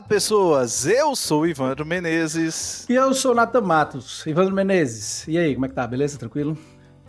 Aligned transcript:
Pessoas, 0.00 0.86
eu 0.86 1.14
sou 1.14 1.42
o 1.42 1.46
Ivandro 1.46 1.84
Menezes. 1.84 2.86
E 2.88 2.94
eu 2.94 3.12
sou 3.14 3.32
o 3.32 3.34
Natan 3.34 3.60
Matos. 3.60 4.24
Ivandro 4.26 4.54
Menezes. 4.54 5.26
E 5.28 5.36
aí, 5.36 5.54
como 5.54 5.66
é 5.66 5.68
que 5.68 5.74
tá? 5.74 5.86
Beleza? 5.86 6.18
Tranquilo? 6.18 6.56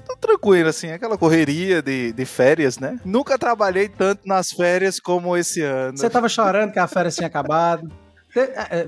Tô 0.05 0.17
tranquilo, 0.17 0.69
assim, 0.69 0.91
aquela 0.91 1.17
correria 1.17 1.81
de, 1.81 2.11
de 2.11 2.25
férias, 2.25 2.77
né? 2.77 2.99
Nunca 3.05 3.37
trabalhei 3.37 3.87
tanto 3.87 4.27
nas 4.27 4.51
férias 4.51 4.99
como 4.99 5.37
esse 5.37 5.61
ano. 5.61 5.97
Você 5.97 6.09
tava 6.09 6.27
chorando 6.27 6.73
que 6.73 6.79
a 6.79 6.87
férias 6.87 7.15
tinha 7.15 7.27
acabado. 7.27 7.89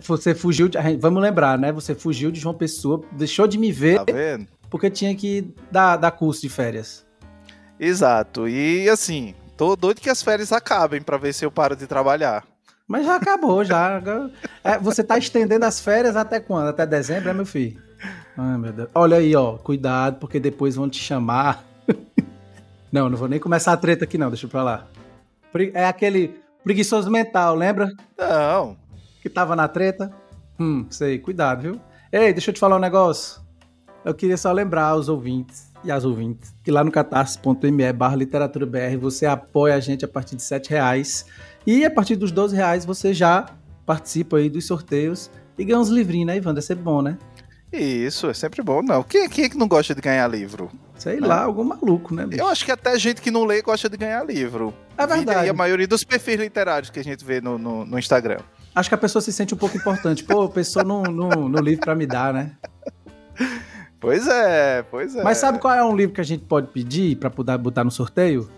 Você 0.01 0.29
é, 0.29 0.33
é, 0.33 0.35
fugiu 0.35 0.67
de. 0.67 0.77
Vamos 0.99 1.21
lembrar, 1.21 1.57
né? 1.57 1.71
Você 1.71 1.95
fugiu 1.95 2.31
de 2.31 2.39
João 2.39 2.55
Pessoa, 2.55 3.01
deixou 3.11 3.47
de 3.47 3.57
me 3.57 3.71
ver. 3.71 4.03
Tá 4.03 4.11
vendo? 4.11 4.47
Porque 4.69 4.89
tinha 4.89 5.15
que 5.15 5.53
dar, 5.71 5.97
dar 5.97 6.11
curso 6.11 6.41
de 6.41 6.49
férias. 6.49 7.05
Exato. 7.79 8.47
E 8.47 8.89
assim, 8.89 9.35
tô 9.55 9.75
doido 9.75 10.01
que 10.01 10.09
as 10.09 10.21
férias 10.21 10.51
acabem 10.51 11.01
para 11.01 11.17
ver 11.17 11.33
se 11.33 11.45
eu 11.45 11.51
paro 11.51 11.75
de 11.75 11.87
trabalhar. 11.87 12.43
Mas 12.87 13.05
já 13.05 13.15
acabou, 13.15 13.63
já. 13.63 14.01
É, 14.63 14.77
você 14.77 15.03
tá 15.03 15.17
estendendo 15.17 15.65
as 15.65 15.79
férias 15.79 16.15
até 16.15 16.39
quando? 16.39 16.67
Até 16.67 16.85
dezembro, 16.85 17.29
é, 17.29 17.33
meu 17.33 17.45
filho? 17.45 17.81
Ai, 18.37 18.57
meu 18.57 18.71
Deus. 18.71 18.89
Olha 18.93 19.17
aí, 19.17 19.35
ó. 19.35 19.53
Cuidado, 19.57 20.19
porque 20.19 20.39
depois 20.39 20.75
vão 20.75 20.87
te 20.87 20.99
chamar. 20.99 21.63
não, 22.91 23.09
não 23.09 23.17
vou 23.17 23.27
nem 23.27 23.39
começar 23.39 23.73
a 23.73 23.77
treta 23.77 24.03
aqui, 24.03 24.17
não. 24.17 24.29
Deixa 24.29 24.47
pra 24.47 24.61
lá. 24.61 24.87
É 25.73 25.87
aquele 25.87 26.39
preguiçoso 26.63 27.09
mental, 27.09 27.55
lembra? 27.55 27.89
Não. 28.17 28.77
Que 29.21 29.29
tava 29.29 29.55
na 29.55 29.67
treta? 29.67 30.11
Hum, 30.59 30.85
sei. 30.89 31.17
Cuidado, 31.17 31.61
viu? 31.61 31.81
Ei, 32.11 32.33
deixa 32.33 32.51
eu 32.51 32.53
te 32.53 32.59
falar 32.59 32.75
um 32.75 32.79
negócio. 32.79 33.41
Eu 34.03 34.13
queria 34.13 34.37
só 34.37 34.51
lembrar 34.51 34.89
aos 34.89 35.09
ouvintes 35.09 35.71
e 35.83 35.91
às 35.91 36.05
ouvintes 36.05 36.53
que 36.63 36.69
lá 36.69 36.83
no 36.83 36.91
catarse.me 36.91 37.93
barra 37.93 38.15
literatura 38.15 38.65
BR 38.65 38.97
você 38.99 39.25
apoia 39.25 39.73
a 39.73 39.79
gente 39.79 40.05
a 40.05 40.07
partir 40.07 40.35
de 40.35 40.43
7 40.43 40.69
reais 40.69 41.25
e 41.65 41.85
a 41.85 41.91
partir 41.91 42.15
dos 42.15 42.31
12 42.31 42.55
reais 42.55 42.85
você 42.85 43.13
já 43.13 43.47
participa 43.85 44.37
aí 44.37 44.49
dos 44.49 44.65
sorteios 44.65 45.29
e 45.57 45.63
ganha 45.63 45.79
uns 45.79 45.89
livrinhos, 45.89 46.27
né, 46.27 46.37
Ivan? 46.37 46.57
É 46.57 46.61
sempre 46.61 46.83
bom, 46.83 47.01
né? 47.01 47.17
Isso, 47.71 48.27
é 48.27 48.33
sempre 48.33 48.61
bom. 48.61 48.81
Não, 48.81 49.03
quem, 49.03 49.27
quem 49.27 49.45
é 49.45 49.49
que 49.49 49.57
não 49.57 49.67
gosta 49.67 49.93
de 49.93 50.01
ganhar 50.01 50.27
livro? 50.27 50.71
Sei 50.97 51.19
lá, 51.19 51.43
algum 51.43 51.63
maluco, 51.63 52.13
né? 52.13 52.25
Bicho? 52.25 52.41
Eu 52.41 52.47
acho 52.47 52.63
que 52.63 52.71
até 52.71 52.97
gente 52.97 53.21
que 53.21 53.29
não 53.29 53.43
lê 53.43 53.61
gosta 53.61 53.89
de 53.89 53.97
ganhar 53.97 54.23
livro. 54.25 54.73
É 54.97 55.05
verdade. 55.05 55.47
E 55.47 55.49
a 55.49 55.53
maioria 55.53 55.87
dos 55.87 56.03
perfis 56.03 56.39
literários 56.39 56.89
que 56.89 56.99
a 56.99 57.03
gente 57.03 57.23
vê 57.25 57.41
no, 57.41 57.57
no, 57.57 57.85
no 57.85 57.99
Instagram. 57.99 58.39
Acho 58.73 58.89
que 58.89 58.95
a 58.95 58.97
pessoa 58.97 59.21
se 59.21 59.33
sente 59.33 59.53
um 59.53 59.57
pouco 59.57 59.75
importante. 59.75 60.23
Pô, 60.23 60.43
a 60.43 60.49
pessoa 60.49 60.85
no, 60.85 61.03
no, 61.03 61.49
no 61.49 61.59
livro 61.59 61.81
para 61.81 61.95
me 61.95 62.05
dar, 62.05 62.33
né? 62.33 62.51
Pois 63.99 64.27
é, 64.27 64.83
pois 64.83 65.15
é. 65.15 65.23
Mas 65.23 65.37
sabe 65.37 65.59
qual 65.59 65.73
é 65.73 65.83
um 65.83 65.95
livro 65.95 66.13
que 66.13 66.21
a 66.21 66.25
gente 66.25 66.43
pode 66.43 66.67
pedir 66.67 67.17
para 67.17 67.29
poder 67.29 67.57
botar 67.57 67.83
no 67.83 67.91
sorteio? 67.91 68.49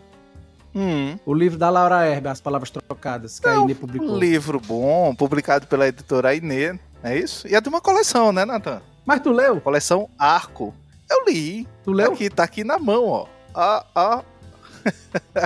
Hum. 0.77 1.17
O 1.25 1.33
livro 1.33 1.57
da 1.57 1.71
Laura 1.71 2.05
Herbe, 2.05 2.27
As 2.27 2.39
Palavras 2.39 2.69
Trocadas, 2.69 3.39
que 3.39 3.47
é, 3.47 3.51
a 3.51 3.55
Inê 3.55 3.73
publicou. 3.73 4.11
Um 4.11 4.19
livro 4.19 4.59
bom, 4.59 5.15
publicado 5.15 5.65
pela 5.65 5.87
editora 5.87 6.35
Inê, 6.35 6.77
é 7.01 7.17
isso? 7.17 7.47
E 7.47 7.55
é 7.55 7.59
de 7.59 7.67
uma 7.67 7.81
coleção, 7.81 8.31
né, 8.31 8.45
Nathan? 8.45 8.79
Mas 9.03 9.21
tu 9.21 9.31
leu? 9.31 9.59
Coleção 9.59 10.07
Arco. 10.19 10.75
Eu 11.09 11.25
li. 11.25 11.67
Tu 11.83 11.91
leu? 11.91 12.13
Aqui, 12.13 12.29
tá 12.29 12.43
aqui 12.43 12.63
na 12.63 12.77
mão, 12.77 13.07
ó. 13.07 13.27
Ah, 13.55 13.85
ah. 13.95 14.23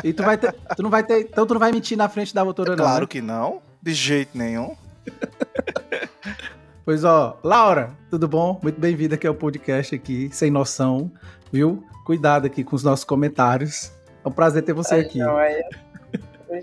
E 0.03 0.11
tu 0.11 0.21
vai 0.21 0.37
ter, 0.37 0.53
tu 0.75 0.83
não 0.83 0.89
vai 0.89 1.01
ter, 1.01 1.21
então 1.21 1.47
tu 1.47 1.53
não 1.53 1.59
vai 1.59 1.71
mentir 1.71 1.97
na 1.97 2.09
frente 2.09 2.33
da 2.35 2.41
autora, 2.41 2.73
é 2.73 2.75
não. 2.75 2.83
Claro 2.83 3.01
né? 3.01 3.07
que 3.07 3.21
não, 3.21 3.61
de 3.81 3.93
jeito 3.93 4.37
nenhum. 4.37 4.75
pois 6.83 7.05
ó, 7.05 7.39
Laura, 7.41 7.95
tudo 8.09 8.27
bom? 8.27 8.59
Muito 8.61 8.79
bem-vinda 8.79 9.15
aqui 9.15 9.25
ao 9.25 9.33
podcast 9.33 9.95
aqui, 9.95 10.29
sem 10.33 10.51
noção, 10.51 11.09
viu? 11.51 11.83
Cuidado 12.05 12.45
aqui 12.45 12.63
com 12.63 12.75
os 12.75 12.83
nossos 12.83 13.05
comentários. 13.05 13.91
É 14.23 14.27
um 14.27 14.31
prazer 14.31 14.63
ter 14.63 14.73
você 14.73 14.95
aqui. 14.95 15.19
Joia. 15.19 15.63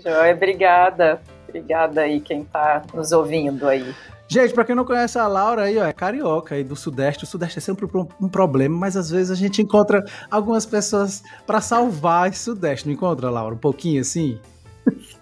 Joia, 0.03 0.33
obrigada. 0.33 1.21
Obrigada 1.47 2.01
aí 2.01 2.19
quem 2.21 2.43
tá 2.43 2.83
nos 2.93 3.11
ouvindo 3.11 3.67
aí. 3.67 3.95
Gente, 4.27 4.53
para 4.53 4.63
quem 4.63 4.75
não 4.75 4.85
conhece 4.85 5.17
a 5.17 5.27
Laura 5.27 5.63
aí, 5.63 5.79
ó, 5.79 5.85
é 5.85 5.91
carioca 5.91 6.53
aí 6.53 6.63
do 6.63 6.75
Sudeste. 6.75 7.23
O 7.23 7.27
Sudeste 7.27 7.57
é 7.57 7.61
sempre 7.61 7.87
um 8.21 8.29
problema, 8.29 8.77
mas 8.77 8.95
às 8.95 9.09
vezes 9.09 9.31
a 9.31 9.35
gente 9.35 9.59
encontra 9.59 10.05
algumas 10.29 10.67
pessoas 10.67 11.23
para 11.47 11.59
salvar 11.59 12.29
esse 12.29 12.37
Sudeste. 12.37 12.85
Não 12.85 12.93
encontra, 12.93 13.31
Laura? 13.31 13.55
Um 13.55 13.57
pouquinho 13.57 14.01
assim? 14.01 14.39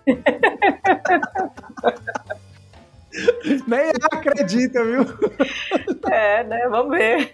Nem 3.66 3.92
acredita, 4.12 4.84
viu? 4.84 5.06
É, 6.12 6.44
né? 6.44 6.68
Vamos 6.70 6.98
ver. 6.98 7.34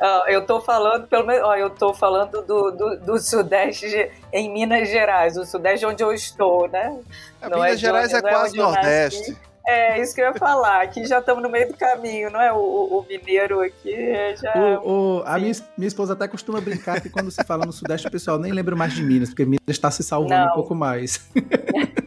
Ah. 0.00 0.24
eu 0.28 0.46
tô 0.46 0.60
falando, 0.60 1.06
pelo 1.08 1.26
menos, 1.26 1.46
eu 1.58 1.68
tô 1.68 1.92
falando 1.92 2.40
do, 2.42 2.70
do, 2.70 2.96
do, 3.00 3.18
Sudeste 3.18 4.10
em 4.32 4.50
Minas 4.50 4.88
Gerais, 4.88 5.36
o 5.36 5.44
Sudeste 5.44 5.84
onde 5.84 6.02
eu 6.02 6.12
estou, 6.12 6.66
né? 6.68 6.98
Não 7.42 7.60
Minas 7.60 7.74
é 7.74 7.76
Gerais 7.76 8.14
onde, 8.14 8.14
é, 8.14 8.18
é 8.18 8.32
quase 8.32 8.58
é 8.58 8.62
Nordeste. 8.62 9.36
É, 9.68 10.00
isso 10.00 10.14
que 10.14 10.20
eu 10.20 10.26
ia 10.26 10.34
falar. 10.34 10.80
Aqui 10.80 11.04
já 11.04 11.18
estamos 11.18 11.42
no 11.42 11.50
meio 11.50 11.66
do 11.68 11.76
caminho, 11.76 12.30
não 12.30 12.40
é? 12.40 12.52
O, 12.52 12.58
o 12.58 13.06
mineiro 13.08 13.60
aqui 13.60 14.14
já. 14.40 14.80
O, 14.80 15.18
o, 15.18 15.22
a 15.26 15.38
minha, 15.38 15.52
minha 15.76 15.88
esposa 15.88 16.12
até 16.12 16.28
costuma 16.28 16.60
brincar 16.60 17.00
que 17.00 17.10
quando 17.10 17.30
se 17.30 17.42
fala 17.44 17.66
no 17.66 17.72
Sudeste, 17.72 18.06
o 18.06 18.10
pessoal 18.10 18.38
nem 18.38 18.52
lembra 18.52 18.76
mais 18.76 18.94
de 18.94 19.02
Minas, 19.02 19.30
porque 19.30 19.44
Minas 19.44 19.60
está 19.66 19.90
se 19.90 20.04
salvando 20.04 20.34
não. 20.34 20.52
um 20.52 20.54
pouco 20.54 20.74
mais. 20.74 21.28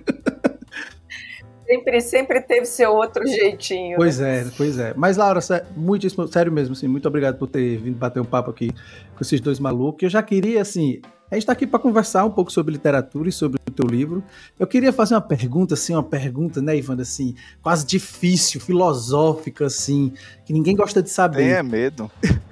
sempre, 1.69 2.01
sempre 2.01 2.41
teve 2.41 2.65
seu 2.65 2.91
outro 2.91 3.25
jeitinho. 3.27 3.95
Pois 3.95 4.19
né? 4.19 4.41
é, 4.41 4.45
pois 4.57 4.79
é. 4.79 4.93
Mas, 4.97 5.17
Laura, 5.17 5.39
muitíssimo, 5.77 6.27
sério 6.27 6.51
mesmo, 6.51 6.73
assim, 6.73 6.87
muito 6.87 7.07
obrigado 7.07 7.37
por 7.37 7.47
ter 7.47 7.77
vindo 7.77 7.95
bater 7.95 8.19
um 8.19 8.25
papo 8.25 8.49
aqui 8.49 8.71
com 8.71 9.21
esses 9.21 9.39
dois 9.39 9.59
malucos. 9.59 10.01
Eu 10.03 10.09
já 10.09 10.23
queria, 10.23 10.61
assim, 10.61 10.99
a 11.29 11.35
gente 11.35 11.43
está 11.43 11.53
aqui 11.53 11.67
para 11.67 11.77
conversar 11.77 12.25
um 12.25 12.31
pouco 12.31 12.51
sobre 12.51 12.73
literatura 12.73 13.29
e 13.29 13.31
sobre 13.31 13.59
o 13.67 13.71
teu 13.71 13.85
livro. 13.85 14.23
Eu 14.57 14.65
queria 14.65 14.91
fazer 14.91 15.13
uma 15.13 15.21
pergunta, 15.21 15.75
assim, 15.75 15.93
uma 15.93 16.03
pergunta, 16.03 16.59
né, 16.59 16.75
Ivan, 16.75 16.99
assim, 16.99 17.35
quase 17.61 17.85
difícil, 17.85 18.59
filosófica, 18.59 19.67
assim, 19.67 20.11
que 20.43 20.51
ninguém 20.51 20.75
gosta 20.75 21.03
de 21.03 21.09
saber. 21.11 21.43
Tenha 21.43 21.61
medo. 21.61 22.09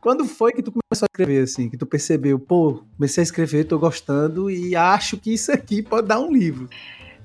Quando 0.00 0.26
foi 0.26 0.52
que 0.52 0.62
tu 0.62 0.72
começou 0.72 1.06
a 1.06 1.10
escrever, 1.10 1.42
assim, 1.42 1.70
que 1.70 1.76
tu 1.76 1.86
percebeu, 1.86 2.38
pô, 2.38 2.82
comecei 2.96 3.22
a 3.22 3.24
escrever, 3.24 3.64
tô 3.64 3.78
gostando 3.78 4.50
e 4.50 4.76
acho 4.76 5.16
que 5.16 5.32
isso 5.32 5.50
aqui 5.50 5.82
pode 5.82 6.08
dar 6.08 6.20
um 6.20 6.30
livro? 6.30 6.68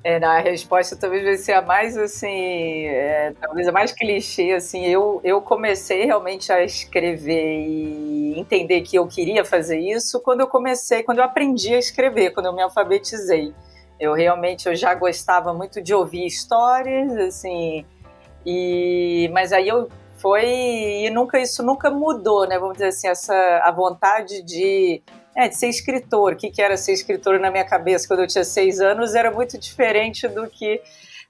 É, 0.03 0.17
a 0.17 0.39
resposta 0.39 0.97
talvez 0.97 1.23
vai 1.23 1.37
ser 1.37 1.53
a 1.53 1.61
mais 1.61 1.97
assim, 1.97 2.87
é, 2.87 3.33
talvez 3.39 3.67
a 3.69 3.71
mais 3.71 3.93
clichê 3.93 4.51
assim. 4.51 4.85
Eu, 4.85 5.21
eu 5.23 5.41
comecei 5.41 6.03
realmente 6.05 6.51
a 6.51 6.61
escrever 6.61 7.65
e 7.65 8.37
entender 8.37 8.81
que 8.81 8.97
eu 8.97 9.07
queria 9.07 9.45
fazer 9.45 9.79
isso 9.79 10.19
quando 10.19 10.41
eu 10.41 10.47
comecei, 10.47 11.03
quando 11.03 11.19
eu 11.19 11.23
aprendi 11.23 11.73
a 11.73 11.79
escrever, 11.79 12.31
quando 12.31 12.47
eu 12.47 12.53
me 12.53 12.61
alfabetizei. 12.61 13.53
Eu 13.97 14.13
realmente 14.13 14.67
eu 14.67 14.75
já 14.75 14.93
gostava 14.93 15.53
muito 15.53 15.81
de 15.81 15.93
ouvir 15.93 16.25
histórias, 16.25 17.15
assim, 17.15 17.85
e 18.45 19.29
mas 19.33 19.53
aí 19.53 19.69
eu 19.69 19.87
foi 20.17 20.45
e 21.05 21.09
nunca 21.11 21.39
isso 21.39 21.63
nunca 21.63 21.89
mudou, 21.89 22.45
né? 22.45 22.59
Vamos 22.59 22.73
dizer 22.73 22.87
assim, 22.87 23.07
essa 23.07 23.33
a 23.63 23.71
vontade 23.71 24.41
de 24.41 25.01
é, 25.35 25.47
de 25.47 25.55
ser 25.55 25.67
escritor. 25.67 26.33
O 26.33 26.35
que, 26.35 26.49
que 26.49 26.61
era 26.61 26.77
ser 26.77 26.93
escritor 26.93 27.39
na 27.39 27.51
minha 27.51 27.65
cabeça 27.65 28.07
quando 28.07 28.21
eu 28.21 28.27
tinha 28.27 28.43
seis 28.43 28.79
anos 28.79 29.15
era 29.15 29.31
muito 29.31 29.57
diferente 29.57 30.27
do 30.27 30.47
que 30.47 30.81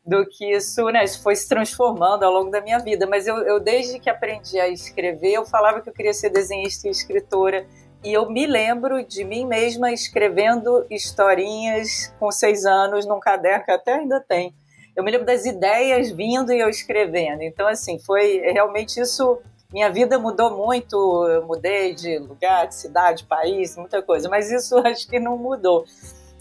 do 0.05 0.25
que 0.25 0.53
isso, 0.53 0.83
né? 0.89 1.05
Isso 1.05 1.23
foi 1.23 1.33
se 1.33 1.47
transformando 1.47 2.23
ao 2.23 2.31
longo 2.31 2.51
da 2.51 2.59
minha 2.59 2.77
vida. 2.79 3.07
Mas 3.07 3.25
eu, 3.25 3.37
eu, 3.37 3.59
desde 3.59 3.99
que 3.99 4.09
aprendi 4.09 4.59
a 4.59 4.67
escrever, 4.67 5.33
eu 5.33 5.45
falava 5.45 5.79
que 5.79 5.89
eu 5.89 5.93
queria 5.93 6.13
ser 6.13 6.29
desenhista 6.29 6.87
e 6.87 6.91
escritora. 6.91 7.65
E 8.03 8.11
eu 8.11 8.29
me 8.29 8.45
lembro 8.45 9.01
de 9.01 9.23
mim 9.23 9.45
mesma 9.45 9.93
escrevendo 9.93 10.85
historinhas 10.89 12.13
com 12.19 12.29
seis 12.31 12.65
anos 12.65 13.05
num 13.05 13.19
caderno 13.19 13.63
que 13.63 13.71
até 13.71 13.93
ainda 13.93 14.19
tem. 14.19 14.53
Eu 14.93 15.03
me 15.03 15.09
lembro 15.09 15.25
das 15.25 15.45
ideias 15.45 16.11
vindo 16.11 16.51
e 16.51 16.59
eu 16.59 16.69
escrevendo. 16.69 17.41
Então, 17.41 17.65
assim, 17.65 17.97
foi 17.97 18.41
realmente 18.51 18.99
isso 18.99 19.39
minha 19.73 19.89
vida 19.89 20.19
mudou 20.19 20.55
muito, 20.55 20.95
eu 21.27 21.45
mudei 21.47 21.95
de 21.95 22.19
lugar, 22.19 22.67
de 22.67 22.75
cidade, 22.75 23.23
país, 23.23 23.75
muita 23.75 24.03
coisa, 24.03 24.29
mas 24.29 24.51
isso 24.51 24.77
acho 24.85 25.07
que 25.07 25.19
não 25.19 25.35
mudou. 25.35 25.83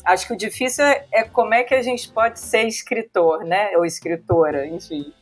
Acho 0.05 0.27
que 0.27 0.35
o 0.35 0.37
difícil 0.37 0.85
é, 0.85 1.07
é 1.13 1.23
como 1.23 1.55
é 1.55 1.63
que 1.63 1.75
a 1.75 1.81
gente 1.81 2.11
pode 2.13 2.39
ser 2.39 2.65
escritor, 2.65 3.45
né? 3.45 3.71
Ou 3.77 3.87
escritora, 3.87 4.67
enfim. 4.67 5.13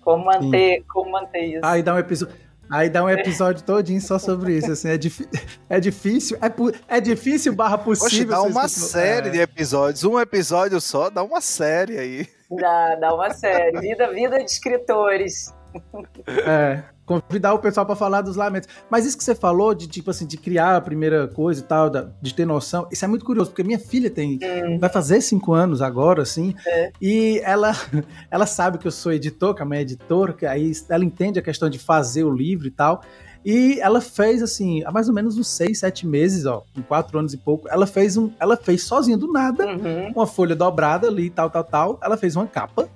Como 0.00 0.24
manter, 0.24 0.84
como 0.88 1.10
manter 1.10 1.44
isso. 1.44 1.60
Aí 1.66 1.82
dá 1.82 1.94
um 1.94 1.98
episódio. 1.98 2.34
Aí 2.70 2.88
dá 2.88 3.02
um 3.02 3.08
episódio 3.08 3.64
todinho 3.64 4.00
só 4.00 4.18
sobre 4.18 4.56
isso, 4.56 4.70
assim, 4.70 4.88
é, 4.88 4.94
é 5.70 5.80
difícil, 5.80 6.38
é, 6.40 6.96
é 6.96 7.00
difícil 7.00 7.54
barra 7.54 7.78
possível. 7.78 8.36
Poxa, 8.36 8.42
dá 8.42 8.42
uma 8.42 8.68
série 8.68 9.28
é. 9.28 9.30
de 9.30 9.40
episódios, 9.40 10.04
um 10.04 10.20
episódio 10.20 10.78
só, 10.80 11.08
dá 11.08 11.22
uma 11.22 11.40
série 11.40 11.98
aí. 11.98 12.28
Dá, 12.50 12.94
dá 12.96 13.14
uma 13.14 13.30
série, 13.30 13.80
vida, 13.80 14.12
vida 14.12 14.38
de 14.38 14.50
escritores. 14.50 15.54
É, 16.46 16.82
convidar 17.08 17.54
o 17.54 17.58
pessoal 17.58 17.86
para 17.86 17.96
falar 17.96 18.20
dos 18.20 18.36
lamentos. 18.36 18.68
Mas 18.90 19.06
isso 19.06 19.16
que 19.16 19.24
você 19.24 19.34
falou 19.34 19.74
de 19.74 19.88
tipo 19.88 20.10
assim, 20.10 20.26
de 20.26 20.36
criar 20.36 20.76
a 20.76 20.80
primeira 20.80 21.26
coisa 21.26 21.60
e 21.60 21.64
tal, 21.64 21.90
de 22.20 22.34
ter 22.34 22.44
noção, 22.44 22.86
isso 22.92 23.04
é 23.04 23.08
muito 23.08 23.24
curioso, 23.24 23.50
porque 23.50 23.64
minha 23.64 23.78
filha 23.78 24.10
tem 24.10 24.38
hum. 24.42 24.78
vai 24.78 24.90
fazer 24.90 25.20
cinco 25.22 25.54
anos 25.54 25.80
agora, 25.80 26.22
assim, 26.22 26.54
é. 26.66 26.92
e 27.00 27.40
ela 27.42 27.72
ela 28.30 28.46
sabe 28.46 28.78
que 28.78 28.86
eu 28.86 28.92
sou 28.92 29.12
editor, 29.12 29.54
que 29.54 29.62
a 29.62 29.64
mãe 29.64 29.78
é 29.78 29.82
editora, 29.82 30.32
que 30.34 30.44
aí 30.44 30.72
ela 30.88 31.04
entende 31.04 31.38
a 31.38 31.42
questão 31.42 31.70
de 31.70 31.78
fazer 31.78 32.24
o 32.24 32.30
livro 32.30 32.66
e 32.66 32.70
tal. 32.70 33.02
E 33.44 33.80
ela 33.80 34.00
fez 34.00 34.42
assim, 34.42 34.84
há 34.84 34.90
mais 34.90 35.08
ou 35.08 35.14
menos 35.14 35.38
uns 35.38 35.48
seis, 35.48 35.78
sete 35.78 36.06
meses, 36.06 36.44
ó, 36.44 36.64
em 36.76 36.82
quatro 36.82 37.18
anos 37.18 37.32
e 37.32 37.36
pouco, 37.36 37.68
ela 37.68 37.86
fez 37.86 38.16
um, 38.16 38.30
ela 38.38 38.56
fez 38.56 38.82
sozinha 38.82 39.16
do 39.16 39.32
nada, 39.32 39.64
uhum. 39.64 40.12
uma 40.14 40.26
folha 40.26 40.56
dobrada 40.56 41.06
ali, 41.06 41.30
tal, 41.30 41.48
tal, 41.48 41.64
tal. 41.64 42.00
Ela 42.02 42.16
fez 42.16 42.36
uma 42.36 42.46
capa 42.46 42.88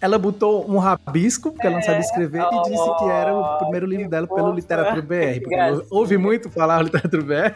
ela 0.00 0.18
botou 0.18 0.68
um 0.70 0.78
rabisco, 0.78 1.52
porque 1.52 1.66
ela 1.66 1.76
não 1.76 1.82
sabia 1.82 2.00
escrever, 2.00 2.42
oh, 2.42 2.54
e 2.54 2.70
disse 2.70 2.96
que 2.98 3.04
era 3.04 3.34
o 3.34 3.58
primeiro 3.58 3.86
livro 3.86 4.08
dela 4.08 4.26
pelo 4.26 4.52
Literatura 4.52 5.02
BR. 5.02 5.40
Porque 5.42 5.86
ouvi 5.90 6.16
muito 6.16 6.50
falar 6.50 6.82
Literatura 6.82 7.22
BR. 7.22 7.54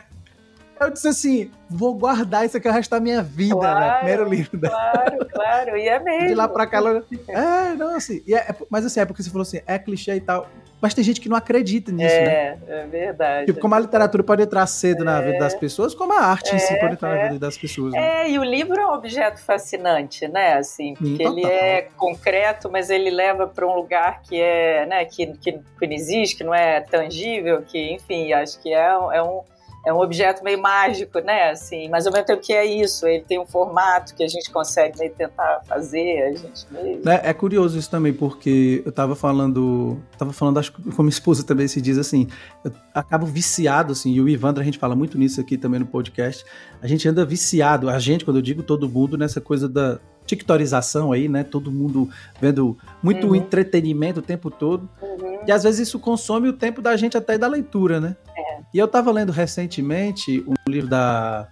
Eu 0.81 0.91
disse 0.91 1.09
assim, 1.09 1.51
vou 1.71 1.95
guardar 1.95 2.45
isso 2.45 2.57
aqui 2.57 2.69
o 2.69 2.73
resto 2.73 2.91
da 2.91 3.01
minha 3.01 3.23
vida, 3.23 3.55
claro, 3.55 3.81
né? 3.81 3.97
Primeiro 3.99 4.29
livro 4.29 4.59
dela. 4.59 4.75
Claro, 4.75 5.27
claro, 5.33 5.77
e 5.77 5.89
é 5.89 5.99
mesmo. 6.01 6.29
De 6.29 6.35
lá 6.35 6.49
pra 6.49 6.67
cá, 6.67 6.79
ela... 6.79 7.05
É, 7.29 7.75
não, 7.75 7.95
assim, 7.95 8.23
é, 8.29 8.55
mas 8.69 8.85
assim, 8.85 9.01
é 9.01 9.05
porque 9.05 9.23
você 9.23 9.31
falou 9.31 9.43
assim, 9.43 9.61
é 9.67 9.79
clichê 9.79 10.17
e 10.17 10.21
tal. 10.21 10.49
Mas 10.85 10.93
tem 10.93 11.03
gente 11.03 11.19
que 11.19 11.31
não 11.31 11.37
acredita 11.39 11.91
nisso, 11.91 12.15
é, 12.15 12.25
né? 12.27 12.59
É, 12.69 12.87
verdade. 12.87 13.47
Tipo, 13.47 13.59
como 13.59 13.75
a 13.75 13.79
literatura 13.79 14.23
pode 14.23 14.43
entrar 14.43 14.67
cedo 14.67 15.01
é, 15.01 15.05
na 15.07 15.19
vida 15.19 15.39
das 15.39 15.55
pessoas, 15.55 15.95
como 15.95 16.13
a 16.13 16.21
arte 16.21 16.53
é, 16.53 16.57
em 16.57 16.59
si 16.59 16.79
pode 16.79 16.93
entrar 16.93 17.09
na 17.09 17.21
é. 17.23 17.29
vida 17.29 17.39
das 17.39 17.57
pessoas. 17.57 17.95
Né? 17.95 18.27
É, 18.27 18.31
e 18.31 18.39
o 18.39 18.45
livro 18.45 18.79
é 18.79 18.87
um 18.87 18.93
objeto 18.93 19.43
fascinante, 19.43 20.29
né? 20.29 20.59
Assim, 20.59 20.93
porque 20.93 21.23
ele 21.23 21.43
é 21.47 21.89
concreto, 21.97 22.71
mas 22.71 22.91
ele 22.91 23.09
leva 23.09 23.47
para 23.47 23.67
um 23.67 23.75
lugar 23.75 24.21
que 24.21 24.39
é, 24.39 24.85
né, 24.85 25.07
que, 25.07 25.29
que, 25.39 25.53
que 25.53 25.87
não 25.87 25.95
existe, 25.95 26.37
que 26.37 26.45
não 26.45 26.55
é 26.55 26.83
tangível, 26.83 27.63
que, 27.63 27.95
enfim, 27.95 28.35
acho 28.35 28.61
que 28.61 28.75
é, 28.75 28.85
é 28.85 29.23
um 29.23 29.41
é 29.87 29.93
um 29.93 30.01
objeto 30.01 30.43
meio 30.43 30.61
mágico, 30.61 31.19
né? 31.21 31.51
Assim, 31.51 31.89
mas 31.89 32.07
ao 32.07 32.13
mesmo 32.13 32.27
tempo 32.27 32.41
que 32.41 32.53
é 32.53 32.65
isso, 32.65 33.07
ele 33.07 33.23
tem 33.23 33.39
um 33.39 33.47
formato 33.47 34.15
que 34.15 34.25
a 34.25 34.29
gente 34.29 34.51
consegue 34.51 34.99
meio 34.99 35.13
tentar 35.13 35.61
fazer 35.67 36.23
a 36.23 36.33
gente. 36.33 36.67
É, 37.07 37.31
é 37.31 37.35
curioso 37.35 37.79
isso 37.79 37.91
também, 37.91 38.13
porque 38.13 38.83
eu 38.85 38.91
tava 38.93 39.15
falando, 39.15 40.01
tava 40.17 40.33
falando 40.33 40.59
acho 40.59 40.73
que 40.73 40.91
com 40.91 41.03
minha 41.03 41.11
esposa 41.11 41.45
também 41.45 41.69
se 41.69 41.81
diz 41.81 41.99
assim, 41.99 42.29
eu 42.65 42.73
acabo 42.95 43.27
viciado 43.27 43.93
assim, 43.93 44.13
e 44.13 44.21
o 44.21 44.29
Ivandro 44.29 44.63
a 44.63 44.65
gente 44.65 44.79
fala 44.79 44.97
muito 44.97 45.19
nisso 45.19 45.41
aqui 45.41 45.59
também 45.59 45.81
no 45.81 45.87
podcast. 45.87 46.45
A 46.81 46.87
gente 46.87 47.07
anda 47.07 47.25
viciado, 47.25 47.91
a 47.91 47.99
gente, 47.99 48.25
quando 48.25 48.39
eu 48.39 48.43
digo 48.43 48.63
todo 48.63 48.89
mundo, 48.89 49.19
nessa 49.19 49.41
coisa 49.41 49.69
da 49.69 49.99
TikTorização 50.27 51.13
aí, 51.13 51.29
né? 51.29 51.45
Todo 51.45 51.71
mundo 51.71 52.09
vendo 52.41 52.77
muito 53.03 53.29
uhum. 53.29 53.35
entretenimento 53.35 54.21
o 54.21 54.23
tempo 54.23 54.51
todo. 54.51 54.89
Uhum. 55.01 55.41
E 55.47 55.53
às 55.53 55.63
vezes 55.63 55.89
isso 55.89 55.99
consome 55.99 56.49
o 56.49 56.53
tempo 56.53 56.81
da 56.81 56.97
gente 56.97 57.17
até 57.17 57.37
da 57.37 57.47
leitura, 57.47 58.01
né? 58.01 58.17
É. 58.37 58.59
E 58.73 58.79
eu 58.79 58.89
tava 58.89 59.11
lendo 59.13 59.33
recentemente 59.33 60.45
um 60.47 60.55
livro 60.69 60.89
da. 60.89 61.49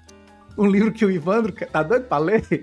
Um 0.57 0.67
livro 0.67 0.93
que 0.93 1.05
o 1.05 1.11
Ivandro 1.11 1.55
tá 1.73 1.83
doido 1.83 2.05
pra 2.05 2.19
ler, 2.19 2.43
que 2.47 2.61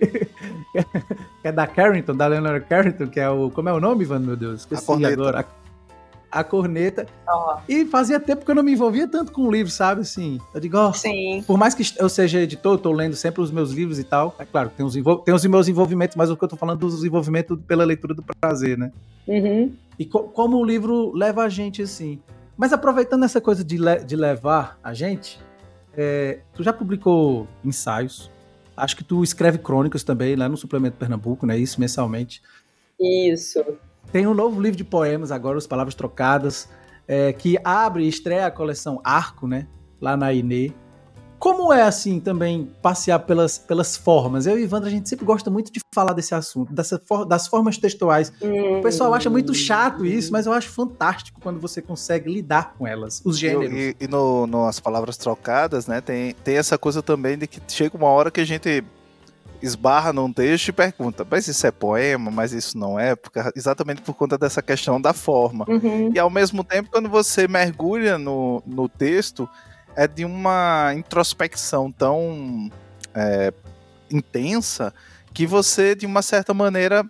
é 1.43 1.51
da 1.51 1.65
Carrington, 1.65 2.15
da 2.15 2.27
Leonard 2.27 2.65
Carrington, 2.67 3.07
que 3.07 3.19
é 3.19 3.29
o. 3.29 3.49
Como 3.49 3.67
é 3.67 3.73
o 3.73 3.79
nome, 3.79 4.03
Ivandro, 4.03 4.27
meu 4.27 4.35
Deus? 4.35 4.61
Esqueci 4.61 5.05
agora 5.05 5.43
a 6.31 6.43
corneta. 6.43 7.07
Oh. 7.27 7.57
E 7.67 7.85
fazia 7.85 8.19
tempo 8.19 8.45
que 8.45 8.51
eu 8.51 8.55
não 8.55 8.63
me 8.63 8.73
envolvia 8.73 9.07
tanto 9.07 9.31
com 9.31 9.41
o 9.41 9.51
livro, 9.51 9.71
sabe? 9.71 10.01
Assim, 10.01 10.39
eu 10.53 10.59
digo, 10.59 10.77
ó, 10.77 10.91
oh, 10.91 11.43
por 11.43 11.57
mais 11.57 11.73
que 11.73 11.83
eu 11.97 12.09
seja 12.09 12.41
editor, 12.41 12.73
eu 12.73 12.77
tô 12.77 12.91
lendo 12.91 13.15
sempre 13.15 13.41
os 13.41 13.51
meus 13.51 13.71
livros 13.71 13.99
e 13.99 14.03
tal. 14.03 14.35
É 14.39 14.45
claro, 14.45 14.71
tem 14.75 14.85
os, 14.85 14.93
tem 14.93 15.33
os 15.33 15.45
meus 15.45 15.67
envolvimentos, 15.67 16.15
mas 16.15 16.29
o 16.29 16.37
que 16.37 16.43
eu 16.43 16.47
tô 16.47 16.55
falando 16.55 16.79
dos 16.79 17.03
envolvimentos 17.03 17.57
pela 17.67 17.83
leitura 17.83 18.13
do 18.13 18.23
prazer, 18.23 18.77
né? 18.77 18.91
Uhum. 19.27 19.73
E 19.97 20.05
co 20.05 20.23
como 20.23 20.57
o 20.57 20.65
livro 20.65 21.11
leva 21.13 21.43
a 21.43 21.49
gente, 21.49 21.81
assim. 21.81 22.19
Mas 22.57 22.73
aproveitando 22.73 23.23
essa 23.23 23.39
coisa 23.39 23.63
de, 23.63 23.77
le 23.77 24.03
de 24.03 24.15
levar 24.15 24.77
a 24.83 24.93
gente, 24.93 25.39
é, 25.95 26.39
tu 26.53 26.63
já 26.63 26.73
publicou 26.73 27.47
ensaios. 27.63 28.29
Acho 28.75 28.95
que 28.95 29.03
tu 29.03 29.23
escreve 29.23 29.57
crônicas 29.57 30.03
também 30.03 30.35
lá 30.35 30.47
no 30.47 30.55
Suplemento 30.55 30.97
Pernambuco, 30.97 31.45
né? 31.45 31.57
Isso 31.57 31.79
mensalmente. 31.79 32.41
Isso. 32.99 33.63
Tem 34.11 34.25
um 34.25 34.33
novo 34.33 34.59
livro 34.59 34.77
de 34.77 34.83
poemas 34.83 35.31
agora, 35.31 35.57
As 35.57 35.67
Palavras 35.67 35.93
Trocadas, 35.93 36.67
é, 37.07 37.31
que 37.31 37.57
abre 37.63 38.03
e 38.03 38.07
estreia 38.07 38.47
a 38.47 38.51
coleção 38.51 38.99
Arco, 39.03 39.47
né? 39.47 39.67
Lá 40.01 40.17
na 40.17 40.33
Inê. 40.33 40.71
Como 41.37 41.71
é, 41.71 41.83
assim, 41.83 42.19
também 42.19 42.69
passear 42.81 43.19
pelas, 43.19 43.57
pelas 43.57 43.95
formas? 43.95 44.45
Eu 44.45 44.59
e 44.59 44.63
Ivandra, 44.63 44.89
a 44.89 44.91
gente 44.91 45.07
sempre 45.07 45.25
gosta 45.25 45.49
muito 45.49 45.71
de 45.71 45.79
falar 45.93 46.11
desse 46.11 46.35
assunto, 46.35 46.73
dessa 46.73 47.01
for, 47.07 47.23
das 47.23 47.47
formas 47.47 47.77
textuais. 47.77 48.33
O 48.41 48.81
pessoal 48.81 49.13
acha 49.13 49.29
muito 49.29 49.53
chato 49.53 50.05
isso, 50.05 50.33
mas 50.33 50.47
eu 50.47 50.51
acho 50.51 50.69
fantástico 50.69 51.39
quando 51.39 51.57
você 51.59 51.81
consegue 51.81 52.29
lidar 52.29 52.73
com 52.77 52.85
elas, 52.85 53.21
os 53.23 53.39
gêneros. 53.39 53.73
E, 53.73 53.95
e 54.01 54.07
no, 54.07 54.45
no 54.47 54.65
As 54.65 54.81
Palavras 54.81 55.15
Trocadas, 55.15 55.87
né, 55.87 56.01
tem, 56.01 56.33
tem 56.43 56.57
essa 56.57 56.77
coisa 56.77 57.01
também 57.01 57.37
de 57.37 57.47
que 57.47 57.61
chega 57.69 57.95
uma 57.95 58.09
hora 58.09 58.29
que 58.29 58.41
a 58.41 58.45
gente 58.45 58.83
esbarra 59.61 60.13
num 60.13 60.31
texto 60.31 60.69
e 60.69 60.71
pergunta, 60.71 61.25
mas 61.29 61.47
isso 61.47 61.65
é 61.67 61.71
poema, 61.71 62.31
mas 62.31 62.53
isso 62.53 62.77
não 62.77 62.99
é, 62.99 63.15
porque, 63.15 63.39
exatamente 63.55 64.01
por 64.01 64.13
conta 64.13 64.37
dessa 64.37 64.61
questão 64.61 64.99
da 64.99 65.13
forma. 65.13 65.65
Uhum. 65.67 66.11
E 66.13 66.19
ao 66.19 66.29
mesmo 66.29 66.63
tempo, 66.63 66.89
quando 66.91 67.09
você 67.09 67.47
mergulha 67.47 68.17
no, 68.17 68.63
no 68.65 68.87
texto, 68.87 69.49
é 69.95 70.07
de 70.07 70.23
uma 70.23 70.93
introspecção 70.95 71.91
tão 71.91 72.69
é, 73.13 73.53
intensa 74.09 74.93
que 75.33 75.45
você, 75.45 75.93
de 75.93 76.05
uma 76.05 76.21
certa 76.21 76.53
maneira, 76.53 77.05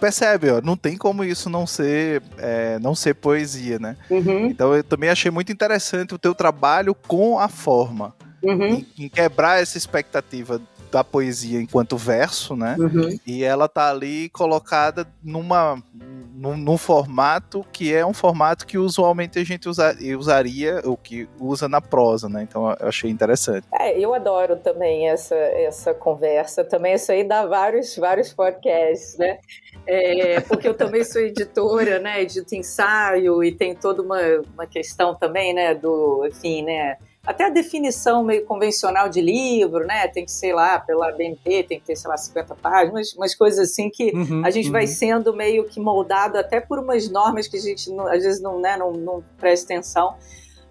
percebe, 0.00 0.50
ó, 0.50 0.60
não 0.60 0.76
tem 0.76 0.96
como 0.96 1.24
isso 1.24 1.48
não 1.48 1.66
ser, 1.66 2.22
é, 2.38 2.78
não 2.78 2.94
ser 2.94 3.14
poesia, 3.14 3.78
né? 3.78 3.96
Uhum. 4.10 4.46
Então 4.46 4.74
eu 4.74 4.84
também 4.84 5.08
achei 5.08 5.30
muito 5.30 5.50
interessante 5.50 6.14
o 6.14 6.18
teu 6.18 6.34
trabalho 6.34 6.94
com 6.94 7.38
a 7.38 7.48
forma. 7.48 8.14
Uhum. 8.42 8.62
Em, 8.64 8.86
em, 8.98 9.08
quebrar 9.08 9.62
essa 9.62 9.78
expectativa 9.78 10.60
da 10.94 11.02
poesia 11.02 11.60
enquanto 11.60 11.96
verso, 11.96 12.54
né? 12.54 12.76
Uhum. 12.78 13.18
E 13.26 13.42
ela 13.42 13.68
tá 13.68 13.90
ali 13.90 14.28
colocada 14.28 15.04
numa 15.20 15.82
num, 15.92 16.56
num, 16.56 16.78
formato 16.78 17.66
que 17.72 17.92
é 17.92 18.06
um 18.06 18.12
formato 18.12 18.64
que 18.64 18.78
usualmente 18.78 19.36
a 19.40 19.44
gente 19.44 19.68
usa, 19.68 19.96
usaria, 20.16 20.80
ou 20.84 20.96
que 20.96 21.28
usa 21.40 21.68
na 21.68 21.80
prosa, 21.80 22.28
né? 22.28 22.44
Então 22.48 22.70
eu 22.78 22.88
achei 22.88 23.10
interessante. 23.10 23.66
É, 23.72 23.98
eu 23.98 24.14
adoro 24.14 24.54
também 24.54 25.08
essa, 25.08 25.34
essa 25.34 25.92
conversa. 25.92 26.64
Também 26.64 26.94
isso 26.94 27.10
aí 27.10 27.24
dá 27.24 27.44
vários, 27.44 27.96
vários 27.96 28.32
podcasts, 28.32 29.18
né? 29.18 29.38
É, 29.88 30.40
porque 30.42 30.68
eu 30.68 30.74
também 30.74 31.02
sou 31.02 31.20
editora, 31.20 31.98
né? 31.98 32.22
Edito 32.22 32.54
ensaio 32.54 33.42
e 33.42 33.50
tem 33.50 33.74
toda 33.74 34.00
uma, 34.00 34.20
uma 34.54 34.66
questão 34.66 35.12
também, 35.12 35.52
né? 35.52 35.74
Do, 35.74 36.24
enfim, 36.24 36.62
né? 36.62 36.98
Até 37.26 37.44
a 37.44 37.48
definição 37.48 38.22
meio 38.22 38.44
convencional 38.44 39.08
de 39.08 39.20
livro, 39.20 39.86
né? 39.86 40.06
Tem 40.08 40.24
que 40.24 40.30
ser 40.30 40.52
lá 40.52 40.78
pela 40.78 41.10
BNT, 41.10 41.62
tem 41.64 41.80
que 41.80 41.86
ter, 41.86 41.96
sei 41.96 42.10
lá, 42.10 42.16
50 42.16 42.54
páginas, 42.56 43.14
umas 43.14 43.34
coisas 43.34 43.70
assim 43.70 43.88
que 43.88 44.12
uhum, 44.14 44.44
a 44.44 44.50
gente 44.50 44.66
uhum. 44.66 44.72
vai 44.72 44.86
sendo 44.86 45.34
meio 45.34 45.64
que 45.64 45.80
moldado 45.80 46.36
até 46.36 46.60
por 46.60 46.78
umas 46.78 47.08
normas 47.08 47.48
que 47.48 47.56
a 47.56 47.60
gente 47.60 47.90
não, 47.90 48.06
às 48.06 48.22
vezes 48.22 48.42
não, 48.42 48.60
né, 48.60 48.76
não, 48.76 48.92
não 48.92 49.24
presta 49.38 49.72
atenção. 49.72 50.14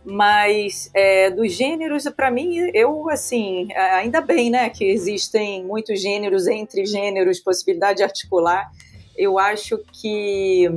Mas 0.05 0.91
é, 0.93 1.31
dos 1.31 1.53
gêneros, 1.53 2.03
para 2.15 2.29
mim, 2.29 2.69
eu, 2.74 3.10
assim, 3.10 3.69
ainda 3.74 4.19
bem, 4.19 4.50
né, 4.50 4.69
que 4.69 4.83
existem 4.83 5.63
muitos 5.63 6.01
gêneros 6.01 6.45
entre 6.45 6.86
gêneros, 6.86 7.39
possibilidade 7.39 7.98
de 7.98 8.03
articular. 8.03 8.69
Eu 9.17 9.39
acho 9.39 9.79
que 9.93 10.69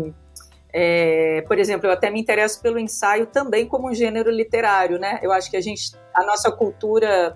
é, 0.78 1.42
por 1.48 1.58
exemplo, 1.58 1.86
eu 1.86 1.92
até 1.92 2.10
me 2.10 2.20
interesso 2.20 2.60
pelo 2.60 2.78
ensaio 2.78 3.24
também 3.24 3.64
como 3.64 3.88
um 3.88 3.94
gênero 3.94 4.30
literário, 4.30 4.98
né? 4.98 5.18
Eu 5.22 5.32
acho 5.32 5.50
que 5.50 5.56
a 5.56 5.60
gente, 5.62 5.92
a 6.12 6.22
nossa 6.22 6.52
cultura 6.52 7.34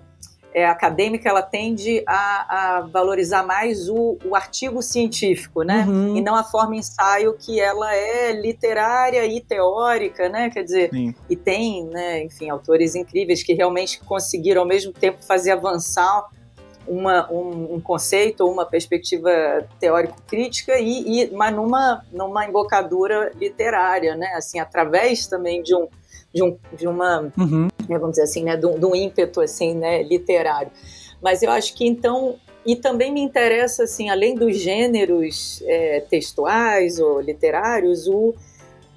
é, 0.53 0.63
acadêmica, 0.63 1.27
ela 1.27 1.41
tende 1.41 2.03
a, 2.05 2.75
a 2.77 2.81
valorizar 2.81 3.41
mais 3.41 3.89
o, 3.89 4.19
o, 4.23 4.35
artigo 4.35 4.83
científico, 4.83 5.63
né? 5.63 5.85
Uhum. 5.87 6.17
E 6.17 6.21
não 6.21 6.35
a 6.35 6.43
forma 6.43 6.75
ensaio 6.75 7.33
que 7.33 7.59
ela 7.59 7.91
é 7.95 8.31
literária 8.31 9.25
e 9.25 9.41
teórica, 9.41 10.29
né? 10.29 10.51
Quer 10.51 10.63
dizer, 10.63 10.89
Sim. 10.91 11.15
e 11.27 11.35
tem, 11.35 11.87
né? 11.87 12.23
Enfim, 12.23 12.47
autores 12.47 12.93
incríveis 12.93 13.41
que 13.41 13.53
realmente 13.53 14.01
conseguiram 14.01 14.61
ao 14.61 14.67
mesmo 14.67 14.93
tempo 14.93 15.17
fazer 15.25 15.49
avançar 15.49 16.27
uma, 16.91 17.31
um, 17.31 17.75
um 17.75 17.81
conceito 17.81 18.41
ou 18.41 18.51
uma 18.51 18.65
perspectiva 18.65 19.29
teórico-crítica 19.79 20.77
e, 20.77 21.23
e 21.23 21.31
mas 21.31 21.55
numa, 21.55 22.03
numa 22.11 22.45
embocadura 22.45 23.31
literária, 23.39 24.13
né? 24.15 24.33
Assim, 24.35 24.59
através 24.59 25.25
também 25.25 25.63
de 25.63 25.73
um 25.73 25.87
de, 26.33 26.43
um, 26.43 26.57
de 26.73 26.87
uma 26.87 27.31
uhum. 27.37 27.67
Né, 27.87 27.97
vamos 27.97 28.11
dizer 28.11 28.23
assim, 28.23 28.43
né? 28.43 28.57
De 28.57 28.65
um, 28.65 28.77
de 28.77 28.85
um 28.85 28.93
ímpeto 28.93 29.39
assim, 29.39 29.73
né? 29.73 30.03
Literário. 30.03 30.71
Mas 31.21 31.41
eu 31.41 31.51
acho 31.51 31.73
que 31.75 31.87
então 31.87 32.35
e 32.65 32.75
também 32.75 33.11
me 33.11 33.21
interessa 33.21 33.83
assim, 33.83 34.09
além 34.09 34.35
dos 34.35 34.57
gêneros 34.57 35.63
é, 35.65 36.01
textuais 36.01 36.99
ou 36.99 37.21
literários, 37.21 38.05
o 38.07 38.35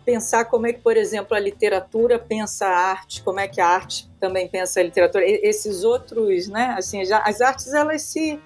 pensar 0.04 0.44
como 0.46 0.66
é 0.66 0.72
que, 0.72 0.80
por 0.80 0.96
exemplo, 0.96 1.36
a 1.36 1.40
literatura 1.40 2.18
pensa 2.18 2.66
a 2.66 2.90
arte, 2.90 3.22
como 3.22 3.40
é 3.40 3.48
que 3.48 3.60
a 3.60 3.66
arte 3.66 4.10
também 4.20 4.48
pensa 4.48 4.80
a 4.80 4.82
literatura. 4.82 5.24
Esses 5.26 5.84
outros, 5.84 6.48
né? 6.48 6.74
Assim, 6.78 7.04
já, 7.04 7.18
as 7.18 7.40
artes 7.40 7.72
elas 7.72 8.02
se, 8.02 8.40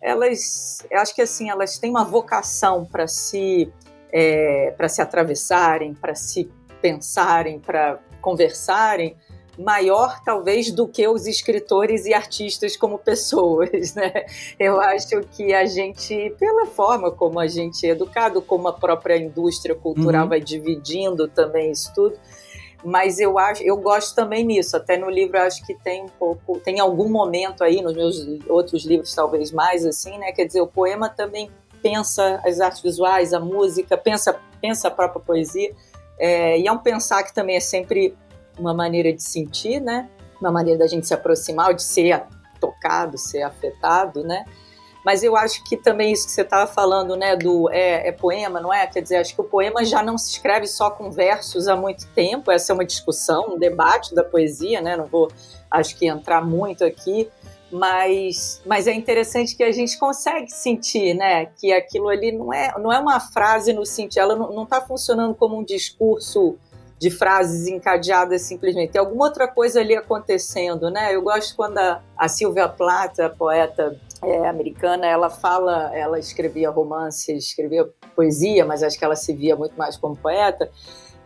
elas, 0.00 0.86
acho 0.92 1.14
que 1.14 1.22
assim 1.22 1.48
elas 1.50 1.78
têm 1.78 1.90
uma 1.90 2.04
vocação 2.04 2.84
para 2.84 3.06
se, 3.06 3.72
é, 4.12 4.72
para 4.76 4.88
se 4.88 5.00
atravessarem, 5.00 5.94
para 5.94 6.14
se 6.14 6.50
pensarem, 6.82 7.58
para 7.58 7.98
conversarem 8.20 9.16
maior 9.58 10.20
talvez 10.24 10.70
do 10.70 10.86
que 10.88 11.06
os 11.06 11.26
escritores 11.26 12.06
e 12.06 12.14
artistas 12.14 12.76
como 12.76 12.98
pessoas, 12.98 13.94
né? 13.94 14.26
Eu 14.58 14.80
acho 14.80 15.20
que 15.32 15.52
a 15.52 15.64
gente, 15.64 16.34
pela 16.38 16.66
forma 16.66 17.10
como 17.10 17.38
a 17.38 17.46
gente 17.46 17.86
é 17.86 17.90
educado, 17.90 18.42
como 18.42 18.68
a 18.68 18.72
própria 18.72 19.16
indústria 19.16 19.74
cultural 19.74 20.24
uhum. 20.24 20.28
vai 20.28 20.40
dividindo 20.40 21.28
também 21.28 21.70
isso 21.70 21.92
tudo, 21.94 22.16
mas 22.84 23.18
eu 23.18 23.38
acho, 23.38 23.62
eu 23.62 23.76
gosto 23.76 24.14
também 24.14 24.44
nisso. 24.44 24.76
Até 24.76 24.96
no 24.96 25.08
livro 25.08 25.38
acho 25.38 25.64
que 25.64 25.74
tem 25.74 26.04
um 26.04 26.08
pouco, 26.08 26.58
tem 26.60 26.80
algum 26.80 27.08
momento 27.08 27.64
aí 27.64 27.80
nos 27.80 27.94
meus 27.94 28.26
outros 28.48 28.84
livros 28.84 29.14
talvez 29.14 29.50
mais 29.50 29.86
assim, 29.86 30.18
né? 30.18 30.32
Quer 30.32 30.46
dizer, 30.46 30.60
o 30.60 30.66
poema 30.66 31.08
também 31.08 31.48
pensa 31.82 32.40
as 32.44 32.60
artes 32.60 32.82
visuais, 32.82 33.32
a 33.32 33.40
música, 33.40 33.96
pensa 33.96 34.38
pensa 34.60 34.88
a 34.88 34.90
própria 34.90 35.20
poesia. 35.20 35.74
É, 36.18 36.58
e 36.58 36.66
é 36.66 36.72
um 36.72 36.78
pensar 36.78 37.22
que 37.22 37.34
também 37.34 37.56
é 37.56 37.60
sempre 37.60 38.16
uma 38.58 38.74
maneira 38.74 39.12
de 39.12 39.22
sentir, 39.22 39.80
né? 39.80 40.08
Uma 40.40 40.50
maneira 40.52 40.78
da 40.78 40.86
gente 40.86 41.06
se 41.06 41.14
aproximar, 41.14 41.74
de 41.74 41.82
ser 41.82 42.24
tocado, 42.60 43.18
ser 43.18 43.42
afetado, 43.42 44.22
né? 44.22 44.44
Mas 45.04 45.22
eu 45.22 45.36
acho 45.36 45.62
que 45.64 45.76
também 45.76 46.12
isso 46.12 46.24
que 46.24 46.32
você 46.32 46.40
estava 46.40 46.66
falando, 46.66 47.14
né, 47.14 47.36
do 47.36 47.70
é, 47.70 48.08
é, 48.08 48.12
poema, 48.12 48.58
não 48.58 48.72
é? 48.72 48.86
Quer 48.86 49.02
dizer, 49.02 49.16
acho 49.16 49.34
que 49.34 49.40
o 49.40 49.44
poema 49.44 49.84
já 49.84 50.02
não 50.02 50.16
se 50.16 50.30
escreve 50.30 50.66
só 50.66 50.90
com 50.90 51.10
versos 51.10 51.68
há 51.68 51.76
muito 51.76 52.06
tempo. 52.14 52.50
Essa 52.50 52.72
é 52.72 52.74
uma 52.74 52.86
discussão, 52.86 53.54
um 53.54 53.58
debate 53.58 54.14
da 54.14 54.24
poesia, 54.24 54.80
né? 54.80 54.96
Não 54.96 55.04
vou, 55.04 55.30
acho 55.70 55.94
que 55.96 56.06
entrar 56.06 56.40
muito 56.40 56.82
aqui, 56.82 57.28
mas, 57.70 58.62
mas 58.64 58.86
é 58.86 58.94
interessante 58.94 59.54
que 59.54 59.62
a 59.62 59.72
gente 59.72 59.98
consegue 59.98 60.50
sentir, 60.50 61.12
né, 61.12 61.46
que 61.46 61.72
aquilo 61.72 62.08
ali 62.08 62.30
não 62.30 62.52
é, 62.52 62.72
não 62.78 62.92
é 62.92 62.98
uma 63.00 63.18
frase 63.18 63.72
no 63.72 63.84
sentido, 63.84 64.20
ela 64.20 64.36
não 64.36 64.62
está 64.62 64.80
funcionando 64.80 65.34
como 65.34 65.58
um 65.58 65.64
discurso 65.64 66.56
de 66.98 67.10
frases 67.10 67.66
encadeadas 67.66 68.42
simplesmente. 68.42 68.92
Tem 68.92 69.00
alguma 69.00 69.26
outra 69.26 69.48
coisa 69.48 69.80
ali 69.80 69.94
acontecendo, 69.94 70.90
né? 70.90 71.14
Eu 71.14 71.22
gosto 71.22 71.54
quando 71.56 71.78
a, 71.78 72.00
a 72.16 72.28
Sylvia 72.28 72.68
Plath, 72.68 73.18
a 73.20 73.28
poeta 73.28 73.98
é, 74.22 74.48
americana, 74.48 75.06
ela 75.06 75.28
fala, 75.28 75.94
ela 75.94 76.18
escrevia 76.18 76.70
romance, 76.70 77.32
escrevia 77.32 77.88
poesia, 78.14 78.64
mas 78.64 78.82
acho 78.82 78.98
que 78.98 79.04
ela 79.04 79.16
se 79.16 79.32
via 79.34 79.56
muito 79.56 79.76
mais 79.76 79.96
como 79.96 80.16
poeta. 80.16 80.70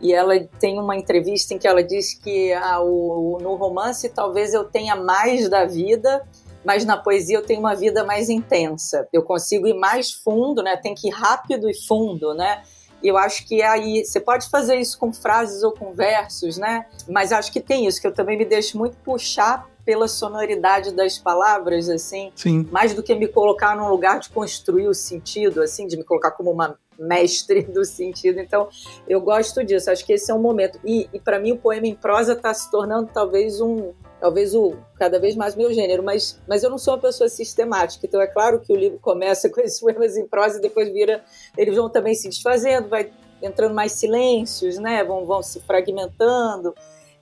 E 0.01 0.13
ela 0.13 0.39
tem 0.59 0.79
uma 0.79 0.95
entrevista 0.95 1.53
em 1.53 1.57
que 1.57 1.67
ela 1.67 1.83
diz 1.83 2.13
que 2.13 2.53
ah, 2.53 2.81
o, 2.81 3.37
no 3.41 3.55
romance 3.55 4.07
talvez 4.09 4.53
eu 4.53 4.63
tenha 4.63 4.95
mais 4.95 5.49
da 5.49 5.65
vida, 5.65 6.25
mas 6.63 6.85
na 6.85 6.97
poesia 6.97 7.37
eu 7.37 7.45
tenho 7.45 7.59
uma 7.59 7.75
vida 7.75 8.03
mais 8.03 8.29
intensa. 8.29 9.07
Eu 9.11 9.23
consigo 9.23 9.67
ir 9.67 9.73
mais 9.73 10.11
fundo, 10.11 10.63
né? 10.63 10.77
Tem 10.77 10.95
que 10.95 11.09
ir 11.09 11.11
rápido 11.11 11.69
e 11.69 11.73
fundo, 11.85 12.33
né? 12.33 12.63
E 13.01 13.07
eu 13.07 13.17
acho 13.17 13.45
que 13.47 13.61
é 13.61 13.67
aí 13.67 14.03
você 14.03 14.19
pode 14.19 14.49
fazer 14.49 14.75
isso 14.75 14.97
com 14.97 15.11
frases 15.13 15.63
ou 15.63 15.71
com 15.71 15.93
versos, 15.93 16.57
né? 16.57 16.85
Mas 17.07 17.31
acho 17.31 17.51
que 17.51 17.59
tem 17.59 17.85
isso 17.85 18.01
que 18.01 18.07
eu 18.07 18.13
também 18.13 18.37
me 18.37 18.45
deixo 18.45 18.77
muito 18.77 18.97
puxar 18.97 19.67
pela 19.85 20.07
sonoridade 20.07 20.91
das 20.91 21.17
palavras, 21.17 21.89
assim, 21.89 22.31
Sim. 22.35 22.67
mais 22.71 22.93
do 22.93 23.01
que 23.01 23.15
me 23.15 23.27
colocar 23.27 23.75
num 23.75 23.89
lugar 23.89 24.19
de 24.19 24.29
construir 24.29 24.87
o 24.87 24.93
sentido, 24.93 25.63
assim, 25.63 25.87
de 25.87 25.97
me 25.97 26.03
colocar 26.03 26.31
como 26.31 26.51
uma 26.51 26.77
mestre 26.99 27.63
do 27.63 27.83
sentido. 27.83 28.39
Então, 28.39 28.67
eu 29.07 29.19
gosto 29.21 29.63
disso. 29.63 29.89
Acho 29.89 30.05
que 30.05 30.13
esse 30.13 30.29
é 30.29 30.33
um 30.33 30.41
momento. 30.41 30.79
E, 30.83 31.09
e 31.13 31.19
para 31.19 31.39
mim, 31.39 31.53
o 31.53 31.57
poema 31.57 31.87
em 31.87 31.95
prosa 31.95 32.33
está 32.33 32.53
se 32.53 32.69
tornando 32.69 33.09
talvez 33.11 33.61
um, 33.61 33.93
talvez 34.19 34.53
o 34.53 34.75
cada 34.97 35.19
vez 35.19 35.35
mais 35.35 35.55
meu 35.55 35.73
gênero, 35.73 36.03
mas, 36.03 36.39
mas 36.47 36.63
eu 36.63 36.69
não 36.69 36.77
sou 36.77 36.93
uma 36.93 36.99
pessoa 36.99 37.29
sistemática, 37.29 38.05
então 38.05 38.21
é 38.21 38.27
claro 38.27 38.59
que 38.59 38.73
o 38.73 38.75
livro 38.75 38.99
começa 38.99 39.49
com 39.51 39.61
esses 39.61 39.79
poemas 39.79 40.17
em 40.17 40.27
prosa 40.27 40.57
e 40.57 40.61
depois 40.61 40.91
vira, 40.91 41.23
eles 41.57 41.75
vão 41.75 41.89
também 41.89 42.13
se 42.13 42.27
desfazendo, 42.27 42.89
vai 42.89 43.11
entrando 43.41 43.73
mais 43.73 43.93
silêncios, 43.93 44.77
né, 44.77 45.03
vão, 45.03 45.25
vão 45.25 45.41
se 45.41 45.59
fragmentando, 45.61 46.73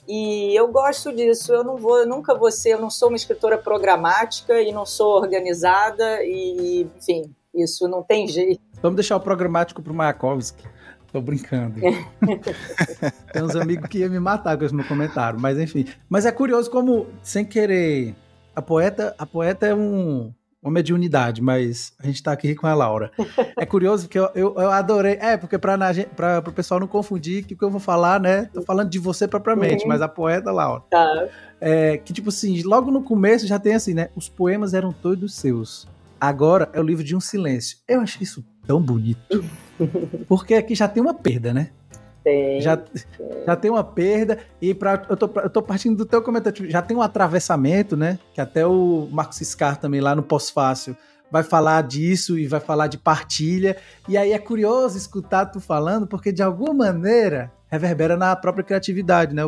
e 0.08 0.56
eu 0.56 0.70
gosto 0.70 1.12
disso, 1.12 1.54
eu 1.54 1.64
não 1.64 1.76
vou, 1.76 2.00
eu 2.00 2.08
nunca 2.08 2.34
vou 2.34 2.50
ser, 2.50 2.74
eu 2.74 2.80
não 2.80 2.90
sou 2.90 3.10
uma 3.10 3.18
escritora 3.18 3.58
programática 3.58 4.62
e 4.62 4.72
não 4.72 4.86
sou 4.86 5.18
organizada, 5.18 6.24
e 6.24 6.88
enfim, 6.98 7.36
isso 7.54 7.88
não 7.88 8.02
tem 8.02 8.26
jeito. 8.28 8.62
Vamos 8.82 8.96
deixar 8.96 9.18
o 9.18 9.20
programático 9.20 9.82
para 9.82 9.92
o 9.92 9.96
Mayakovsky. 9.96 10.64
Tô 11.12 11.22
brincando. 11.22 11.80
Tem 13.32 13.44
uns 13.44 13.56
amigos 13.56 13.88
que 13.88 14.00
iam 14.00 14.10
me 14.10 14.20
matar 14.20 14.58
com 14.58 14.66
esse 14.66 14.76
meu 14.76 14.86
comentário, 14.86 15.40
mas 15.40 15.58
enfim. 15.58 15.86
Mas 16.10 16.26
é 16.26 16.32
curioso 16.32 16.70
como, 16.70 17.08
sem 17.24 17.46
querer, 17.46 18.14
a 18.56 18.62
poeta, 18.62 19.16
a 19.18 19.26
poeta 19.26 19.66
é 19.66 19.74
um, 19.74 20.34
uma 20.62 20.72
mediunidade, 20.72 21.42
mas 21.42 21.94
a 22.00 22.06
gente 22.06 22.22
tá 22.22 22.32
aqui 22.32 22.54
com 22.56 22.68
a 22.68 22.74
Laura. 22.74 23.12
É 23.56 23.66
curioso 23.66 24.10
que 24.10 24.20
eu, 24.20 24.30
eu, 24.36 24.56
eu 24.58 24.72
adorei. 24.72 25.18
É, 25.20 25.38
porque 25.38 25.58
para 25.58 26.44
o 26.46 26.52
pessoal 26.52 26.80
não 26.80 26.88
confundir 26.88 27.46
que 27.46 27.54
o 27.54 27.58
que 27.58 27.64
eu 27.64 27.70
vou 27.70 27.80
falar, 27.80 28.20
né? 28.20 28.50
Tô 28.54 28.62
falando 28.62 28.90
de 28.90 29.00
você 29.00 29.28
propriamente, 29.28 29.84
uhum. 29.84 29.90
mas 29.90 30.02
a 30.02 30.08
poeta, 30.08 30.52
Laura. 30.52 30.84
Tá. 30.90 31.28
É, 31.60 31.98
que 31.98 32.12
tipo 32.12 32.30
assim, 32.30 32.62
logo 32.64 32.92
no 32.92 33.02
começo 33.02 33.48
já 33.48 33.58
tem 33.58 33.76
assim, 33.76 33.94
né? 33.94 34.10
Os 34.16 34.28
poemas 34.28 34.74
eram 34.74 34.92
todos 34.92 35.36
seus. 35.36 35.88
Agora 36.20 36.70
é 36.74 36.80
o 36.80 36.84
livro 36.84 37.04
de 37.04 37.16
um 37.16 37.20
silêncio. 37.20 37.78
Eu 37.88 38.02
acho 38.02 38.22
isso 38.22 38.44
tão 38.66 38.82
bonito. 38.82 39.20
Porque 40.28 40.54
aqui 40.54 40.76
já 40.76 40.88
tem 40.88 41.02
uma 41.02 41.14
perda, 41.14 41.54
né? 41.54 41.70
Tem. 42.24 42.62
Já, 42.62 42.78
já 43.46 43.56
tem 43.56 43.72
uma 43.72 43.84
perda. 43.84 44.40
E 44.62 44.74
pra, 44.74 45.02
eu, 45.10 45.16
tô, 45.16 45.30
eu 45.40 45.50
tô 45.50 45.62
partindo 45.62 45.96
do 45.96 46.06
teu 46.06 46.22
comentário. 46.22 46.70
Já 46.70 46.82
tem 46.82 46.96
um 46.96 47.02
atravessamento, 47.02 47.96
né? 47.96 48.20
Que 48.34 48.42
até 48.42 48.66
o 48.66 49.08
Marcos 49.12 49.38
Scar 49.38 49.78
também 49.78 50.02
lá 50.02 50.16
no 50.16 50.24
Pós-Fácil 50.24 50.96
vai 51.32 51.44
falar 51.44 51.84
disso 51.84 52.38
e 52.38 52.48
vai 52.48 52.60
falar 52.60 52.88
de 52.88 52.98
partilha. 52.98 53.78
E 54.08 54.18
aí 54.18 54.32
é 54.32 54.40
curioso 54.40 54.98
escutar 54.98 55.46
tu 55.48 55.60
falando, 55.60 56.08
porque 56.08 56.32
de 56.32 56.42
alguma 56.42 56.74
maneira 56.74 57.52
reverbera 57.70 58.16
na 58.16 58.36
própria 58.36 58.64
criatividade, 58.64 59.36
né? 59.36 59.44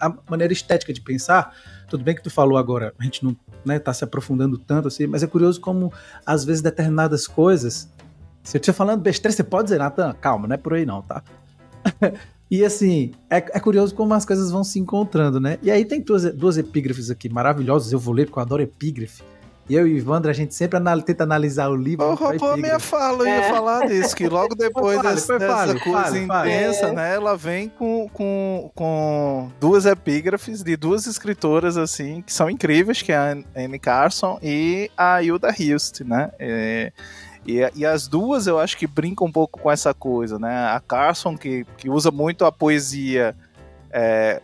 A, 0.00 0.06
a, 0.06 0.14
maneira 0.28 0.52
estética 0.52 0.92
de 0.92 1.00
pensar. 1.00 1.54
Tudo 1.88 2.02
bem 2.02 2.14
que 2.14 2.22
tu 2.22 2.30
falou 2.30 2.58
agora, 2.58 2.92
a 2.98 3.04
gente 3.04 3.24
não 3.24 3.36
né, 3.64 3.78
tá 3.78 3.92
se 3.92 4.02
aprofundando 4.02 4.58
tanto 4.58 4.88
assim, 4.88 5.06
mas 5.06 5.22
é 5.22 5.26
curioso 5.26 5.60
como 5.60 5.92
às 6.26 6.44
vezes 6.44 6.60
determinadas 6.60 7.26
coisas. 7.26 7.88
Se 8.44 8.58
eu 8.58 8.60
estiver 8.60 8.76
falando 8.76 9.00
besteira, 9.00 9.34
você 9.34 9.42
pode 9.42 9.64
dizer, 9.64 9.78
Nathan, 9.78 10.14
calma, 10.20 10.46
não 10.46 10.54
é 10.54 10.58
por 10.58 10.74
aí 10.74 10.84
não, 10.84 11.00
tá? 11.00 11.22
e 12.50 12.62
assim, 12.62 13.12
é, 13.30 13.38
é, 13.38 13.58
curioso 13.58 13.94
como 13.94 14.12
as 14.12 14.26
coisas 14.26 14.50
vão 14.50 14.62
se 14.62 14.78
encontrando, 14.78 15.40
né? 15.40 15.58
E 15.62 15.70
aí 15.70 15.84
tem 15.84 16.00
duas, 16.00 16.30
duas 16.34 16.58
epígrafes 16.58 17.10
aqui 17.10 17.28
maravilhosas, 17.30 17.90
eu 17.90 17.98
vou 17.98 18.12
ler 18.12 18.26
porque 18.26 18.38
eu 18.38 18.42
adoro 18.42 18.62
epígrafe. 18.62 19.22
E 19.66 19.74
eu 19.74 19.88
e 19.88 19.94
o 19.94 19.96
Ivandro, 19.96 20.30
a 20.30 20.34
gente 20.34 20.54
sempre 20.54 20.76
anal 20.76 21.00
tenta 21.00 21.24
analisar 21.24 21.70
o 21.70 21.74
livro. 21.74 22.04
Oh, 22.04 22.14
roubou 22.14 22.50
a 22.50 22.56
minha 22.56 22.78
fala, 22.78 23.22
eu 23.22 23.26
ia 23.26 23.34
é. 23.34 23.48
falar 23.50 23.86
disso, 23.86 24.14
que 24.14 24.28
logo 24.28 24.52
depois 24.56 24.98
fale, 24.98 25.14
dessa, 25.14 25.38
dessa 25.38 25.80
coisa 25.80 26.02
fale, 26.02 26.18
intensa, 26.20 26.80
fale. 26.80 26.96
né? 26.96 27.14
Ela 27.14 27.34
vem 27.34 27.70
com, 27.70 28.06
com, 28.12 28.70
com 28.74 29.50
duas 29.58 29.86
epígrafes 29.86 30.62
de 30.62 30.76
duas 30.76 31.06
escritoras, 31.06 31.78
assim, 31.78 32.20
que 32.20 32.32
são 32.32 32.50
incríveis, 32.50 33.00
que 33.00 33.10
é 33.10 33.16
a 33.16 33.36
Anne 33.56 33.78
Carson 33.78 34.38
e 34.42 34.90
a 34.98 35.22
Hilda 35.22 35.54
Hilst, 35.58 36.02
né? 36.02 36.30
É, 36.38 36.92
e, 37.46 37.60
e, 37.74 37.84
as 37.84 38.08
duas 38.08 38.46
eu 38.46 38.58
acho 38.58 38.76
que 38.76 38.86
brincam 38.86 39.26
um 39.26 39.32
pouco 39.32 39.60
com 39.60 39.70
essa 39.70 39.92
coisa, 39.92 40.38
né? 40.38 40.68
A 40.68 40.80
Carson, 40.80 41.36
que, 41.36 41.66
que 41.76 41.90
usa 41.90 42.10
muito 42.10 42.44
a 42.44 42.52
poesia 42.52 43.36
é, 43.90 44.40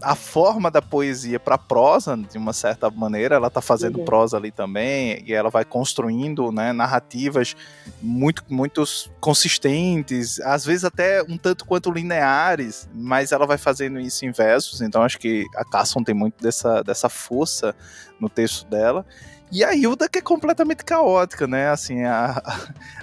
a 0.00 0.14
forma 0.14 0.70
da 0.70 0.80
poesia 0.80 1.40
para 1.40 1.58
prosa, 1.58 2.16
de 2.16 2.38
uma 2.38 2.52
certa 2.52 2.90
maneira, 2.90 3.36
ela 3.36 3.48
está 3.48 3.60
fazendo 3.60 3.98
uhum. 3.98 4.04
prosa 4.04 4.36
ali 4.36 4.50
também, 4.50 5.22
e 5.26 5.32
ela 5.32 5.50
vai 5.50 5.64
construindo 5.64 6.52
né, 6.52 6.72
narrativas 6.72 7.56
muito, 8.00 8.44
muito 8.48 8.84
consistentes, 9.20 10.40
às 10.40 10.64
vezes 10.64 10.84
até 10.84 11.22
um 11.22 11.36
tanto 11.36 11.64
quanto 11.64 11.90
lineares, 11.90 12.88
mas 12.94 13.32
ela 13.32 13.46
vai 13.46 13.58
fazendo 13.58 13.98
isso 13.98 14.24
em 14.24 14.30
versos, 14.30 14.80
então 14.80 15.02
acho 15.02 15.18
que 15.18 15.44
a 15.56 15.64
Carson 15.64 16.02
tem 16.02 16.14
muito 16.14 16.42
dessa, 16.42 16.82
dessa 16.82 17.08
força 17.08 17.74
no 18.20 18.28
texto 18.28 18.68
dela. 18.68 19.04
E 19.50 19.64
a 19.64 19.74
Hilda 19.74 20.08
que 20.08 20.18
é 20.18 20.22
completamente 20.22 20.84
caótica, 20.84 21.46
né? 21.46 21.70
Assim, 21.70 22.04
a, 22.04 22.42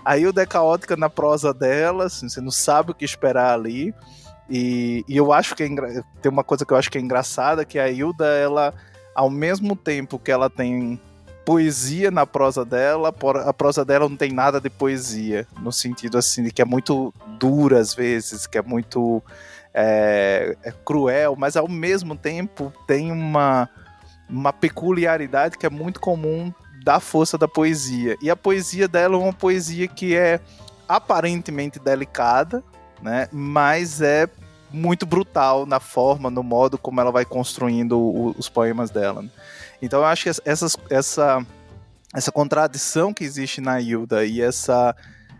a 0.04 0.18
Hilda 0.18 0.44
é 0.44 0.46
caótica 0.46 0.96
na 0.96 1.10
prosa 1.10 1.54
dela, 1.54 2.06
assim, 2.06 2.30
você 2.30 2.40
não 2.40 2.52
sabe 2.52 2.92
o 2.92 2.94
que 2.94 3.06
esperar 3.06 3.54
ali. 3.54 3.94
E, 4.50 5.04
e 5.08 5.18
eu 5.18 5.34
acho 5.34 5.56
que 5.56 5.64
é 5.64 5.68
tem 6.22 6.32
uma 6.32 6.44
coisa 6.44 6.66
que 6.66 6.72
eu 6.72 6.78
acho 6.78 6.92
que 6.92 6.98
é 6.98 7.02
engraçada, 7.02 7.66
que 7.66 7.80
a 7.80 7.90
Hilda, 7.90 8.26
ela, 8.26 8.74
ao 9.16 9.30
mesmo 9.30 9.76
tempo 9.76 10.20
que 10.20 10.32
ela 10.32 10.50
tem 10.50 11.00
poesia 11.44 12.10
na 12.10 12.26
prosa 12.26 12.66
dela, 12.66 13.14
a 13.46 13.54
prosa 13.54 13.86
dela 13.86 14.10
não 14.10 14.18
tem 14.18 14.32
nada 14.32 14.60
de 14.60 14.70
poesia, 14.70 15.48
no 15.60 15.72
sentido 15.72 16.18
assim, 16.18 16.44
de 16.44 16.52
que 16.52 16.62
é 16.62 16.66
muito 16.66 17.14
dura 17.40 17.80
às 17.80 17.94
vezes, 17.94 18.48
que 18.48 18.58
é 18.58 18.62
muito 18.64 19.22
é, 19.74 20.58
é 20.64 20.72
cruel, 20.72 21.36
mas 21.38 21.56
ao 21.56 21.68
mesmo 21.68 22.16
tempo 22.16 22.74
tem 22.88 23.12
uma, 23.12 23.70
uma 24.30 24.52
peculiaridade 24.52 25.58
que 25.58 25.66
é 25.66 25.70
muito 25.70 26.00
comum 26.00 26.54
da 26.84 27.00
força 27.00 27.38
da 27.38 27.48
poesia. 27.48 28.16
E 28.22 28.30
a 28.30 28.36
poesia 28.36 28.88
dela 28.88 29.16
é 29.16 29.18
uma 29.18 29.34
poesia 29.34 29.88
que 29.88 30.16
é 30.16 30.40
aparentemente 30.88 31.80
delicada, 31.80 32.64
né? 33.02 33.28
Mas 33.32 34.02
é 34.02 34.30
muito 34.72 35.06
brutal 35.06 35.66
na 35.66 35.80
forma, 35.80 36.30
no 36.30 36.44
modo 36.44 36.78
como 36.78 37.00
ela 37.00 37.12
vai 37.12 37.26
construindo 37.26 37.98
o, 37.98 38.36
os 38.38 38.50
poemas 38.50 38.90
dela. 38.90 39.22
Né? 39.22 39.30
Então 39.82 40.00
eu 40.00 40.06
acho 40.06 40.24
que 40.24 40.30
essa, 40.30 41.46
essa 42.14 42.32
contradição 42.32 43.14
que 43.14 43.24
existe 43.24 43.62
na 43.62 43.80
Hilda 43.80 44.26
e 44.26 44.42
essa, 44.42 44.96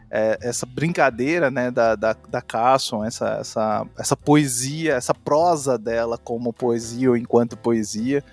é, 0.10 0.38
essa 0.42 0.66
brincadeira 0.66 1.52
né, 1.52 1.70
da, 1.70 1.96
da, 1.96 2.16
da 2.30 2.42
Casson, 2.42 3.04
essa, 3.04 3.38
essa, 3.40 3.86
essa 3.98 4.16
poesia, 4.16 4.94
essa 4.94 5.14
prosa 5.14 5.78
dela 5.78 6.18
como 6.18 6.54
poesia 6.54 7.10
ou 7.10 7.18
enquanto 7.18 7.58
poesia, 7.58 8.24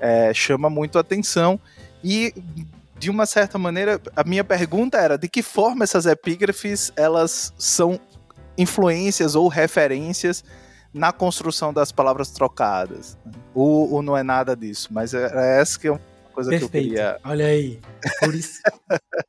é, 0.00 0.32
chama 0.34 0.68
muito 0.70 0.98
a 0.98 1.00
atenção. 1.00 1.60
E 2.02 2.34
de 2.98 3.10
uma 3.10 3.26
certa 3.26 3.58
maneira, 3.58 4.00
a 4.14 4.24
minha 4.24 4.44
pergunta 4.44 4.98
era 4.98 5.18
de 5.18 5.28
que 5.28 5.42
forma 5.42 5.84
essas 5.84 6.06
epígrafes 6.06 6.92
elas 6.96 7.52
são 7.58 8.00
influências 8.56 9.34
ou 9.34 9.48
referências 9.48 10.42
na 10.92 11.12
construção 11.12 11.72
das 11.72 11.92
palavras 11.92 12.30
trocadas. 12.30 13.18
Ou, 13.54 13.92
ou 13.92 14.02
não 14.02 14.16
é 14.16 14.22
nada 14.22 14.56
disso, 14.56 14.88
mas 14.90 15.12
é, 15.12 15.30
é 15.32 15.60
essa 15.60 15.78
que 15.78 15.88
é 15.88 16.00
coisa 16.32 16.50
Perfeito. 16.50 16.70
que 16.70 16.78
eu 16.78 16.82
queria. 16.82 17.20
Olha 17.24 17.46
aí. 17.46 17.80
Por 18.20 18.34
isso, 18.34 18.60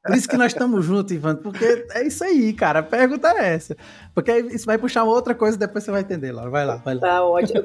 por 0.05 0.15
isso 0.15 0.27
que 0.27 0.37
nós 0.37 0.51
estamos 0.51 0.85
juntos, 0.85 1.11
Ivan, 1.11 1.35
porque 1.35 1.85
é 1.91 2.05
isso 2.05 2.23
aí, 2.23 2.53
cara. 2.53 2.79
A 2.79 2.83
pergunta 2.83 3.29
é 3.29 3.55
essa. 3.55 3.75
Porque 4.13 4.31
isso 4.51 4.65
vai 4.65 4.77
puxar 4.77 5.03
uma 5.03 5.13
outra 5.13 5.35
coisa 5.35 5.57
depois 5.57 5.83
você 5.83 5.91
vai 5.91 6.01
entender, 6.01 6.31
Laura. 6.31 6.49
Vai 6.49 6.65
lá, 6.65 6.75
vai 6.77 6.95
lá. 6.95 7.01
Tá 7.01 7.23
ótimo. 7.23 7.63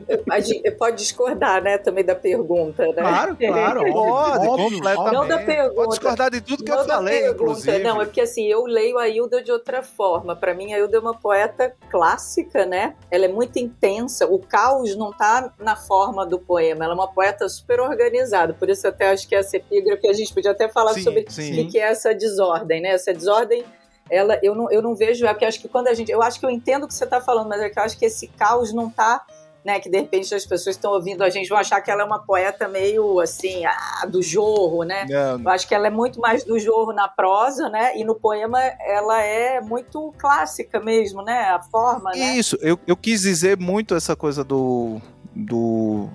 Pode 0.78 0.96
discordar, 0.98 1.62
né, 1.62 1.78
também 1.78 2.04
da 2.04 2.14
pergunta, 2.14 2.86
né? 2.86 2.92
Claro, 2.94 3.36
claro. 3.36 3.82
Pode, 3.92 4.46
completamente. 4.46 5.12
Não 5.12 5.28
da 5.28 5.38
pergunta. 5.38 5.74
Pode 5.74 5.88
discordar 5.90 6.30
de 6.30 6.40
tudo 6.40 6.64
que 6.64 6.70
eu 6.70 6.84
falei, 6.84 7.20
pergunta. 7.20 7.42
inclusive. 7.42 7.78
Não, 7.78 8.00
é 8.00 8.04
porque 8.04 8.20
assim, 8.20 8.46
eu 8.46 8.64
leio 8.64 8.98
a 8.98 9.08
Hilda 9.08 9.42
de 9.42 9.50
outra 9.50 9.82
forma. 9.82 10.36
Para 10.36 10.54
mim, 10.54 10.72
a 10.72 10.78
Hilda 10.78 10.96
é 10.96 11.00
uma 11.00 11.14
poeta 11.14 11.74
clássica, 11.90 12.66
né? 12.66 12.94
Ela 13.10 13.26
é 13.26 13.28
muito 13.28 13.58
intensa. 13.58 14.26
O 14.26 14.38
caos 14.38 14.96
não 14.96 15.12
tá 15.12 15.52
na 15.58 15.76
forma 15.76 16.26
do 16.26 16.38
poema. 16.38 16.84
Ela 16.84 16.94
é 16.94 16.96
uma 16.96 17.08
poeta 17.08 17.48
super 17.48 17.80
organizada. 17.80 18.54
Por 18.54 18.68
isso 18.68 18.86
até 18.86 19.10
acho 19.10 19.28
que 19.28 19.34
essa 19.34 19.56
epígrafe 19.56 20.08
a 20.08 20.12
gente 20.12 20.32
podia 20.32 20.50
até 20.50 20.68
falar 20.68 20.94
sim, 20.94 21.01
sobre 21.02 21.20
o 21.20 21.70
que 21.70 21.78
é 21.78 21.90
essa 21.90 22.14
desordem, 22.14 22.80
né? 22.80 22.90
Essa 22.90 23.12
desordem 23.12 23.64
ela 24.10 24.38
eu 24.42 24.54
não, 24.54 24.70
eu 24.70 24.82
não 24.82 24.94
vejo, 24.94 25.24
é 25.24 25.32
porque 25.32 25.44
acho 25.44 25.60
que 25.60 25.68
quando 25.68 25.88
a 25.88 25.94
gente. 25.94 26.10
Eu 26.10 26.22
acho 26.22 26.38
que 26.38 26.44
eu 26.44 26.50
entendo 26.50 26.84
o 26.84 26.88
que 26.88 26.94
você 26.94 27.04
está 27.04 27.20
falando, 27.20 27.48
mas 27.48 27.60
é 27.60 27.70
que 27.70 27.78
eu 27.78 27.82
acho 27.82 27.98
que 27.98 28.04
esse 28.04 28.26
caos 28.26 28.72
não 28.72 28.88
está 28.88 29.24
né, 29.64 29.78
que 29.78 29.88
de 29.88 29.98
repente 29.98 30.34
as 30.34 30.44
pessoas 30.44 30.76
estão 30.76 30.92
ouvindo 30.92 31.22
a 31.22 31.30
gente 31.30 31.48
vão 31.48 31.58
achar 31.58 31.80
que 31.80 31.90
ela 31.90 32.02
é 32.02 32.04
uma 32.04 32.18
poeta 32.18 32.66
meio 32.66 33.20
assim, 33.20 33.64
ah, 33.64 34.06
do 34.06 34.20
jorro, 34.20 34.82
né? 34.82 35.06
Não. 35.08 35.40
Eu 35.40 35.48
acho 35.50 35.68
que 35.68 35.74
ela 35.74 35.86
é 35.86 35.90
muito 35.90 36.20
mais 36.20 36.44
do 36.44 36.58
jorro 36.58 36.92
na 36.92 37.06
prosa, 37.06 37.68
né? 37.68 37.96
E 37.96 38.04
no 38.04 38.14
poema 38.14 38.60
ela 38.60 39.22
é 39.22 39.60
muito 39.60 40.12
clássica 40.18 40.80
mesmo, 40.80 41.22
né? 41.22 41.50
A 41.50 41.60
forma, 41.60 42.10
né? 42.10 42.36
Isso, 42.36 42.58
eu, 42.60 42.78
eu 42.86 42.96
quis 42.96 43.22
dizer 43.22 43.56
muito 43.56 43.94
essa 43.94 44.16
coisa 44.16 44.42
do, 44.42 45.00
do, 45.34 46.08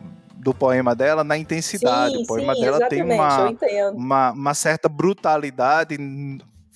do 0.47 0.53
poema 0.53 0.95
dela 0.95 1.25
na 1.25 1.37
intensidade. 1.37 2.15
Sim, 2.15 2.23
o 2.23 2.25
poema 2.25 2.55
sim, 2.55 2.61
dela 2.61 2.87
tem 2.87 3.03
uma, 3.03 3.53
uma, 3.93 4.31
uma 4.31 4.53
certa 4.53 4.87
brutalidade 4.87 5.97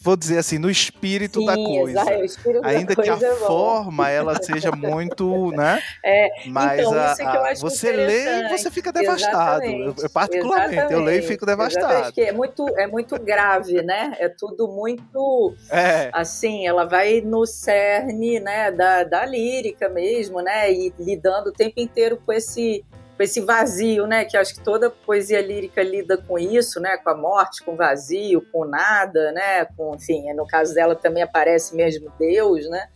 vou 0.04 0.18
dizer 0.18 0.40
assim, 0.40 0.58
no 0.58 0.70
espírito 0.70 1.40
Sim, 1.40 1.46
da 1.46 1.56
coisa. 1.56 2.26
Espírito 2.26 2.66
Ainda 2.66 2.96
da 2.96 3.04
que 3.04 3.10
coisa 3.10 3.28
a 3.28 3.32
é 3.32 3.36
forma 3.36 4.10
ela 4.10 4.36
seja 4.42 4.72
muito, 4.76 5.52
né? 5.52 5.80
É, 6.04 6.28
Mas 6.48 6.80
então, 6.80 6.94
a, 6.94 7.52
a, 7.52 7.54
você 7.54 7.92
lê 7.92 8.46
e 8.46 8.50
você 8.50 8.72
fica 8.72 8.92
devastado. 8.92 9.64
Eu, 9.64 9.94
eu, 9.96 10.10
particularmente, 10.10 10.74
Exatamente. 10.74 10.94
eu 10.94 11.00
leio 11.02 11.20
e 11.20 11.28
fico 11.28 11.46
devastado. 11.46 12.20
É 12.20 12.32
muito, 12.32 12.68
é 12.80 12.88
muito 12.88 13.20
grave, 13.20 13.84
né? 13.84 14.16
É 14.20 14.28
tudo 14.28 14.68
muito 14.68 15.54
é. 15.70 16.10
assim, 16.12 16.66
ela 16.66 16.86
vai 16.86 17.22
no 17.22 17.46
cerne, 17.46 18.40
né, 18.40 18.72
da, 18.72 19.04
da 19.04 19.24
lírica 19.24 19.88
mesmo, 19.88 20.42
né? 20.42 20.74
E 20.74 20.92
lidando 20.98 21.50
o 21.50 21.54
tempo 21.54 21.80
inteiro 21.80 22.20
com 22.26 22.34
esse 22.34 22.84
com 23.16 23.24
esse 23.24 23.42
vazio, 23.42 24.08
né? 24.08 24.26
Que 24.26 24.38
acho 24.38 24.56
que 24.56 24.64
toda 24.64 24.90
poesia 24.90 25.42
lírica 25.42 25.84
lida 25.84 26.18
com 26.18 26.38
isso, 26.38 26.80
né? 26.80 26.98
Com 26.98 27.10
a 27.10 27.16
morte, 27.16 27.64
com 27.64 27.74
o 27.74 27.76
vazio, 27.76 28.46
com 28.52 28.66
nada, 28.66 29.32
né? 29.32 29.66
Com, 29.78 29.96
enfim, 29.96 30.34
no 30.34 30.46
caso 30.46 30.74
dela 30.74 30.96
também 30.96 31.24
aparece 31.24 31.76
mesmo 31.76 32.12
Deus, 32.18 32.70
né? 32.70 32.88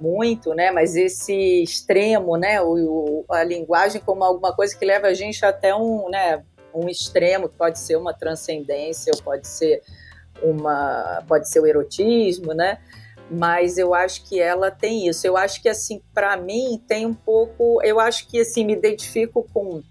Muito, 0.00 0.54
né? 0.54 0.70
Mas 0.70 0.96
esse 0.96 1.62
extremo, 1.62 2.36
né? 2.36 2.60
O, 2.62 3.24
a 3.30 3.44
linguagem 3.44 4.00
como 4.00 4.24
alguma 4.24 4.54
coisa 4.54 4.76
que 4.76 4.84
leva 4.84 5.08
a 5.08 5.14
gente 5.14 5.44
até 5.44 5.74
um, 5.74 6.08
né? 6.08 6.42
Um 6.74 6.88
extremo 6.88 7.48
que 7.48 7.56
pode 7.56 7.78
ser 7.78 7.96
uma 7.96 8.12
transcendência, 8.12 9.12
ou 9.14 9.22
pode 9.22 9.46
ser 9.46 9.82
uma, 10.42 11.22
pode 11.26 11.48
ser 11.48 11.60
o 11.60 11.66
erotismo, 11.66 12.54
né? 12.54 12.78
Mas 13.30 13.78
eu 13.78 13.94
acho 13.94 14.24
que 14.24 14.40
ela 14.40 14.70
tem 14.70 15.08
isso. 15.08 15.26
Eu 15.26 15.36
acho 15.36 15.60
que 15.62 15.68
assim, 15.68 16.00
para 16.14 16.36
mim 16.36 16.82
tem 16.86 17.06
um 17.06 17.14
pouco, 17.14 17.82
eu 17.82 18.00
acho 18.00 18.26
que 18.28 18.40
assim 18.40 18.64
me 18.64 18.72
identifico 18.72 19.46
com 19.52 19.82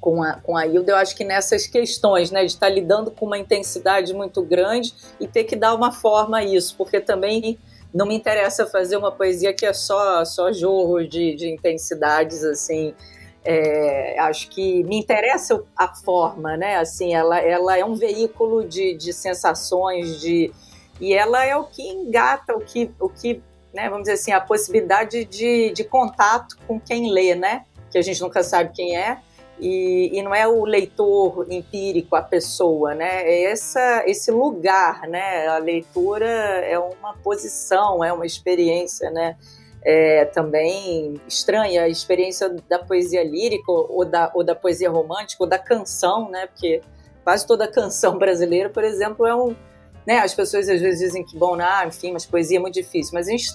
com 0.00 0.22
a, 0.22 0.34
com 0.34 0.56
a 0.56 0.64
Hilda, 0.64 0.92
eu 0.92 0.96
acho 0.96 1.16
que 1.16 1.24
nessas 1.24 1.66
questões, 1.66 2.30
né, 2.30 2.44
de 2.44 2.52
estar 2.52 2.68
tá 2.68 2.72
lidando 2.72 3.10
com 3.10 3.26
uma 3.26 3.36
intensidade 3.36 4.14
muito 4.14 4.42
grande 4.42 4.94
e 5.18 5.26
ter 5.26 5.42
que 5.42 5.56
dar 5.56 5.74
uma 5.74 5.90
forma 5.90 6.38
a 6.38 6.44
isso, 6.44 6.76
porque 6.76 7.00
também 7.00 7.58
não 7.92 8.06
me 8.06 8.14
interessa 8.14 8.64
fazer 8.66 8.96
uma 8.96 9.10
poesia 9.10 9.52
que 9.52 9.66
é 9.66 9.72
só 9.72 10.24
só 10.24 10.52
jorro 10.52 11.06
de, 11.06 11.34
de 11.34 11.48
intensidades 11.48 12.44
assim. 12.44 12.94
É, 13.44 14.18
acho 14.20 14.50
que 14.50 14.84
me 14.84 14.98
interessa 14.98 15.62
a 15.76 15.88
forma, 15.94 16.56
né? 16.56 16.76
Assim, 16.76 17.14
ela, 17.14 17.38
ela 17.40 17.78
é 17.78 17.84
um 17.84 17.94
veículo 17.94 18.66
de, 18.66 18.94
de 18.94 19.10
sensações, 19.12 20.20
de, 20.20 20.52
e 21.00 21.14
ela 21.14 21.44
é 21.44 21.56
o 21.56 21.64
que 21.64 21.82
engata, 21.82 22.56
o 22.56 22.60
que, 22.60 22.90
o 22.98 23.08
que 23.08 23.42
né, 23.72 23.88
vamos 23.88 24.02
dizer 24.04 24.14
assim, 24.14 24.32
a 24.32 24.40
possibilidade 24.40 25.24
de, 25.24 25.70
de 25.70 25.84
contato 25.84 26.56
com 26.66 26.80
quem 26.80 27.12
lê, 27.12 27.34
né? 27.34 27.64
Que 27.90 27.98
a 27.98 28.02
gente 28.02 28.20
nunca 28.20 28.42
sabe 28.42 28.72
quem 28.74 28.96
é. 28.96 29.18
E, 29.60 30.10
e, 30.16 30.22
não 30.22 30.32
é 30.32 30.46
o 30.46 30.64
leitor 30.64 31.46
empírico, 31.50 32.14
a 32.14 32.22
pessoa, 32.22 32.94
né? 32.94 33.22
É 33.22 33.44
essa, 33.44 34.04
esse 34.06 34.30
lugar, 34.30 35.02
né? 35.08 35.48
A 35.48 35.58
leitura 35.58 36.26
é 36.26 36.78
uma 36.78 37.14
posição, 37.14 38.04
é 38.04 38.12
uma 38.12 38.24
experiência, 38.24 39.10
né? 39.10 39.36
É 39.84 40.24
também 40.26 41.14
estranha 41.26 41.82
a 41.82 41.88
experiência 41.88 42.48
da 42.68 42.78
poesia 42.78 43.24
lírica 43.24 43.70
ou 43.70 44.04
da, 44.04 44.30
ou 44.34 44.44
da 44.44 44.54
poesia 44.54 44.90
romântica 44.90 45.42
ou 45.42 45.48
da 45.48 45.58
canção, 45.58 46.30
né? 46.30 46.46
Porque 46.46 46.80
quase 47.24 47.46
toda 47.46 47.66
canção 47.66 48.16
brasileira, 48.18 48.70
por 48.70 48.84
exemplo, 48.84 49.26
é 49.26 49.34
um, 49.34 49.56
né? 50.08 50.20
As 50.20 50.32
pessoas 50.32 50.66
às 50.70 50.80
vezes 50.80 51.00
dizem 51.00 51.22
que, 51.22 51.36
bom, 51.36 51.54
ah, 51.60 51.84
enfim, 51.86 52.12
mas 52.12 52.24
poesia 52.24 52.56
é 52.56 52.60
muito 52.60 52.72
difícil. 52.72 53.12
Mas 53.12 53.28
a 53.28 53.30
gente 53.30 53.50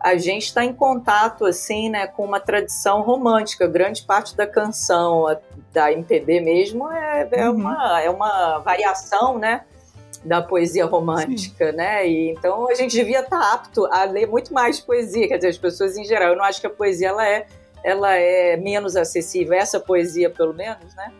a 0.00 0.16
gente 0.16 0.44
está 0.44 0.64
em 0.64 0.72
contato 0.72 1.44
assim, 1.44 1.90
né, 1.90 2.06
com 2.06 2.24
uma 2.24 2.40
tradição 2.40 3.02
romântica. 3.02 3.66
Grande 3.66 4.02
parte 4.02 4.34
da 4.34 4.46
canção 4.46 5.26
da 5.74 5.92
MPB 5.92 6.40
mesmo 6.40 6.90
é, 6.90 7.28
é 7.30 7.50
uhum. 7.50 7.56
uma 7.56 8.02
é 8.02 8.08
uma 8.08 8.58
variação, 8.60 9.38
né, 9.38 9.64
da 10.24 10.40
poesia 10.40 10.86
romântica, 10.86 11.70
Sim. 11.70 11.76
né? 11.76 12.08
E 12.08 12.30
então 12.30 12.70
a 12.70 12.74
gente 12.74 12.92
devia 12.92 13.20
estar 13.20 13.38
tá 13.38 13.52
apto 13.52 13.84
a 13.92 14.04
ler 14.04 14.26
muito 14.26 14.54
mais 14.54 14.80
poesia, 14.80 15.28
quer 15.28 15.36
dizer, 15.36 15.48
as 15.48 15.58
pessoas 15.58 15.98
em 15.98 16.04
geral. 16.04 16.30
Eu 16.30 16.36
não 16.36 16.44
acho 16.44 16.58
que 16.58 16.66
a 16.66 16.70
poesia 16.70 17.08
ela 17.08 17.28
é 17.28 17.46
ela 17.84 18.14
é 18.14 18.56
menos 18.56 18.96
acessível, 18.96 19.52
essa 19.52 19.78
poesia 19.78 20.30
pelo 20.30 20.54
menos, 20.54 20.94
né? 20.94 21.12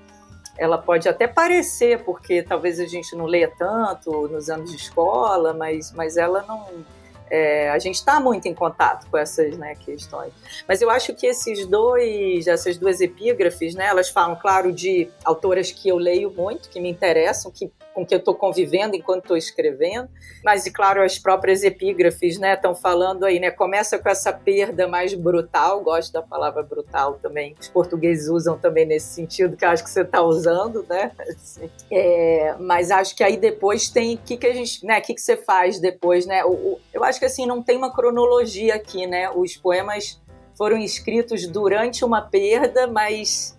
Ela 0.59 0.79
pode 0.79 1.09
até 1.09 1.27
parecer, 1.27 2.03
porque 2.05 2.43
talvez 2.43 2.81
a 2.81 2.87
gente 2.87 3.15
não 3.15 3.27
leia 3.27 3.51
tanto 3.57 4.29
nos 4.29 4.49
anos 4.49 4.71
de 4.71 4.77
escola, 4.77 5.53
mas, 5.53 5.93
mas 5.93 6.17
ela 6.17 6.43
não. 6.43 6.85
É, 7.29 7.71
a 7.71 7.79
gente 7.81 7.97
está 7.97 8.21
muito 8.21 8.47
em 8.47 8.55
contato 8.55 9.11
com 9.11 9.19
essas 9.19 9.59
né, 9.59 9.75
questões. 9.75 10.33
Mas 10.69 10.81
eu 10.81 10.89
acho 10.89 11.13
que 11.13 11.27
esses 11.27 11.67
dois, 11.67 12.47
essas 12.47 12.79
duas 12.79 13.01
epígrafes, 13.01 13.75
né, 13.75 13.87
elas 13.87 14.09
falam, 14.09 14.37
claro, 14.37 14.73
de 14.73 15.11
autoras 15.25 15.73
que 15.73 15.89
eu 15.89 15.97
leio 15.97 16.31
muito, 16.31 16.69
que 16.69 16.81
me 16.81 16.89
interessam, 16.89 17.51
que 17.51 17.69
com 17.97 18.05
que 18.05 18.15
eu 18.15 18.19
estou 18.19 18.35
convivendo 18.35 18.95
enquanto 18.95 19.23
estou 19.23 19.37
escrevendo. 19.39 20.11
Mas, 20.45 20.67
e 20.67 20.71
claro, 20.71 21.03
as 21.03 21.19
próprias 21.19 21.65
epígrafes 21.65 22.39
estão 22.39 22.73
né, 22.73 22.79
falando 22.79 23.25
aí, 23.25 23.41
né? 23.41 23.51
Começa 23.51 23.99
com 23.99 24.11
essa 24.11 24.31
perda 24.35 24.87
mais 24.87 25.15
brutal, 25.15 25.81
gosto 25.81 26.13
da 26.13 26.21
palavra 26.21 26.63
brutal 26.63 27.15
também. 27.15 27.57
Os 27.59 27.69
portugueses 27.69 28.29
usam 28.29 28.59
também 28.59 28.85
nesse 28.85 29.15
sentido 29.15 29.57
que 29.57 29.65
acho 29.65 29.83
que 29.83 29.89
você 29.89 30.03
está 30.03 30.21
usando, 30.21 30.85
né? 30.87 31.11
Assim, 31.19 31.71
é, 31.91 32.55
mas 32.61 32.91
acho 32.91 33.17
que 33.17 33.25
aí 33.25 33.39
depois 33.39 33.89
tem 33.89 34.17
o 34.17 34.19
que, 34.19 34.37
que 34.37 34.47
a 34.47 34.53
gente, 34.53 34.85
né? 34.85 34.99
O 34.99 35.03
que, 35.03 35.15
que 35.15 35.23
você 35.23 35.39
faz 35.39 35.81
depois, 35.81 36.27
né? 36.27 36.45
O, 36.45 36.51
o, 36.51 36.81
eu 36.93 37.03
acho 37.03 37.19
que 37.19 37.25
assim 37.25 37.47
não 37.47 37.63
tem 37.63 37.79
uma 37.79 37.91
cronologia 37.91 38.75
aqui, 38.75 39.07
né? 39.07 39.31
Os 39.31 39.57
poemas 39.57 40.21
foram 40.55 40.77
escritos 40.77 41.47
durante 41.47 42.05
uma 42.05 42.21
perda, 42.21 42.87
mas 42.87 43.56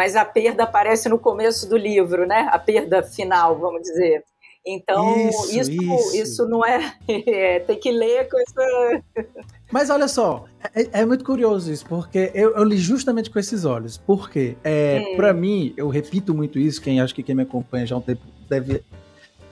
mas 0.00 0.16
a 0.16 0.24
perda 0.24 0.62
aparece 0.62 1.10
no 1.10 1.18
começo 1.18 1.68
do 1.68 1.76
livro, 1.76 2.26
né? 2.26 2.48
A 2.50 2.58
perda 2.58 3.02
final, 3.02 3.58
vamos 3.58 3.82
dizer. 3.82 4.24
Então, 4.66 5.28
isso, 5.28 5.60
isso, 5.60 5.70
isso. 5.70 6.16
isso 6.16 6.48
não 6.48 6.64
é, 6.64 6.94
é, 7.06 7.60
Tem 7.60 7.78
que 7.78 7.92
ler 7.92 8.26
com 8.30 8.38
essa. 8.40 9.02
Mas 9.70 9.90
olha 9.90 10.08
só, 10.08 10.46
é, 10.74 11.00
é 11.02 11.04
muito 11.04 11.22
curioso 11.22 11.70
isso, 11.70 11.84
porque 11.84 12.30
eu, 12.34 12.56
eu, 12.56 12.64
li 12.64 12.78
justamente 12.78 13.28
com 13.28 13.38
esses 13.38 13.66
olhos. 13.66 13.98
Porque, 13.98 14.56
é, 14.64 15.04
hum. 15.04 15.16
para 15.16 15.34
mim, 15.34 15.74
eu 15.76 15.90
repito 15.90 16.32
muito 16.32 16.58
isso, 16.58 16.80
quem 16.80 16.98
acho 16.98 17.14
que 17.14 17.22
quem 17.22 17.34
me 17.34 17.42
acompanha 17.42 17.86
já 17.86 17.94
há 17.94 17.98
um 17.98 18.00
tempo 18.00 18.22
deve 18.48 18.82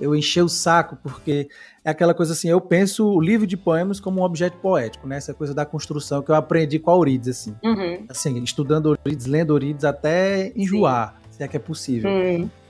eu 0.00 0.14
encher 0.14 0.42
o 0.42 0.48
saco, 0.48 0.96
porque 1.02 1.50
é 1.88 1.90
aquela 1.90 2.12
coisa 2.12 2.34
assim, 2.34 2.48
eu 2.50 2.60
penso 2.60 3.06
o 3.06 3.18
livro 3.18 3.46
de 3.46 3.56
poemas 3.56 3.98
como 3.98 4.20
um 4.20 4.22
objeto 4.22 4.58
poético, 4.58 5.08
né? 5.08 5.16
Essa 5.16 5.32
coisa 5.32 5.54
da 5.54 5.64
construção 5.64 6.22
que 6.22 6.30
eu 6.30 6.34
aprendi 6.34 6.78
com 6.78 6.90
a 6.90 6.94
Eurides, 6.94 7.28
assim. 7.28 7.56
Uhum. 7.64 8.04
Assim, 8.10 8.42
estudando 8.42 8.94
Eurides, 9.06 9.24
lendo 9.24 9.54
Eurides 9.54 9.84
até 9.86 10.52
enjoar, 10.54 11.14
Sim. 11.14 11.28
se 11.30 11.42
é 11.42 11.48
que 11.48 11.56
é 11.56 11.60
possível. 11.60 12.10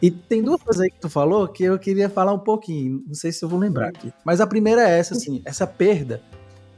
E 0.00 0.11
tem 0.11 0.40
duas 0.40 0.62
coisas 0.62 0.83
aí 0.83 0.90
que 0.90 1.00
tu 1.00 1.11
falou 1.11 1.48
que 1.48 1.64
eu 1.64 1.76
queria 1.81 2.09
falar 2.09 2.33
um 2.33 2.38
pouquinho, 2.38 3.02
não 3.09 3.14
sei 3.14 3.33
se 3.33 3.44
eu 3.44 3.48
vou 3.48 3.59
lembrar 3.59 3.88
aqui. 3.88 4.12
Mas 4.24 4.40
a 4.40 4.46
primeira 4.46 4.88
é 4.88 4.98
essa, 4.98 5.14
assim, 5.14 5.42
essa 5.44 5.66
perda. 5.66 6.22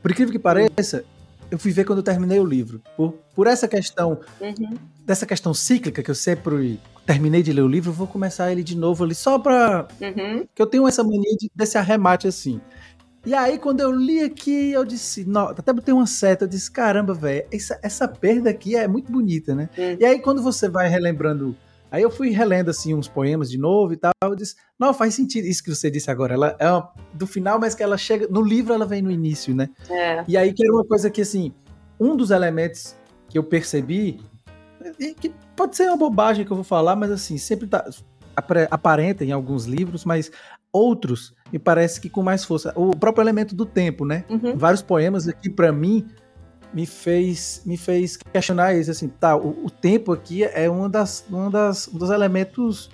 Por 0.00 0.10
incrível 0.10 0.32
que 0.32 0.38
pareça, 0.38 1.04
eu 1.50 1.58
fui 1.58 1.72
ver 1.72 1.84
quando 1.84 1.98
eu 1.98 2.02
terminei 2.02 2.40
o 2.40 2.44
livro. 2.44 2.80
Por, 2.96 3.12
por 3.34 3.46
essa 3.48 3.68
questão, 3.68 4.18
uhum. 4.40 4.78
dessa 5.04 5.26
questão 5.26 5.52
cíclica 5.52 6.02
que 6.02 6.10
eu 6.10 6.14
sempre 6.14 6.80
terminei 7.10 7.42
de 7.42 7.52
ler 7.52 7.62
o 7.62 7.68
livro, 7.68 7.90
vou 7.90 8.06
começar 8.06 8.52
ele 8.52 8.62
de 8.62 8.76
novo 8.76 9.02
ali, 9.02 9.16
só 9.16 9.36
pra. 9.36 9.88
Uhum. 10.00 10.46
Que 10.54 10.62
eu 10.62 10.66
tenho 10.66 10.86
essa 10.86 11.02
mania 11.02 11.36
de, 11.36 11.50
desse 11.52 11.76
arremate 11.76 12.28
assim. 12.28 12.60
E 13.26 13.34
aí, 13.34 13.58
quando 13.58 13.80
eu 13.80 13.90
li 13.90 14.22
aqui, 14.22 14.70
eu 14.70 14.84
disse, 14.84 15.24
não, 15.24 15.48
até 15.48 15.72
botei 15.72 15.92
uma 15.92 16.06
seta, 16.06 16.44
eu 16.44 16.48
disse, 16.48 16.70
caramba, 16.70 17.12
velho, 17.12 17.44
essa, 17.52 17.78
essa 17.82 18.06
perda 18.06 18.48
aqui 18.48 18.76
é 18.76 18.86
muito 18.86 19.10
bonita, 19.10 19.56
né? 19.56 19.68
Uhum. 19.76 19.96
E 19.98 20.04
aí, 20.04 20.20
quando 20.20 20.40
você 20.40 20.68
vai 20.68 20.88
relembrando. 20.88 21.56
Aí 21.90 22.02
eu 22.02 22.10
fui 22.10 22.30
relendo 22.30 22.70
assim 22.70 22.94
uns 22.94 23.08
poemas 23.08 23.50
de 23.50 23.58
novo 23.58 23.92
e 23.92 23.96
tal. 23.96 24.12
Eu 24.22 24.36
disse, 24.36 24.54
não, 24.78 24.94
faz 24.94 25.12
sentido 25.12 25.46
isso 25.46 25.64
que 25.64 25.74
você 25.74 25.90
disse 25.90 26.08
agora. 26.08 26.34
Ela 26.34 26.56
é 26.60 26.70
uma, 26.70 26.92
do 27.12 27.26
final, 27.26 27.58
mas 27.58 27.74
que 27.74 27.82
ela 27.82 27.98
chega. 27.98 28.28
No 28.28 28.40
livro 28.40 28.72
ela 28.72 28.86
vem 28.86 29.02
no 29.02 29.10
início, 29.10 29.52
né? 29.52 29.68
É. 29.90 30.24
E 30.28 30.36
aí 30.36 30.52
que 30.52 30.62
era 30.62 30.72
uma 30.72 30.84
coisa 30.84 31.10
que, 31.10 31.20
assim, 31.20 31.52
um 31.98 32.16
dos 32.16 32.30
elementos 32.30 32.94
que 33.28 33.36
eu 33.36 33.42
percebi 33.42 34.20
que 35.20 35.32
pode 35.60 35.76
ser 35.76 35.88
uma 35.88 35.96
bobagem 35.98 36.42
que 36.42 36.50
eu 36.50 36.56
vou 36.56 36.64
falar, 36.64 36.96
mas 36.96 37.10
assim, 37.10 37.36
sempre 37.36 37.66
tá, 37.66 37.84
aparenta 38.70 39.22
em 39.26 39.30
alguns 39.30 39.66
livros, 39.66 40.06
mas 40.06 40.32
outros 40.72 41.34
me 41.52 41.58
parece 41.58 42.00
que 42.00 42.08
com 42.08 42.22
mais 42.22 42.46
força. 42.46 42.72
O 42.74 42.96
próprio 42.96 43.22
elemento 43.22 43.54
do 43.54 43.66
tempo, 43.66 44.06
né? 44.06 44.24
Uhum. 44.30 44.56
Vários 44.56 44.80
poemas 44.80 45.28
aqui, 45.28 45.50
para 45.50 45.70
mim, 45.70 46.06
me 46.72 46.86
fez, 46.86 47.60
me 47.66 47.76
fez 47.76 48.16
questionar 48.16 48.74
isso, 48.74 48.90
assim, 48.90 49.08
tá, 49.08 49.36
o, 49.36 49.66
o 49.66 49.70
tempo 49.70 50.12
aqui 50.12 50.44
é 50.44 50.70
uma 50.70 50.88
das, 50.88 51.26
uma 51.28 51.50
das, 51.50 51.88
um 51.88 51.98
dos 51.98 52.08
elementos 52.08 52.88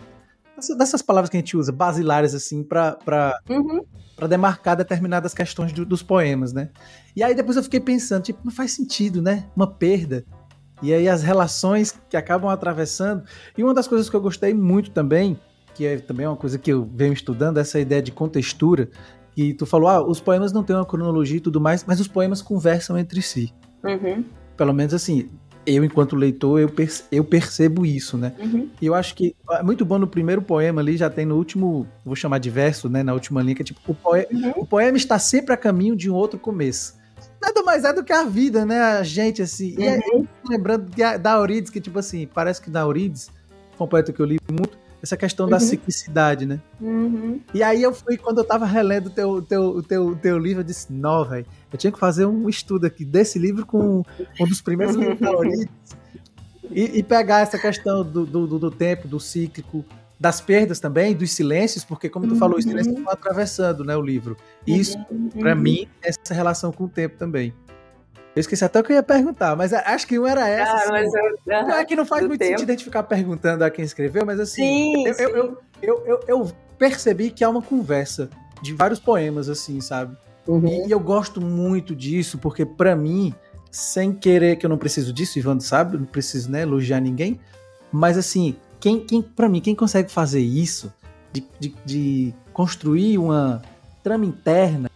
dessas 0.76 1.02
palavras 1.02 1.30
que 1.30 1.36
a 1.36 1.40
gente 1.40 1.56
usa, 1.56 1.70
basilares, 1.70 2.34
assim, 2.34 2.64
para 2.64 3.38
uhum. 3.48 3.80
demarcar 4.28 4.74
determinadas 4.74 5.32
questões 5.32 5.72
do, 5.72 5.86
dos 5.86 6.02
poemas, 6.02 6.52
né? 6.52 6.70
E 7.14 7.22
aí 7.22 7.32
depois 7.32 7.56
eu 7.56 7.62
fiquei 7.62 7.78
pensando, 7.78 8.24
tipo, 8.24 8.40
não 8.44 8.50
faz 8.50 8.72
sentido, 8.72 9.22
né? 9.22 9.46
Uma 9.54 9.68
perda. 9.68 10.24
E 10.82 10.92
aí 10.92 11.08
as 11.08 11.22
relações 11.22 11.98
que 12.08 12.16
acabam 12.16 12.50
atravessando. 12.50 13.24
E 13.56 13.62
uma 13.62 13.72
das 13.72 13.88
coisas 13.88 14.10
que 14.10 14.16
eu 14.16 14.20
gostei 14.20 14.52
muito 14.52 14.90
também, 14.90 15.38
que 15.74 15.86
é 15.86 15.98
também 15.98 16.26
uma 16.26 16.36
coisa 16.36 16.58
que 16.58 16.70
eu 16.70 16.88
venho 16.94 17.12
estudando, 17.12 17.58
essa 17.58 17.80
ideia 17.80 18.02
de 18.02 18.12
contextura, 18.12 18.88
que 19.34 19.52
tu 19.54 19.66
falou, 19.66 19.88
ah, 19.88 20.06
os 20.06 20.20
poemas 20.20 20.52
não 20.52 20.62
têm 20.62 20.76
uma 20.76 20.84
cronologia 20.84 21.38
e 21.38 21.40
tudo 21.40 21.60
mais, 21.60 21.84
mas 21.86 22.00
os 22.00 22.08
poemas 22.08 22.42
conversam 22.42 22.98
entre 22.98 23.20
si. 23.22 23.52
Uhum. 23.84 24.24
Pelo 24.56 24.72
menos 24.72 24.94
assim, 24.94 25.28
eu 25.66 25.84
enquanto 25.84 26.14
leitor, 26.16 26.60
eu, 26.60 26.68
perce 26.68 27.04
eu 27.10 27.24
percebo 27.24 27.84
isso, 27.84 28.16
né? 28.16 28.32
Uhum. 28.38 28.70
E 28.80 28.86
eu 28.86 28.94
acho 28.94 29.14
que 29.14 29.34
é 29.50 29.62
muito 29.62 29.84
bom 29.84 29.98
no 29.98 30.06
primeiro 30.06 30.40
poema 30.40 30.80
ali, 30.80 30.96
já 30.96 31.10
tem 31.10 31.26
no 31.26 31.36
último, 31.36 31.86
vou 32.04 32.16
chamar 32.16 32.38
de 32.38 32.48
verso, 32.48 32.88
né, 32.88 33.02
na 33.02 33.12
última 33.12 33.42
linha, 33.42 33.54
que 33.54 33.62
é 33.62 33.64
tipo, 33.64 33.80
o, 33.86 33.94
poe 33.94 34.26
uhum. 34.30 34.52
o 34.56 34.66
poema 34.66 34.96
está 34.96 35.18
sempre 35.18 35.52
a 35.52 35.56
caminho 35.56 35.96
de 35.96 36.10
um 36.10 36.14
outro 36.14 36.38
começo 36.38 36.94
nada 37.46 37.62
mais 37.62 37.84
é 37.84 37.92
do 37.92 38.02
que 38.02 38.12
a 38.12 38.24
vida, 38.24 38.64
né? 38.66 38.80
A 38.80 39.02
gente, 39.02 39.42
assim. 39.42 39.74
Uhum. 39.76 39.82
E 39.82 39.88
aí, 39.88 40.28
lembrando 40.48 40.90
da 41.20 41.34
Eurides, 41.34 41.70
que, 41.70 41.80
tipo 41.80 41.98
assim, 41.98 42.26
parece 42.26 42.60
que 42.60 42.70
da 42.70 42.80
Eurides, 42.80 43.30
um 43.78 43.86
poeta 43.86 44.12
que 44.12 44.20
eu 44.20 44.26
li 44.26 44.38
muito, 44.50 44.76
essa 45.02 45.16
questão 45.16 45.46
uhum. 45.46 45.50
da 45.50 45.60
ciclicidade, 45.60 46.46
né? 46.46 46.60
Uhum. 46.80 47.40
E 47.54 47.62
aí 47.62 47.82
eu 47.82 47.92
fui, 47.94 48.16
quando 48.16 48.38
eu 48.38 48.44
tava 48.44 48.66
relendo 48.66 49.06
o 49.06 49.10
teu, 49.10 49.42
teu, 49.42 49.82
teu, 49.82 50.16
teu 50.16 50.38
livro, 50.38 50.60
eu 50.60 50.64
disse, 50.64 50.92
não, 50.92 51.24
velho, 51.24 51.46
eu 51.72 51.78
tinha 51.78 51.92
que 51.92 51.98
fazer 51.98 52.26
um 52.26 52.48
estudo 52.48 52.86
aqui 52.86 53.04
desse 53.04 53.38
livro 53.38 53.64
com 53.64 54.02
um 54.40 54.46
dos 54.46 54.60
primeiros 54.60 54.96
livros 54.96 55.20
da 55.20 55.30
Eurides. 55.30 55.68
E, 56.68 56.98
e, 56.98 57.02
pegar 57.04 57.42
essa 57.42 57.56
questão 57.56 58.02
do, 58.02 58.26
do, 58.26 58.58
do 58.58 58.70
tempo, 58.72 59.06
do 59.06 59.20
cíclico, 59.20 59.84
das 60.18 60.40
perdas 60.40 60.80
também, 60.80 61.14
dos 61.14 61.32
silêncios, 61.32 61.84
porque 61.84 62.08
como 62.08 62.26
tu 62.26 62.32
uhum. 62.32 62.38
falou, 62.38 62.58
os 62.58 62.64
silêncios 62.64 62.96
estão 62.96 63.12
atravessando 63.12 63.84
né, 63.84 63.96
o 63.96 64.02
livro. 64.02 64.36
E 64.66 64.78
isso, 64.78 64.96
uhum. 65.10 65.28
para 65.28 65.54
mim, 65.54 65.88
é 66.02 66.08
essa 66.08 66.32
relação 66.32 66.72
com 66.72 66.84
o 66.84 66.88
tempo 66.88 67.16
também. 67.18 67.52
Eu 68.34 68.40
esqueci 68.40 68.64
até 68.64 68.80
o 68.80 68.84
que 68.84 68.92
eu 68.92 68.96
ia 68.96 69.02
perguntar, 69.02 69.56
mas 69.56 69.72
acho 69.72 70.06
que 70.06 70.18
um 70.18 70.26
era 70.26 70.46
essa. 70.46 70.70
Ah, 70.70 70.76
assim, 70.76 70.90
mas 70.90 71.14
eu, 71.14 71.62
não 71.66 71.74
é 71.74 71.84
que 71.84 71.96
não 71.96 72.04
faz 72.04 72.26
muito 72.26 72.38
tempo. 72.38 72.50
sentido 72.50 72.68
a 72.68 72.72
gente 72.72 72.84
ficar 72.84 73.02
perguntando 73.02 73.64
a 73.64 73.70
quem 73.70 73.82
escreveu, 73.82 74.26
mas 74.26 74.38
assim, 74.38 74.62
sim, 74.62 75.06
eu, 75.06 75.14
sim. 75.14 75.22
Eu, 75.22 75.36
eu, 75.36 75.58
eu, 75.82 76.04
eu, 76.06 76.20
eu, 76.28 76.52
percebi 76.78 77.30
que 77.30 77.42
há 77.42 77.48
uma 77.48 77.62
conversa 77.62 78.28
de 78.60 78.74
vários 78.74 79.00
poemas, 79.00 79.48
assim, 79.48 79.80
sabe? 79.80 80.14
Uhum. 80.46 80.86
E 80.86 80.90
eu 80.90 81.00
gosto 81.00 81.40
muito 81.40 81.96
disso, 81.96 82.36
porque 82.36 82.66
para 82.66 82.94
mim, 82.94 83.34
sem 83.70 84.12
querer 84.12 84.56
que 84.56 84.66
eu 84.66 84.70
não 84.70 84.76
preciso 84.76 85.14
disso, 85.14 85.38
Ivan 85.38 85.58
sabe, 85.58 85.96
não 85.96 86.04
preciso 86.04 86.50
né, 86.50 86.60
elogiar 86.60 87.00
ninguém, 87.00 87.40
mas 87.90 88.18
assim, 88.18 88.56
quem, 88.86 89.00
quem 89.00 89.20
para 89.20 89.48
mim, 89.48 89.60
quem 89.60 89.74
consegue 89.74 90.12
fazer 90.12 90.38
isso, 90.38 90.92
de, 91.32 91.44
de, 91.58 91.74
de, 91.84 92.34
construir 92.52 93.18
uma 93.18 93.60
trama 94.00 94.24
interna, 94.24 94.88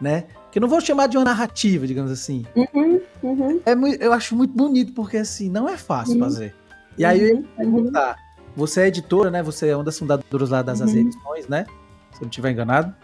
né? 0.00 0.26
Que 0.52 0.58
eu 0.58 0.60
não 0.60 0.68
vou 0.68 0.80
chamar 0.80 1.08
de 1.08 1.16
uma 1.16 1.24
narrativa, 1.24 1.84
digamos 1.84 2.12
assim. 2.12 2.46
Uhum, 2.54 3.00
uhum. 3.20 3.60
É 3.66 3.72
eu 4.06 4.12
acho 4.12 4.36
muito 4.36 4.54
bonito, 4.54 4.92
porque 4.92 5.16
assim, 5.16 5.50
não 5.50 5.68
é 5.68 5.76
fácil 5.76 6.14
uhum. 6.14 6.20
fazer. 6.20 6.54
E 6.96 7.04
aí 7.04 7.20
eu 7.20 7.36
ia 7.38 7.42
perguntar, 7.56 8.16
você 8.54 8.82
é 8.82 8.86
editora, 8.86 9.28
né? 9.28 9.42
Você 9.42 9.66
é 9.66 9.74
uma 9.74 9.82
das 9.82 9.98
fundadoras 9.98 10.50
lá 10.50 10.62
das 10.62 10.80
uhum. 10.80 10.88
Edições, 10.88 11.48
né? 11.48 11.66
Se 12.12 12.18
eu 12.18 12.22
não 12.22 12.28
estiver 12.28 12.52
enganado. 12.52 12.94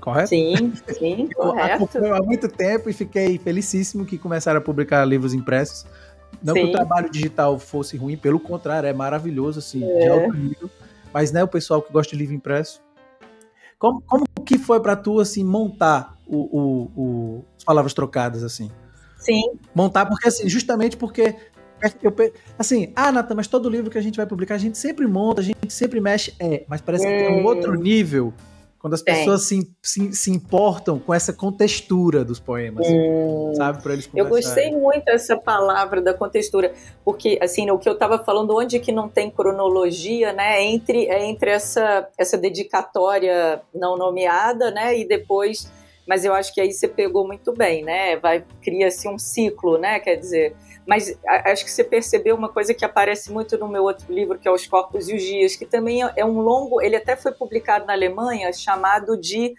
Correto? 0.00 0.30
Sim, 0.30 0.72
sim, 0.98 1.28
correto. 1.36 1.84
Acompanho 1.84 2.14
há 2.14 2.22
muito 2.22 2.48
tempo 2.48 2.88
e 2.88 2.94
fiquei 2.94 3.36
felicíssimo 3.36 4.06
que 4.06 4.16
começaram 4.16 4.60
a 4.60 4.62
publicar 4.62 5.04
livros 5.04 5.34
impressos. 5.34 5.84
Não 6.42 6.54
Sim. 6.54 6.60
que 6.60 6.66
o 6.66 6.72
trabalho 6.72 7.10
digital 7.10 7.58
fosse 7.58 7.96
ruim, 7.96 8.16
pelo 8.16 8.38
contrário, 8.40 8.86
é 8.86 8.92
maravilhoso, 8.92 9.58
assim, 9.58 9.82
É. 9.84 9.98
de 10.00 10.08
alto 10.08 10.32
nível. 10.36 10.70
Mas, 11.12 11.30
né, 11.32 11.42
o 11.44 11.48
pessoal 11.48 11.80
que 11.80 11.92
gosta 11.92 12.10
de 12.12 12.18
livro 12.18 12.34
impresso. 12.34 12.82
Como, 13.78 14.00
como 14.02 14.24
que 14.44 14.58
foi 14.58 14.80
pra 14.80 14.96
tu, 14.96 15.20
assim, 15.20 15.44
montar 15.44 16.16
o, 16.26 16.36
o, 16.36 16.90
o- 16.96 17.44
as 17.56 17.64
palavras 17.64 17.92
trocadas, 17.94 18.42
assim? 18.42 18.70
Sim, 19.18 19.42
Montar, 19.74 20.06
porque, 20.06 20.28
assim, 20.28 20.48
justamente 20.48 20.96
porque. 20.96 21.34
Eu, 22.02 22.14
assim, 22.58 22.92
ah, 22.96 23.12
Natan, 23.12 23.34
mas 23.34 23.46
todo 23.46 23.68
livro 23.68 23.90
que 23.90 23.98
a 23.98 24.00
gente 24.00 24.16
vai 24.16 24.26
publicar, 24.26 24.54
a 24.54 24.58
gente 24.58 24.78
sempre 24.78 25.06
monta, 25.06 25.40
a 25.42 25.44
gente 25.44 25.70
sempre 25.70 26.00
mexe. 26.00 26.34
É, 26.40 26.64
mas 26.68 26.80
parece 26.80 27.06
que 27.06 27.12
tem 27.18 27.28
um 27.28 27.40
Hum. 27.40 27.44
outro 27.44 27.74
nível 27.74 28.32
quando 28.84 28.92
as 28.92 29.00
Tem. 29.00 29.14
pessoas 29.14 29.44
se, 29.44 29.66
se, 29.82 30.12
se 30.12 30.30
importam 30.30 30.98
com 30.98 31.14
essa 31.14 31.32
contextura 31.32 32.22
dos 32.22 32.38
poemas, 32.38 32.86
Hum. 32.86 33.54
sabe? 33.56 33.82
Pra 33.82 33.94
eles 33.94 34.10
Eu 34.14 34.26
conversarem. 34.26 34.72
gostei 34.72 34.78
muito 34.78 35.04
dessa 35.06 35.38
palavra 35.38 36.02
da 36.02 36.12
contextura, 36.12 36.70
porque 37.02 37.38
assim, 37.40 37.70
o 37.70 37.78
que 37.78 37.88
eu 37.88 37.94
estava 37.94 38.22
falando, 38.22 38.54
onde 38.54 38.78
que 38.78 38.92
não 38.92 39.08
tem 39.08 39.30
cronologia, 39.30 40.34
né, 40.34 40.58
é 40.58 40.64
entre 40.64 41.06
é 41.06 41.24
entre 41.24 41.50
essa 41.50 42.06
essa 42.18 42.36
dedicatória 42.36 43.62
não 43.74 43.96
nomeada, 43.96 44.70
né, 44.70 44.98
e 44.98 45.06
depois, 45.08 45.66
mas 46.06 46.22
eu 46.26 46.34
acho 46.34 46.52
que 46.52 46.60
aí 46.60 46.70
você 46.70 46.86
pegou 46.86 47.26
muito 47.26 47.54
bem, 47.54 47.82
né? 47.82 48.16
Vai 48.18 48.44
cria-se 48.60 49.08
um 49.08 49.18
ciclo, 49.18 49.78
né? 49.78 49.98
Quer 49.98 50.16
dizer, 50.16 50.54
mas 50.86 51.18
acho 51.26 51.64
que 51.64 51.70
você 51.70 51.82
percebeu 51.82 52.36
uma 52.36 52.48
coisa 52.48 52.74
que 52.74 52.84
aparece 52.84 53.32
muito 53.32 53.56
no 53.58 53.68
meu 53.68 53.84
outro 53.84 54.12
livro, 54.12 54.38
que 54.38 54.46
é 54.46 54.50
Os 54.50 54.66
Corpos 54.66 55.08
e 55.08 55.14
os 55.14 55.22
Dias, 55.22 55.56
que 55.56 55.64
também 55.64 56.02
é- 56.04 56.12
é 56.16 56.24
um 56.24 56.38
longo, 56.40 56.80
ele 56.82 56.96
até 56.96 57.16
foi 57.16 57.32
publicado 57.32 57.86
na 57.86 57.92
Alemanha, 57.94 58.52
chamado 58.52 59.16
de 59.16 59.54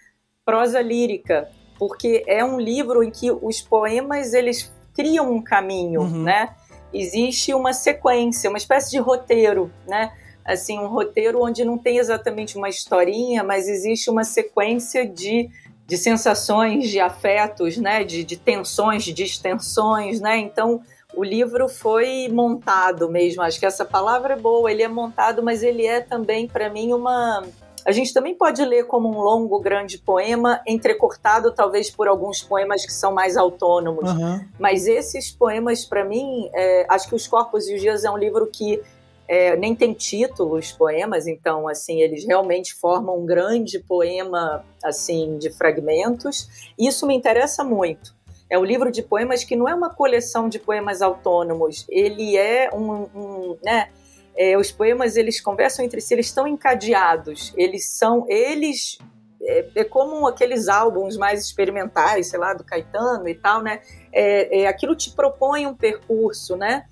prosa 0.46 0.82
lírica, 0.82 1.50
porque 1.80 2.24
é 2.28 2.44
um 2.46 2.60
livro 2.60 3.04
em 3.04 3.10
que 3.10 3.32
os 3.32 3.62
poemas 3.62 4.34
eles 4.34 4.72
criam 4.96 5.32
um 5.32 5.42
caminho, 5.42 6.02
Uhum. 6.02 6.24
né? 6.24 6.50
Existe 6.94 7.54
uma 7.54 7.74
sequência, 7.74 8.50
uma 8.50 8.58
espécie 8.58 8.92
de 8.92 9.00
roteiro, 9.00 9.72
né? 9.88 10.14
Assim, 10.46 10.80
um 10.80 10.88
roteiro 10.88 11.42
onde 11.44 11.66
não 11.66 11.78
tem 11.78 11.98
exatamente 11.98 12.56
uma 12.56 12.70
historinha, 12.70 13.44
mas 13.44 13.68
existe 13.68 14.10
uma 14.10 14.24
sequência 14.24 15.06
de, 15.06 15.50
de 15.88 15.98
sensações, 15.98 16.88
de 16.90 17.00
afetos, 17.00 17.78
né? 17.78 18.04
De, 18.04 18.24
de 18.24 18.38
tensões, 18.38 19.04
de 19.04 19.12
distensões, 19.12 20.22
né? 20.22 20.38
Então, 20.38 20.82
o 21.16 21.24
livro 21.24 21.68
foi 21.68 22.28
montado 22.30 23.10
mesmo. 23.10 23.42
Acho 23.42 23.60
que 23.60 23.66
essa 23.66 23.86
palavra 23.86 24.34
é 24.34 24.38
boa. 24.38 24.72
Ele 24.72 24.84
é 24.84 24.88
montado, 24.88 25.44
mas 25.44 25.64
ele 25.64 25.86
é 25.86 26.02
também, 26.02 26.48
para 26.48 26.70
mim, 26.70 26.94
uma 26.94 27.44
a 27.86 27.92
gente 27.92 28.12
também 28.12 28.34
pode 28.34 28.66
ler 28.66 28.88
como 28.88 29.08
um 29.08 29.22
longo, 29.22 29.60
grande 29.60 30.00
poema, 30.00 30.60
entrecortado 30.66 31.54
talvez 31.54 31.92
por 31.92 32.08
alguns 32.08 32.42
poemas 32.42 32.84
que 32.84 32.92
são 32.92 33.14
mais 33.14 33.38
autônomos. 33.38 34.10
Aham. 34.10 34.44
Mas 34.58 34.88
esses 34.88 35.30
poemas, 35.30 35.86
para 35.86 36.04
mim, 36.04 36.50
é, 36.52 36.88
acho 36.90 37.08
que 37.08 37.14
Os 37.14 37.28
Corpos 37.28 37.70
e 37.70 37.76
os 37.76 37.82
Dias 37.82 38.04
é 38.04 38.10
um 38.10 38.18
livro 38.18 38.48
que 38.52 38.82
é, 39.28 39.56
nem 39.56 39.76
tem 39.76 39.94
título 39.94 40.56
os 40.58 40.72
poemas, 40.72 41.28
então, 41.28 41.68
assim, 41.68 42.02
eles 42.02 42.26
realmente 42.26 42.74
formam 42.74 43.20
um 43.20 43.26
grande 43.26 43.80
poema, 43.80 44.66
assim, 44.84 45.38
de 45.38 45.52
fragmentos. 45.52 46.72
Isso 46.78 47.06
me 47.06 47.16
interessa 47.16 47.64
muito. 47.64 48.15
É 48.50 48.58
um 48.58 48.64
livro 48.64 48.92
de 48.92 49.02
poemas 49.02 49.44
que 49.44 49.56
não 49.56 49.68
é 49.68 49.74
uma 49.74 49.90
coleção 49.90 50.48
de 50.48 50.60
poemas 50.60 51.02
autônomos, 51.02 51.86
ele 51.90 52.38
é 52.38 52.70
um, 52.74 53.08
um 53.16 53.58
né, 53.64 53.90
é, 54.38 54.58
os 54.58 54.72
poemas 54.72 55.16
eles 55.16 55.42
conversam 55.42 55.84
entre 55.84 56.02
si, 56.02 56.14
eles 56.14 56.28
estão 56.28 56.48
encadeados, 56.48 57.54
eles 57.56 57.88
são, 57.90 58.26
eles 58.28 59.00
é, 59.42 59.66
é, 59.76 59.84
como 59.84 60.28
aqueles 60.28 60.68
álbuns 60.68 61.18
mais 61.18 61.42
experimentais, 61.42 62.28
sei 62.28 62.40
lá, 62.40 62.54
do 62.54 62.64
Caetano 62.64 63.28
e 63.30 63.36
tal, 63.36 63.62
né? 63.62 63.82
É, 64.12 64.62
é, 64.62 64.68
aquilo 64.68 64.96
te 64.96 65.12
propõe 65.12 65.68
um 65.68 65.76
percurso, 65.76 66.56
né? 66.56 66.86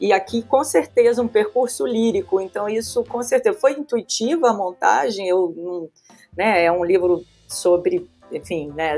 E 0.00 0.12
aqui, 0.12 0.42
com 0.42 0.62
certeza, 0.62 1.22
um 1.22 1.28
percurso 1.28 1.86
lírico. 1.86 2.40
Então, 2.40 2.68
isso, 2.68 3.02
com 3.04 3.22
certeza, 3.22 3.58
foi 3.58 3.72
intuitiva 3.72 4.50
a 4.50 4.52
montagem. 4.52 5.26
Eu, 5.26 5.90
né, 6.36 6.64
é 6.64 6.72
um 6.72 6.84
livro 6.84 7.24
sobre, 7.48 8.08
enfim, 8.30 8.72
né, 8.74 8.96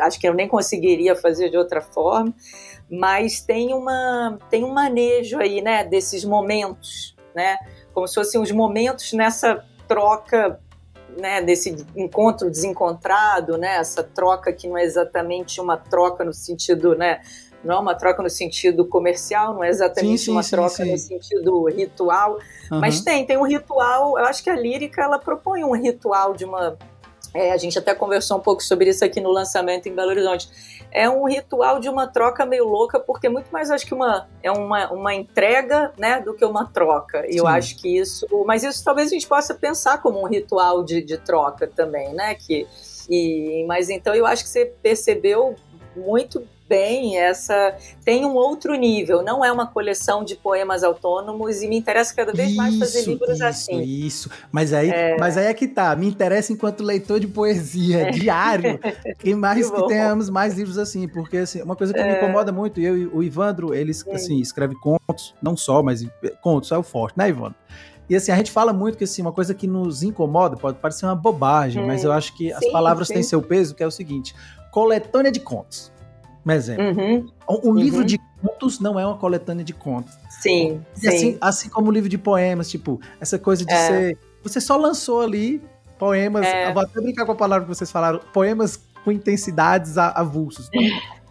acho 0.00 0.18
que 0.18 0.28
eu 0.28 0.34
nem 0.34 0.48
conseguiria 0.48 1.14
fazer 1.14 1.50
de 1.50 1.56
outra 1.56 1.80
forma. 1.80 2.34
Mas 2.90 3.40
tem, 3.40 3.72
uma, 3.72 4.38
tem 4.50 4.64
um 4.64 4.72
manejo 4.72 5.38
aí, 5.38 5.60
né, 5.60 5.84
desses 5.84 6.24
momentos, 6.24 7.14
né? 7.34 7.56
Como 7.92 8.08
se 8.08 8.14
fossem 8.14 8.40
os 8.40 8.50
momentos 8.50 9.12
nessa 9.12 9.64
troca 9.86 10.58
né, 11.16 11.42
desse 11.42 11.84
encontro 11.96 12.50
desencontrado, 12.50 13.56
né, 13.58 13.76
essa 13.76 14.02
troca 14.02 14.52
que 14.52 14.68
não 14.68 14.78
é 14.78 14.84
exatamente 14.84 15.60
uma 15.60 15.76
troca 15.76 16.24
no 16.24 16.32
sentido, 16.32 16.94
né, 16.94 17.20
não 17.64 17.76
é 17.76 17.78
uma 17.78 17.94
troca 17.94 18.22
no 18.22 18.30
sentido 18.30 18.86
comercial, 18.86 19.54
não 19.54 19.64
é 19.64 19.68
exatamente 19.68 20.18
sim, 20.18 20.24
sim, 20.26 20.30
uma 20.30 20.42
sim, 20.42 20.50
troca 20.50 20.84
no 20.84 20.96
sentido 20.96 21.68
ritual, 21.68 22.38
uhum. 22.70 22.80
mas 22.80 23.00
tem, 23.00 23.26
tem 23.26 23.36
um 23.36 23.46
ritual, 23.46 24.18
eu 24.18 24.24
acho 24.24 24.42
que 24.42 24.50
a 24.50 24.56
lírica 24.56 25.02
ela 25.02 25.18
propõe 25.18 25.64
um 25.64 25.72
ritual 25.72 26.34
de 26.34 26.44
uma 26.44 26.78
é, 27.32 27.52
a 27.52 27.56
gente 27.56 27.78
até 27.78 27.94
conversou 27.94 28.38
um 28.38 28.40
pouco 28.40 28.62
sobre 28.62 28.90
isso 28.90 29.04
aqui 29.04 29.20
no 29.20 29.30
lançamento 29.30 29.88
em 29.88 29.94
Belo 29.94 30.10
Horizonte. 30.10 30.48
É 30.90 31.08
um 31.08 31.28
ritual 31.28 31.78
de 31.78 31.88
uma 31.88 32.08
troca 32.08 32.44
meio 32.44 32.64
louca, 32.64 32.98
porque 32.98 33.28
muito 33.28 33.50
mais 33.52 33.70
acho 33.70 33.86
que 33.86 33.94
uma, 33.94 34.28
é 34.42 34.50
uma, 34.50 34.90
uma 34.90 35.14
entrega 35.14 35.92
né, 35.96 36.20
do 36.20 36.34
que 36.34 36.44
uma 36.44 36.66
troca. 36.66 37.24
E 37.28 37.36
eu 37.36 37.46
acho 37.46 37.76
que 37.76 37.96
isso. 37.96 38.26
Mas 38.44 38.64
isso 38.64 38.84
talvez 38.84 39.08
a 39.08 39.10
gente 39.14 39.28
possa 39.28 39.54
pensar 39.54 40.02
como 40.02 40.20
um 40.20 40.26
ritual 40.26 40.82
de, 40.82 41.00
de 41.00 41.16
troca 41.18 41.68
também, 41.68 42.12
né? 42.12 42.34
Que, 42.34 42.66
e, 43.08 43.64
mas 43.68 43.88
então 43.88 44.14
eu 44.14 44.26
acho 44.26 44.42
que 44.42 44.48
você 44.48 44.66
percebeu 44.82 45.54
muito 45.94 46.44
bem 46.70 47.18
essa 47.18 47.76
tem 48.04 48.24
um 48.24 48.34
outro 48.34 48.76
nível, 48.76 49.24
não 49.24 49.44
é 49.44 49.50
uma 49.50 49.66
coleção 49.66 50.22
de 50.22 50.36
poemas 50.36 50.84
autônomos 50.84 51.62
e 51.62 51.66
me 51.68 51.76
interessa 51.76 52.14
cada 52.14 52.32
vez 52.32 52.54
mais 52.54 52.78
fazer 52.78 53.04
livros 53.06 53.34
isso, 53.34 53.44
assim. 53.44 53.82
Isso, 53.82 54.30
mas 54.52 54.72
aí, 54.72 54.88
é... 54.88 55.16
mas 55.18 55.36
aí 55.36 55.46
é 55.46 55.54
que 55.54 55.66
tá, 55.66 55.94
me 55.96 56.06
interessa 56.06 56.52
enquanto 56.52 56.84
leitor 56.84 57.18
de 57.18 57.26
poesia 57.26 58.02
é. 58.02 58.10
diário, 58.12 58.78
e 59.24 59.34
mais 59.34 59.68
que, 59.68 59.76
que 59.76 59.86
tenhamos 59.88 60.30
mais 60.30 60.54
livros 60.54 60.78
assim, 60.78 61.08
porque 61.08 61.38
assim, 61.38 61.60
uma 61.60 61.74
coisa 61.74 61.92
que 61.92 61.98
é... 61.98 62.04
me 62.04 62.16
incomoda 62.16 62.52
muito, 62.52 62.80
eu 62.80 62.96
e 62.96 63.06
o 63.08 63.20
Ivandro, 63.20 63.74
eles 63.74 64.06
assim, 64.06 64.38
escreve 64.40 64.76
contos, 64.76 65.34
não 65.42 65.56
só, 65.56 65.82
mas 65.82 66.06
contos 66.40 66.70
é 66.70 66.78
o 66.78 66.84
forte, 66.84 67.18
né, 67.18 67.28
Ivandro? 67.28 67.56
E 68.08 68.14
assim, 68.14 68.30
a 68.30 68.36
gente 68.36 68.52
fala 68.52 68.72
muito 68.72 68.96
que 68.96 69.04
assim, 69.04 69.22
uma 69.22 69.32
coisa 69.32 69.54
que 69.54 69.66
nos 69.66 70.04
incomoda, 70.04 70.56
pode 70.56 70.78
parecer 70.78 71.06
uma 71.06 71.16
bobagem, 71.16 71.82
hum, 71.82 71.86
mas 71.86 72.04
eu 72.04 72.12
acho 72.12 72.36
que 72.36 72.48
sim, 72.48 72.52
as 72.52 72.66
palavras 72.70 73.08
sim. 73.08 73.14
têm 73.14 73.22
seu 73.24 73.42
peso, 73.42 73.74
que 73.74 73.82
é 73.82 73.86
o 73.86 73.90
seguinte: 73.90 74.34
coletânea 74.70 75.32
de 75.32 75.40
contos. 75.40 75.92
Um 76.44 76.50
exemplo. 76.50 76.84
Uhum. 76.84 77.26
Um, 77.48 77.68
uhum. 77.68 77.74
livro 77.74 78.04
de 78.04 78.18
contos 78.40 78.80
não 78.80 78.98
é 78.98 79.06
uma 79.06 79.16
coletânea 79.16 79.64
de 79.64 79.74
contos. 79.74 80.14
Sim, 80.28 80.80
sim. 80.94 81.08
Assim, 81.08 81.38
assim 81.40 81.68
como 81.68 81.88
o 81.88 81.92
livro 81.92 82.08
de 82.08 82.18
poemas, 82.18 82.70
tipo, 82.70 83.00
essa 83.20 83.38
coisa 83.38 83.64
de 83.64 83.72
é. 83.72 83.86
ser. 83.86 84.18
Você 84.42 84.60
só 84.60 84.76
lançou 84.76 85.20
ali 85.20 85.62
poemas. 85.98 86.46
É. 86.46 86.72
vou 86.72 86.82
até 86.82 87.00
brincar 87.00 87.26
com 87.26 87.32
a 87.32 87.36
palavra 87.36 87.66
que 87.66 87.74
vocês 87.74 87.90
falaram, 87.90 88.20
poemas 88.32 88.80
com 89.04 89.12
intensidades 89.12 89.98
avulsos. 89.98 90.70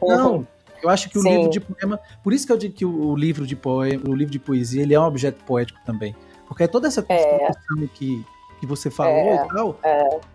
Não. 0.02 0.36
Uhum. 0.36 0.45
Eu 0.82 0.89
acho 0.89 1.10
que 1.10 1.17
o 1.17 1.22
Sim. 1.22 1.30
livro 1.30 1.50
de 1.50 1.60
poema. 1.60 2.00
Por 2.24 2.32
isso 2.34 2.45
que 2.45 2.54
eu 2.54 2.58
digo 2.58 2.74
que 2.74 2.86
o, 2.86 3.10
o, 3.10 3.15
livro 3.15 3.45
de 3.45 3.56
poema, 3.56 4.02
o 4.08 4.15
livro 4.15 4.32
de 4.32 4.39
poesia, 4.39 4.82
ele 4.82 4.93
é 4.93 5.00
um 5.00 5.04
objeto 5.04 5.43
poético 5.43 5.80
também. 5.86 6.15
Porque 6.48 6.63
é 6.63 6.67
toda 6.67 6.88
essa 6.88 7.06
é. 7.08 7.38
construção 7.38 7.84
é. 7.84 7.88
que, 7.93 8.26
que 8.60 8.65
você 8.65 8.89
falou 8.89 9.13
é. 9.13 9.45
e 9.45 9.48
tal, 9.50 9.80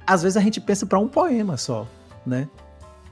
às 0.06 0.22
vezes 0.22 0.37
a 0.37 0.40
gente 0.40 0.60
pensa 0.60 0.84
para 0.84 0.98
um 0.98 1.08
poema 1.08 1.56
só, 1.56 1.87
né? 2.26 2.48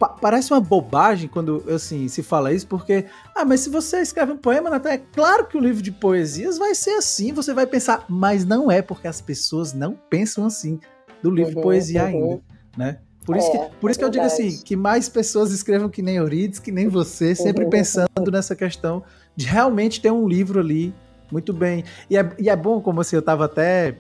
Parece 0.09 0.53
uma 0.53 0.61
bobagem 0.61 1.29
quando 1.29 1.65
assim 1.69 2.09
se 2.09 2.23
fala 2.23 2.53
isso, 2.53 2.67
porque 2.67 3.07
ah, 3.35 3.45
mas 3.45 3.61
se 3.61 3.71
você 3.71 4.01
escreve 4.01 4.33
um 4.33 4.37
poema, 4.37 4.71
Natan, 4.71 4.91
é 4.91 4.99
claro 4.99 5.47
que 5.47 5.57
o 5.57 5.61
livro 5.61 5.83
de 5.83 5.93
poesias 5.93 6.59
vai 6.59 6.75
ser 6.75 6.93
assim, 6.93 7.33
você 7.33 7.53
vai 7.53 7.67
pensar, 7.67 8.05
mas 8.09 8.45
não 8.45 8.71
é 8.71 8.83
porque 8.83 9.09
as 9.09 9.21
pessoas 9.21 9.73
não 9.73 9.99
pensam 10.09 10.45
assim 10.45 10.79
do 11.23 11.31
livro 11.31 11.53
uhum, 11.53 11.57
de 11.57 11.63
poesia 11.63 12.03
uhum. 12.03 12.09
ainda, 12.09 12.43
né? 12.77 12.99
Por 13.25 13.37
isso, 13.37 13.49
é, 13.49 13.51
que, 13.51 13.77
por 13.77 13.91
isso 13.91 13.99
que 14.01 14.05
eu 14.05 14.11
digo 14.11 14.25
assim, 14.25 14.61
que 14.63 14.75
mais 14.75 15.09
pessoas 15.09 15.53
escrevam 15.53 15.89
que 15.89 16.03
nem 16.03 16.17
Euridice, 16.17 16.61
que 16.61 16.73
nem 16.73 16.89
você, 16.89 17.35
sempre 17.35 17.65
uhum. 17.65 17.71
pensando 17.71 18.31
nessa 18.33 18.57
questão 18.57 19.05
de 19.37 19.47
realmente 19.47 20.01
ter 20.01 20.11
um 20.11 20.27
livro 20.27 20.59
ali 20.59 20.93
muito 21.31 21.53
bem. 21.53 21.85
E 22.11 22.17
é, 22.17 22.29
e 22.39 22.51
é 22.51 22.57
bom, 22.57 22.81
como 22.81 23.01
assim, 23.01 23.17
eu 23.17 23.21
estava 23.21 23.45
até 23.45 23.97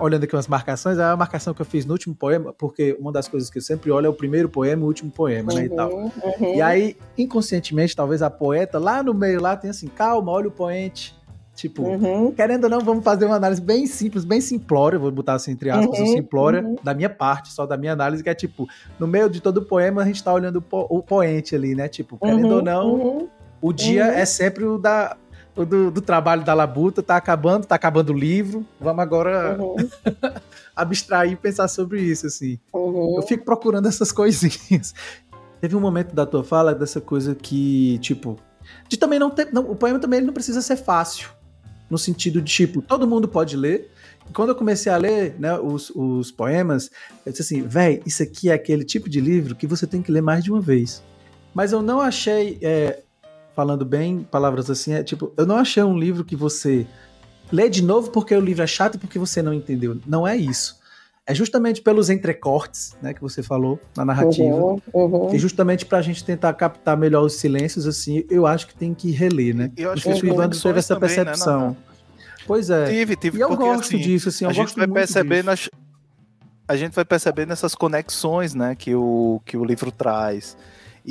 olhando 0.00 0.24
aqui 0.24 0.34
umas 0.34 0.48
marcações, 0.48 0.98
é 0.98 1.04
a 1.04 1.16
marcação 1.16 1.54
que 1.54 1.62
eu 1.62 1.66
fiz 1.66 1.86
no 1.86 1.92
último 1.92 2.14
poema, 2.14 2.52
porque 2.52 2.96
uma 2.98 3.12
das 3.12 3.28
coisas 3.28 3.48
que 3.48 3.58
eu 3.58 3.62
sempre 3.62 3.90
olho 3.90 4.06
é 4.06 4.08
o 4.08 4.14
primeiro 4.14 4.48
poema 4.48 4.82
e 4.82 4.84
o 4.84 4.88
último 4.88 5.10
poema, 5.10 5.52
uhum, 5.52 5.58
né, 5.58 5.64
e 5.66 5.68
tal. 5.68 5.92
Uhum. 5.92 6.54
E 6.54 6.62
aí, 6.62 6.96
inconscientemente, 7.16 7.94
talvez 7.94 8.22
a 8.22 8.30
poeta, 8.30 8.78
lá 8.78 9.02
no 9.02 9.14
meio 9.14 9.40
lá, 9.40 9.56
tem 9.56 9.70
assim, 9.70 9.88
calma, 9.88 10.32
olha 10.32 10.48
o 10.48 10.50
poente. 10.50 11.18
Tipo, 11.54 11.82
uhum. 11.82 12.32
querendo 12.32 12.64
ou 12.64 12.70
não, 12.70 12.80
vamos 12.80 13.04
fazer 13.04 13.26
uma 13.26 13.36
análise 13.36 13.60
bem 13.60 13.86
simples, 13.86 14.24
bem 14.24 14.40
simplória, 14.40 14.98
vou 14.98 15.10
botar 15.10 15.34
assim 15.34 15.50
entre 15.50 15.68
aspas, 15.68 15.98
uhum, 15.98 16.06
simplória, 16.06 16.62
uhum. 16.62 16.76
da 16.82 16.94
minha 16.94 17.10
parte, 17.10 17.52
só 17.52 17.66
da 17.66 17.76
minha 17.76 17.92
análise, 17.92 18.22
que 18.22 18.30
é 18.30 18.34
tipo, 18.34 18.66
no 18.98 19.06
meio 19.06 19.28
de 19.28 19.42
todo 19.42 19.58
o 19.58 19.62
poema, 19.62 20.00
a 20.00 20.06
gente 20.06 20.24
tá 20.24 20.32
olhando 20.32 20.56
o, 20.56 20.62
po 20.62 20.86
o 20.88 21.02
poente 21.02 21.54
ali, 21.54 21.74
né? 21.74 21.86
Tipo, 21.86 22.16
querendo 22.16 22.48
ou 22.48 22.58
uhum, 22.58 22.62
não, 22.62 22.94
uhum. 22.94 23.28
o 23.60 23.72
dia 23.74 24.06
é 24.06 24.24
sempre 24.24 24.64
o 24.64 24.78
da 24.78 25.18
do, 25.54 25.90
do, 25.90 26.00
trabalho 26.00 26.44
da 26.44 26.54
Labuta, 26.54 27.02
tá 27.02 27.16
acabando, 27.16 27.66
tá 27.66 27.74
acabando 27.74 28.12
o 28.12 28.16
livro. 28.16 28.66
Vamos 28.80 29.02
agora 29.02 29.56
uhum. 29.60 29.76
abstrair 30.74 31.32
e 31.32 31.36
pensar 31.36 31.68
sobre 31.68 32.00
isso, 32.02 32.26
assim. 32.26 32.58
Uhum. 32.72 33.16
Eu 33.16 33.22
fico 33.22 33.44
procurando 33.44 33.88
essas 33.88 34.12
coisinhas. 34.12 34.94
Teve 35.60 35.76
um 35.76 35.80
momento 35.80 36.14
da 36.14 36.24
tua 36.24 36.42
fala 36.42 36.74
dessa 36.74 37.00
coisa 37.00 37.34
que, 37.34 37.98
tipo, 37.98 38.36
de 38.88 38.96
também 38.96 39.18
não 39.18 39.30
ter. 39.30 39.52
Não, 39.52 39.70
o 39.70 39.76
poema 39.76 39.98
também 39.98 40.20
não 40.20 40.32
precisa 40.32 40.62
ser 40.62 40.76
fácil. 40.76 41.30
No 41.88 41.98
sentido 41.98 42.40
de, 42.40 42.52
tipo, 42.52 42.80
todo 42.80 43.06
mundo 43.06 43.28
pode 43.28 43.56
ler. 43.56 43.90
E 44.28 44.32
quando 44.32 44.50
eu 44.50 44.54
comecei 44.54 44.90
a 44.92 44.96
ler 44.96 45.34
né, 45.38 45.58
os, 45.58 45.90
os 45.90 46.30
poemas, 46.30 46.90
eu 47.26 47.32
disse 47.32 47.42
assim, 47.42 47.62
véi, 47.66 48.00
isso 48.06 48.22
aqui 48.22 48.48
é 48.48 48.54
aquele 48.54 48.84
tipo 48.84 49.08
de 49.08 49.20
livro 49.20 49.56
que 49.56 49.66
você 49.66 49.86
tem 49.86 50.00
que 50.00 50.12
ler 50.12 50.22
mais 50.22 50.44
de 50.44 50.52
uma 50.52 50.60
vez. 50.60 51.02
Mas 51.52 51.72
eu 51.72 51.82
não 51.82 52.00
achei 52.00 52.58
é, 52.62 53.02
falando 53.54 53.84
bem, 53.84 54.26
palavras 54.30 54.70
assim, 54.70 54.92
é 54.92 55.02
tipo, 55.02 55.32
eu 55.36 55.46
não 55.46 55.56
achei 55.56 55.82
um 55.82 55.98
livro 55.98 56.24
que 56.24 56.36
você 56.36 56.86
lê 57.52 57.68
de 57.68 57.82
novo 57.82 58.10
porque 58.10 58.34
o 58.34 58.40
livro 58.40 58.62
é 58.62 58.66
chato 58.66 58.94
e 58.94 58.98
porque 58.98 59.18
você 59.18 59.42
não 59.42 59.52
entendeu. 59.52 59.98
Não 60.06 60.26
é 60.26 60.36
isso. 60.36 60.78
É 61.26 61.34
justamente 61.34 61.80
pelos 61.80 62.10
entrecortes, 62.10 62.96
né, 63.00 63.14
que 63.14 63.20
você 63.20 63.42
falou 63.42 63.78
na 63.96 64.04
narrativa. 64.04 64.56
Uhum, 64.56 64.80
uhum. 64.92 65.34
E 65.34 65.38
justamente 65.38 65.86
pra 65.86 66.02
gente 66.02 66.24
tentar 66.24 66.52
captar 66.54 66.96
melhor 66.96 67.22
os 67.22 67.34
silêncios, 67.34 67.86
assim, 67.86 68.24
eu 68.28 68.46
acho 68.46 68.66
que 68.66 68.74
tem 68.74 68.92
que 68.94 69.10
reler, 69.12 69.54
né? 69.54 69.70
Eu 69.76 69.92
acho 69.92 70.02
que 70.02 70.26
o 70.26 70.26
Ivan 70.26 70.48
teve 70.48 70.78
essa 70.78 70.94
também, 70.94 71.08
né, 71.08 71.24
percepção. 71.24 71.70
Né, 71.70 71.76
pois 72.46 72.70
é. 72.70 72.86
Tive, 72.86 73.16
tive. 73.16 73.38
E 73.38 73.40
eu 73.42 73.48
porque, 73.48 73.62
gosto 73.62 73.94
assim, 73.94 73.98
disso, 73.98 74.28
assim, 74.28 74.44
a 74.44 74.52
gente 74.52 74.74
vai 74.74 74.88
perceber 74.88 75.44
nas, 75.44 75.68
a 76.66 76.76
gente 76.76 76.94
vai 76.94 77.04
perceber 77.04 77.46
nessas 77.46 77.74
conexões, 77.74 78.54
né, 78.54 78.74
que 78.74 78.94
o, 78.94 79.40
que 79.44 79.56
o 79.56 79.64
livro 79.64 79.90
traz. 79.92 80.56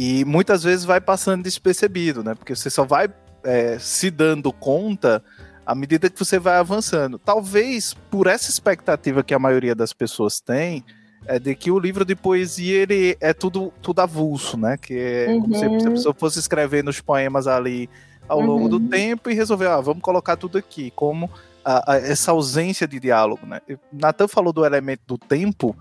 E 0.02 0.24
muitas 0.24 0.64
vezes 0.64 0.86
vai 0.86 1.02
passando 1.02 1.44
despercebido, 1.44 2.24
né? 2.24 2.34
Porque 2.34 2.56
você 2.56 2.70
só 2.70 2.86
vai 2.86 3.10
é, 3.44 3.78
se 3.80 4.10
dando 4.10 4.50
conta 4.54 5.22
à 5.66 5.76
medida 5.76 6.10
que 6.10 6.18
você 6.18 6.40
vai 6.40 6.56
avançando. 6.56 7.20
Talvez 7.20 7.94
por 8.10 8.26
essa 8.26 8.50
expectativa 8.50 9.22
que 9.22 9.34
a 9.34 9.40
maioria 9.40 9.76
das 9.76 9.92
pessoas 9.92 10.40
tem, 10.40 10.86
é 11.26 11.38
de 11.38 11.54
que 11.54 11.70
o 11.70 11.78
livro 11.78 12.06
de 12.06 12.16
poesia 12.16 12.84
ele 12.84 13.18
é 13.20 13.34
tudo, 13.34 13.74
tudo 13.82 14.00
avulso, 14.00 14.56
né? 14.58 14.78
Que 14.78 14.94
é 14.98 15.28
uhum. 15.32 15.42
como 15.42 15.56
se 15.56 15.66
a 15.66 15.68
uhum. 15.68 15.78
pessoa 15.80 16.16
fosse 16.18 16.40
escrevendo 16.40 16.88
os 16.88 17.02
poemas 17.02 17.46
ali 17.46 17.90
ao 18.26 18.40
longo 18.40 18.64
uhum. 18.64 18.70
do 18.70 18.80
tempo 18.80 19.30
e 19.30 19.34
resolver, 19.34 19.68
ah, 19.68 19.82
vamos 19.82 20.02
colocar 20.02 20.38
tudo 20.38 20.58
aqui, 20.58 20.94
como 20.96 21.30
a, 21.66 21.92
a, 21.92 21.98
essa 21.98 22.32
ausência 22.32 22.88
de 22.88 23.02
diálogo, 23.02 23.46
né? 23.46 23.60
Natan 23.92 24.30
falou 24.30 24.54
do 24.54 24.66
elemento 24.66 25.02
do 25.06 25.18
tempo, 25.18 25.76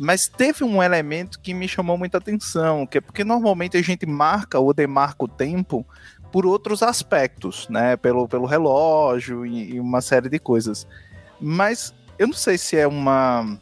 mas 0.00 0.26
teve 0.26 0.64
um 0.64 0.82
elemento 0.82 1.38
que 1.38 1.52
me 1.52 1.68
chamou 1.68 1.98
muita 1.98 2.16
atenção, 2.16 2.86
que 2.86 2.96
é 2.96 3.00
porque 3.02 3.22
normalmente 3.22 3.76
a 3.76 3.82
gente 3.82 4.06
marca 4.06 4.58
ou 4.58 4.72
demarca 4.72 5.24
o 5.24 5.28
tempo 5.28 5.86
por 6.32 6.46
outros 6.46 6.82
aspectos, 6.82 7.68
né? 7.68 7.98
Pelo, 7.98 8.26
pelo 8.26 8.46
relógio 8.46 9.44
e, 9.44 9.74
e 9.74 9.80
uma 9.80 10.00
série 10.00 10.30
de 10.30 10.38
coisas. 10.38 10.86
Mas 11.38 11.92
eu 12.18 12.28
não 12.28 12.34
sei 12.34 12.56
se 12.56 12.78
é 12.78 12.86
uma 12.86 13.58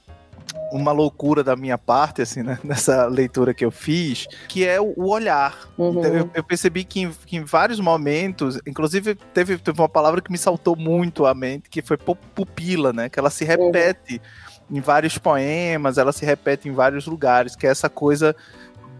uma 0.70 0.92
loucura 0.92 1.42
da 1.42 1.56
minha 1.56 1.76
parte, 1.76 2.22
assim, 2.22 2.42
né, 2.42 2.58
nessa 2.64 3.06
leitura 3.06 3.52
que 3.52 3.64
eu 3.64 3.70
fiz, 3.70 4.26
que 4.48 4.66
é 4.66 4.80
o 4.80 5.08
olhar. 5.08 5.68
Uhum. 5.76 5.98
Então, 5.98 6.14
eu, 6.14 6.30
eu, 6.34 6.44
percebi 6.44 6.84
que 6.84 7.00
em, 7.00 7.10
que 7.26 7.36
em, 7.36 7.44
vários 7.44 7.80
momentos, 7.80 8.60
inclusive 8.66 9.14
teve, 9.32 9.58
teve 9.58 9.80
uma 9.80 9.88
palavra 9.88 10.20
que 10.20 10.30
me 10.30 10.38
saltou 10.38 10.76
muito 10.76 11.26
à 11.26 11.34
mente, 11.34 11.70
que 11.70 11.82
foi 11.82 11.96
pupila, 11.96 12.92
né, 12.92 13.08
que 13.08 13.18
ela 13.18 13.30
se 13.30 13.44
repete 13.44 14.14
uhum 14.14 14.47
em 14.70 14.80
vários 14.80 15.18
poemas, 15.18 15.98
ela 15.98 16.12
se 16.12 16.24
repete 16.24 16.68
em 16.68 16.72
vários 16.72 17.06
lugares, 17.06 17.56
que 17.56 17.66
é 17.66 17.70
essa 17.70 17.88
coisa 17.88 18.34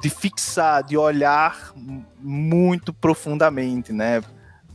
de 0.01 0.09
fixar, 0.09 0.83
de 0.83 0.97
olhar 0.97 1.73
muito 2.21 2.93
profundamente, 2.93 3.93
né? 3.93 4.23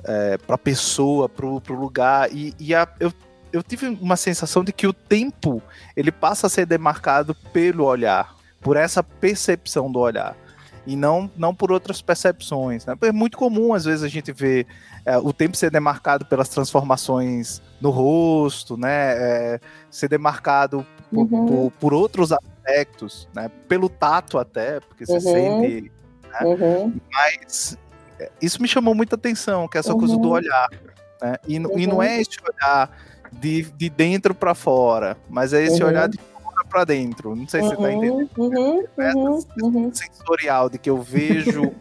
é, 0.03 0.37
para 0.37 0.55
a 0.55 0.57
pessoa, 0.57 1.29
para 1.29 1.45
o 1.45 1.61
lugar. 1.69 2.31
E, 2.31 2.53
e 2.59 2.75
a, 2.75 2.87
eu, 2.99 3.11
eu 3.51 3.63
tive 3.63 3.87
uma 3.87 4.15
sensação 4.15 4.63
de 4.63 4.71
que 4.73 4.87
o 4.87 4.93
tempo 4.93 5.61
ele 5.95 6.11
passa 6.11 6.47
a 6.47 6.49
ser 6.49 6.65
demarcado 6.65 7.35
pelo 7.51 7.85
olhar, 7.85 8.35
por 8.61 8.77
essa 8.77 9.03
percepção 9.03 9.91
do 9.91 9.99
olhar 9.99 10.35
e 10.85 10.95
não, 10.95 11.29
não 11.35 11.55
por 11.55 11.71
outras 11.71 12.01
percepções. 12.01 12.85
Né? 12.85 12.95
É 13.01 13.11
muito 13.11 13.37
comum, 13.37 13.73
às 13.73 13.85
vezes, 13.85 14.03
a 14.03 14.07
gente 14.07 14.31
ver 14.31 14.67
é, 15.05 15.17
o 15.17 15.31
tempo 15.31 15.55
ser 15.55 15.71
demarcado 15.71 16.25
pelas 16.25 16.49
transformações 16.49 17.61
no 17.79 17.89
rosto, 17.89 18.77
né? 18.77 19.13
É, 19.17 19.59
ser 19.89 20.07
demarcado 20.07 20.85
por, 21.11 21.31
uhum. 21.31 21.45
por, 21.45 21.71
por, 21.79 21.93
outros 21.93 22.31
aspectos, 22.31 23.27
né? 23.33 23.49
pelo 23.67 23.89
tato 23.89 24.37
até, 24.37 24.79
porque 24.79 25.05
você 25.05 25.13
uhum. 25.13 25.61
sente. 25.61 25.91
Né? 26.29 26.39
Uhum. 26.41 26.95
Mas 27.11 27.77
é, 28.19 28.31
isso 28.41 28.61
me 28.61 28.67
chamou 28.67 28.93
muita 28.93 29.15
atenção, 29.15 29.67
que 29.67 29.77
é 29.77 29.79
essa 29.79 29.93
coisa 29.93 30.17
do 30.17 30.27
uhum. 30.27 30.33
olhar. 30.33 30.69
Né? 31.21 31.35
E, 31.47 31.55
e 31.55 31.87
não 31.87 32.01
é 32.01 32.19
esse 32.19 32.37
olhar 32.41 32.89
de, 33.31 33.63
de 33.63 33.89
dentro 33.89 34.35
para 34.35 34.53
fora, 34.53 35.17
mas 35.29 35.53
é 35.53 35.63
esse 35.63 35.81
uhum. 35.81 35.89
olhar 35.89 36.07
de 36.07 36.17
para 36.73 36.85
dentro. 36.85 37.35
Não 37.35 37.47
sei 37.47 37.61
se 37.61 37.69
você 37.69 37.75
tá 37.75 37.93
entendendo. 37.93 38.27
Uhum, 38.35 38.83
uhum, 38.97 39.39
uhum. 39.61 39.93
sensorial 39.93 40.69
de 40.69 40.79
que 40.79 40.89
eu 40.89 40.99
vejo 40.99 41.71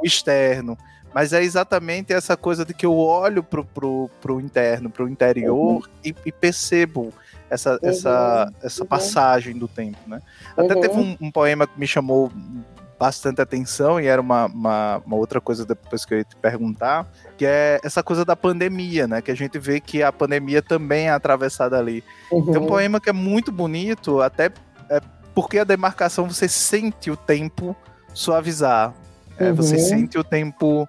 o 0.00 0.06
externo. 0.06 0.76
Mas 1.14 1.32
é 1.32 1.42
exatamente 1.42 2.12
essa 2.12 2.36
coisa 2.36 2.64
de 2.64 2.72
que 2.72 2.86
eu 2.86 2.96
olho 2.96 3.42
pro, 3.42 3.64
pro, 3.64 4.10
pro 4.20 4.40
interno, 4.40 4.88
pro 4.88 5.08
interior 5.08 5.76
uhum. 5.76 5.82
e, 6.04 6.14
e, 6.24 6.32
percebo 6.32 7.12
essa, 7.50 7.72
uhum. 7.72 7.78
essa, 7.82 8.52
essa 8.62 8.82
uhum. 8.82 8.88
passagem 8.88 9.58
do 9.58 9.68
tempo, 9.68 9.98
né? 10.06 10.22
Até 10.56 10.74
teve 10.74 10.98
um, 10.98 11.16
um, 11.20 11.30
poema 11.30 11.66
que 11.66 11.78
me 11.78 11.86
chamou 11.86 12.30
bastante 12.98 13.40
atenção 13.40 14.00
e 14.00 14.06
era 14.06 14.20
uma, 14.20 14.46
uma, 14.46 15.02
uma, 15.06 15.16
outra 15.16 15.40
coisa 15.40 15.64
depois 15.64 16.04
que 16.04 16.14
eu 16.14 16.18
ia 16.18 16.24
te 16.24 16.34
perguntar, 16.36 17.06
que 17.36 17.46
é 17.46 17.78
essa 17.84 18.02
coisa 18.02 18.24
da 18.24 18.34
pandemia, 18.34 19.06
né? 19.06 19.22
Que 19.22 19.30
a 19.30 19.36
gente 19.36 19.58
vê 19.58 19.80
que 19.80 20.02
a 20.02 20.12
pandemia 20.12 20.60
também 20.60 21.06
é 21.06 21.10
atravessada 21.10 21.78
ali. 21.78 22.02
Uhum. 22.30 22.52
Tem 22.52 22.60
um 22.60 22.66
poema 22.66 23.00
que 23.00 23.08
é 23.08 23.12
muito 23.12 23.52
bonito, 23.52 24.20
até 24.20 24.50
é, 24.90 25.00
porque 25.34 25.58
a 25.58 25.64
demarcação 25.64 26.28
você 26.28 26.48
sente 26.48 27.10
o 27.10 27.16
tempo 27.16 27.76
suavizar, 28.12 28.92
é, 29.38 29.52
você 29.52 29.76
uhum. 29.76 29.82
sente 29.82 30.18
o 30.18 30.24
tempo 30.24 30.88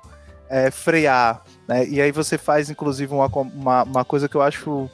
é, 0.50 0.72
frear, 0.72 1.43
né? 1.67 1.88
E 1.88 2.02
aí 2.02 2.12
você 2.12 2.39
faz, 2.39 2.72
inclusive, 2.72 3.13
uma, 3.13 3.28
uma, 3.28 3.84
uma 3.84 4.06
coisa 4.06 4.28
que 4.28 4.36
eu 4.36 4.41
acho 4.41 4.89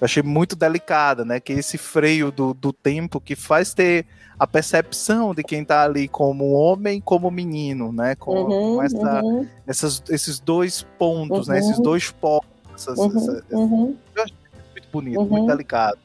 eu 0.00 0.04
achei 0.04 0.22
muito 0.22 0.54
delicada, 0.54 1.24
né? 1.24 1.40
Que 1.40 1.54
esse 1.54 1.78
freio 1.78 2.30
do, 2.30 2.52
do 2.52 2.72
tempo 2.72 3.20
que 3.20 3.34
faz 3.34 3.72
ter 3.72 4.06
a 4.38 4.46
percepção 4.46 5.34
de 5.34 5.42
quem 5.42 5.62
está 5.62 5.84
ali 5.84 6.06
como 6.06 6.52
homem, 6.52 7.00
como 7.00 7.30
menino, 7.30 7.92
né? 7.92 8.14
Com, 8.14 8.34
uhum, 8.34 8.76
com 8.76 8.82
essa, 8.82 9.22
uhum. 9.22 9.48
essas, 9.66 10.02
esses 10.10 10.38
dois 10.38 10.82
pontos, 10.98 11.48
uhum. 11.48 11.54
né? 11.54 11.60
Esses 11.60 11.78
uhum. 11.78 11.82
dois 11.82 12.10
polos. 12.10 12.46
Essas, 12.74 12.98
uhum, 12.98 13.16
essa, 13.16 13.44
uhum. 13.50 13.96
Eu 14.14 14.22
achei 14.22 14.36
muito 14.72 14.88
bonito, 14.92 15.24
muito 15.24 15.46
delicado. 15.46 15.98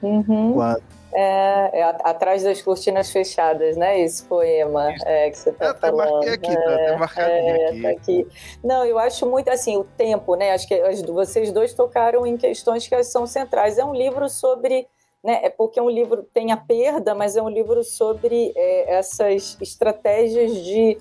Quando, 0.00 0.80
é, 1.12 1.80
é, 1.80 1.82
atrás 2.04 2.42
das 2.42 2.60
cortinas 2.60 3.10
fechadas, 3.10 3.76
né? 3.76 4.00
Esse 4.00 4.22
poema 4.24 4.92
é, 5.04 5.30
que 5.30 5.38
você 5.38 5.50
está 5.50 5.74
falando. 5.74 6.28
Aqui, 6.28 6.54
tá, 6.54 6.72
é, 6.72 6.90
é, 6.90 7.68
aqui. 7.70 7.82
Tá 7.82 7.90
aqui. 7.90 8.26
Não, 8.62 8.84
eu 8.84 8.98
acho 8.98 9.26
muito 9.26 9.48
assim 9.48 9.76
o 9.76 9.84
tempo, 9.84 10.34
né? 10.34 10.52
Acho 10.52 10.68
que 10.68 10.80
vocês 11.06 11.50
dois 11.50 11.72
tocaram 11.72 12.26
em 12.26 12.36
questões 12.36 12.86
que 12.86 13.02
são 13.02 13.26
centrais. 13.26 13.78
É 13.78 13.84
um 13.84 13.94
livro 13.94 14.28
sobre, 14.28 14.86
né? 15.24 15.40
É 15.42 15.48
porque 15.48 15.78
é 15.78 15.82
um 15.82 15.90
livro 15.90 16.22
tem 16.22 16.52
a 16.52 16.56
perda, 16.56 17.14
mas 17.14 17.36
é 17.36 17.42
um 17.42 17.48
livro 17.48 17.82
sobre 17.82 18.52
é, 18.54 18.98
essas 18.98 19.56
estratégias 19.60 20.54
de 20.62 20.98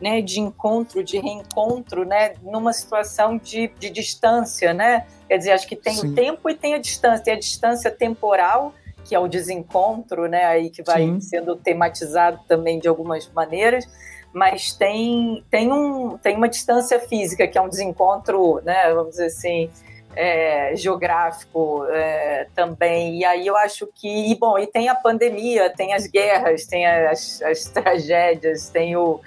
né, 0.00 0.20
de 0.20 0.40
encontro, 0.40 1.04
de 1.04 1.20
reencontro, 1.20 2.04
né, 2.04 2.34
numa 2.42 2.72
situação 2.72 3.38
de, 3.38 3.68
de 3.78 3.88
distância, 3.88 4.74
né? 4.74 5.06
Quer 5.28 5.38
dizer, 5.38 5.52
acho 5.52 5.68
que 5.68 5.76
tem 5.76 5.94
Sim. 5.94 6.08
o 6.08 6.14
tempo 6.14 6.50
e 6.50 6.54
tem 6.54 6.74
a 6.74 6.78
distância. 6.78 7.24
Tem 7.24 7.34
a 7.34 7.38
distância 7.38 7.92
temporal 7.92 8.74
que 9.04 9.14
é 9.14 9.18
o 9.18 9.28
desencontro, 9.28 10.26
né, 10.26 10.44
aí 10.44 10.70
que 10.70 10.82
vai 10.82 11.02
Sim. 11.02 11.20
sendo 11.20 11.56
tematizado 11.56 12.40
também 12.48 12.78
de 12.78 12.88
algumas 12.88 13.30
maneiras, 13.30 13.86
mas 14.32 14.72
tem, 14.72 15.44
tem, 15.50 15.72
um, 15.72 16.18
tem 16.18 16.36
uma 16.36 16.48
distância 16.48 16.98
física, 16.98 17.46
que 17.46 17.56
é 17.56 17.60
um 17.60 17.68
desencontro, 17.68 18.60
né, 18.64 18.92
vamos 18.92 19.10
dizer 19.10 19.26
assim, 19.26 19.70
é, 20.16 20.74
geográfico 20.76 21.84
é, 21.90 22.46
também. 22.54 23.18
E 23.18 23.24
aí 23.24 23.46
eu 23.46 23.56
acho 23.56 23.88
que, 23.94 24.32
e 24.32 24.34
bom, 24.34 24.58
e 24.58 24.66
tem 24.66 24.88
a 24.88 24.94
pandemia, 24.94 25.70
tem 25.70 25.92
as 25.92 26.06
guerras, 26.06 26.66
tem 26.66 26.86
as, 26.86 27.42
as 27.42 27.64
tragédias, 27.70 28.68
tem 28.68 28.96
o, 28.96 29.20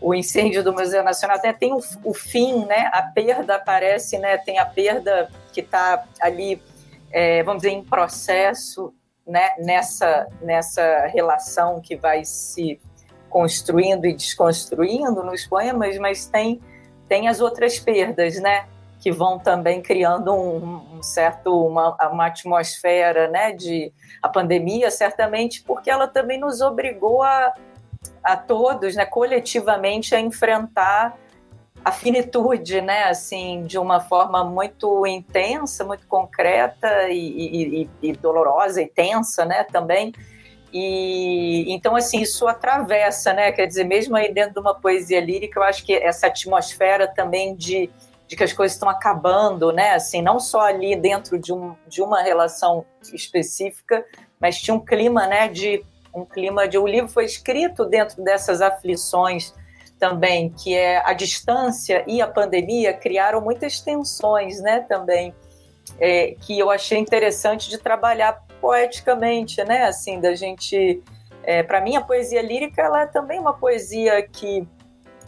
o 0.00 0.14
incêndio 0.14 0.62
do 0.62 0.72
Museu 0.72 1.02
Nacional, 1.02 1.38
tem, 1.38 1.52
tem 1.54 1.72
o, 1.72 1.80
o 2.04 2.14
fim, 2.14 2.64
né, 2.66 2.90
a 2.92 3.02
perda 3.02 3.56
aparece, 3.56 4.18
né, 4.18 4.36
tem 4.38 4.58
a 4.58 4.66
perda 4.66 5.30
que 5.52 5.60
está 5.60 6.04
ali, 6.20 6.60
é, 7.10 7.42
vamos 7.42 7.62
dizer, 7.62 7.74
em 7.74 7.82
processo, 7.82 8.92
né, 9.26 9.50
nessa, 9.58 10.26
nessa 10.40 11.06
relação 11.06 11.80
que 11.80 11.96
vai 11.96 12.24
se 12.24 12.80
construindo 13.28 14.06
e 14.06 14.14
desconstruindo 14.14 15.22
nos 15.22 15.46
poemas, 15.46 15.98
mas 15.98 16.26
tem, 16.26 16.60
tem 17.08 17.28
as 17.28 17.40
outras 17.40 17.78
perdas, 17.78 18.40
né? 18.40 18.66
Que 19.00 19.12
vão 19.12 19.38
também 19.38 19.82
criando 19.82 20.32
um, 20.32 20.96
um 20.96 21.02
certo, 21.02 21.66
uma, 21.66 21.96
uma 22.10 22.26
atmosfera, 22.26 23.28
né? 23.28 23.52
De 23.52 23.92
a 24.22 24.28
pandemia, 24.28 24.90
certamente, 24.90 25.62
porque 25.62 25.90
ela 25.90 26.08
também 26.08 26.38
nos 26.38 26.60
obrigou 26.60 27.22
a, 27.22 27.52
a 28.22 28.36
todos, 28.36 28.96
né, 28.96 29.04
coletivamente, 29.04 30.14
a 30.14 30.20
enfrentar 30.20 31.16
a 31.86 31.92
finitude, 31.92 32.80
né, 32.80 33.04
assim, 33.04 33.62
de 33.62 33.78
uma 33.78 34.00
forma 34.00 34.42
muito 34.42 35.06
intensa, 35.06 35.84
muito 35.84 36.04
concreta 36.08 37.08
e, 37.10 37.84
e, 37.84 37.90
e, 38.02 38.12
dolorosa 38.12 38.82
e 38.82 38.88
tensa, 38.88 39.44
né, 39.44 39.62
também. 39.62 40.12
E 40.72 41.72
então 41.72 41.94
assim 41.94 42.20
isso 42.20 42.48
atravessa, 42.48 43.32
né, 43.32 43.52
quer 43.52 43.66
dizer, 43.66 43.84
mesmo 43.84 44.16
aí 44.16 44.34
dentro 44.34 44.54
de 44.54 44.58
uma 44.58 44.74
poesia 44.74 45.20
lírica, 45.20 45.60
eu 45.60 45.62
acho 45.62 45.84
que 45.84 45.94
essa 45.94 46.26
atmosfera 46.26 47.06
também 47.06 47.54
de, 47.54 47.88
de 48.26 48.34
que 48.34 48.42
as 48.42 48.52
coisas 48.52 48.74
estão 48.74 48.88
acabando, 48.88 49.70
né, 49.70 49.94
assim, 49.94 50.20
não 50.20 50.40
só 50.40 50.62
ali 50.62 50.96
dentro 50.96 51.38
de, 51.38 51.52
um, 51.52 51.76
de 51.86 52.02
uma 52.02 52.20
relação 52.20 52.84
específica, 53.14 54.04
mas 54.40 54.60
tinha 54.60 54.74
um 54.74 54.84
clima, 54.84 55.28
né, 55.28 55.46
de 55.46 55.84
um 56.12 56.24
clima 56.24 56.66
de 56.66 56.78
o 56.78 56.84
livro 56.84 57.08
foi 57.08 57.26
escrito 57.26 57.84
dentro 57.84 58.24
dessas 58.24 58.60
aflições 58.60 59.54
também, 59.98 60.50
que 60.50 60.74
é 60.74 61.02
a 61.04 61.12
distância 61.12 62.04
e 62.06 62.20
a 62.20 62.26
pandemia 62.26 62.92
criaram 62.92 63.40
muitas 63.40 63.80
tensões, 63.80 64.60
né, 64.60 64.80
também, 64.80 65.34
é, 65.98 66.34
que 66.40 66.58
eu 66.58 66.70
achei 66.70 66.98
interessante 66.98 67.70
de 67.70 67.78
trabalhar 67.78 68.44
poeticamente, 68.60 69.62
né, 69.64 69.84
assim, 69.84 70.20
da 70.20 70.34
gente... 70.34 71.02
É, 71.42 71.62
Para 71.62 71.80
mim, 71.80 71.94
a 71.94 72.00
poesia 72.00 72.42
lírica, 72.42 72.82
ela 72.82 73.02
é 73.02 73.06
também 73.06 73.38
uma 73.38 73.52
poesia 73.52 74.20
que 74.26 74.66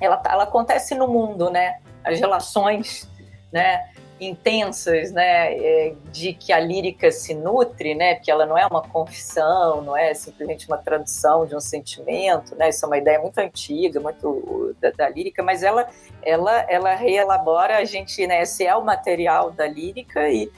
ela, 0.01 0.17
tá, 0.17 0.33
ela 0.33 0.43
acontece 0.43 0.95
no 0.95 1.07
mundo, 1.07 1.49
né, 1.49 1.79
as 2.05 2.19
relações, 2.19 3.09
né, 3.53 3.89
intensas, 4.21 5.13
né, 5.13 5.55
é, 5.55 5.95
de 6.11 6.33
que 6.33 6.53
a 6.53 6.59
lírica 6.59 7.11
se 7.11 7.35
nutre, 7.35 7.95
né, 7.95 8.17
que 8.17 8.31
ela 8.31 8.45
não 8.45 8.59
é 8.59 8.67
uma 8.67 8.83
confissão, 8.83 9.83
não 9.83 9.97
é 9.97 10.13
simplesmente 10.15 10.67
uma 10.67 10.79
tradução 10.79 11.47
de 11.47 11.55
um 11.55 11.61
sentimento, 11.61 12.55
né, 12.57 12.69
isso 12.69 12.85
é 12.85 12.89
uma 12.89 12.99
ideia 12.99 13.21
muito 13.21 13.39
antiga, 13.39 14.01
muito 14.01 14.75
da, 14.81 14.91
da 14.91 15.09
lírica, 15.09 15.43
mas 15.43 15.63
ela, 15.63 15.89
ela, 16.23 16.67
ela 16.69 16.95
reelabora 16.95 17.79
a 17.79 17.85
gente, 17.85 18.27
né, 18.27 18.43
esse 18.43 18.67
é 18.67 18.75
o 18.75 18.85
material 18.85 19.51
da 19.51 19.67
lírica 19.67 20.29
e 20.29 20.51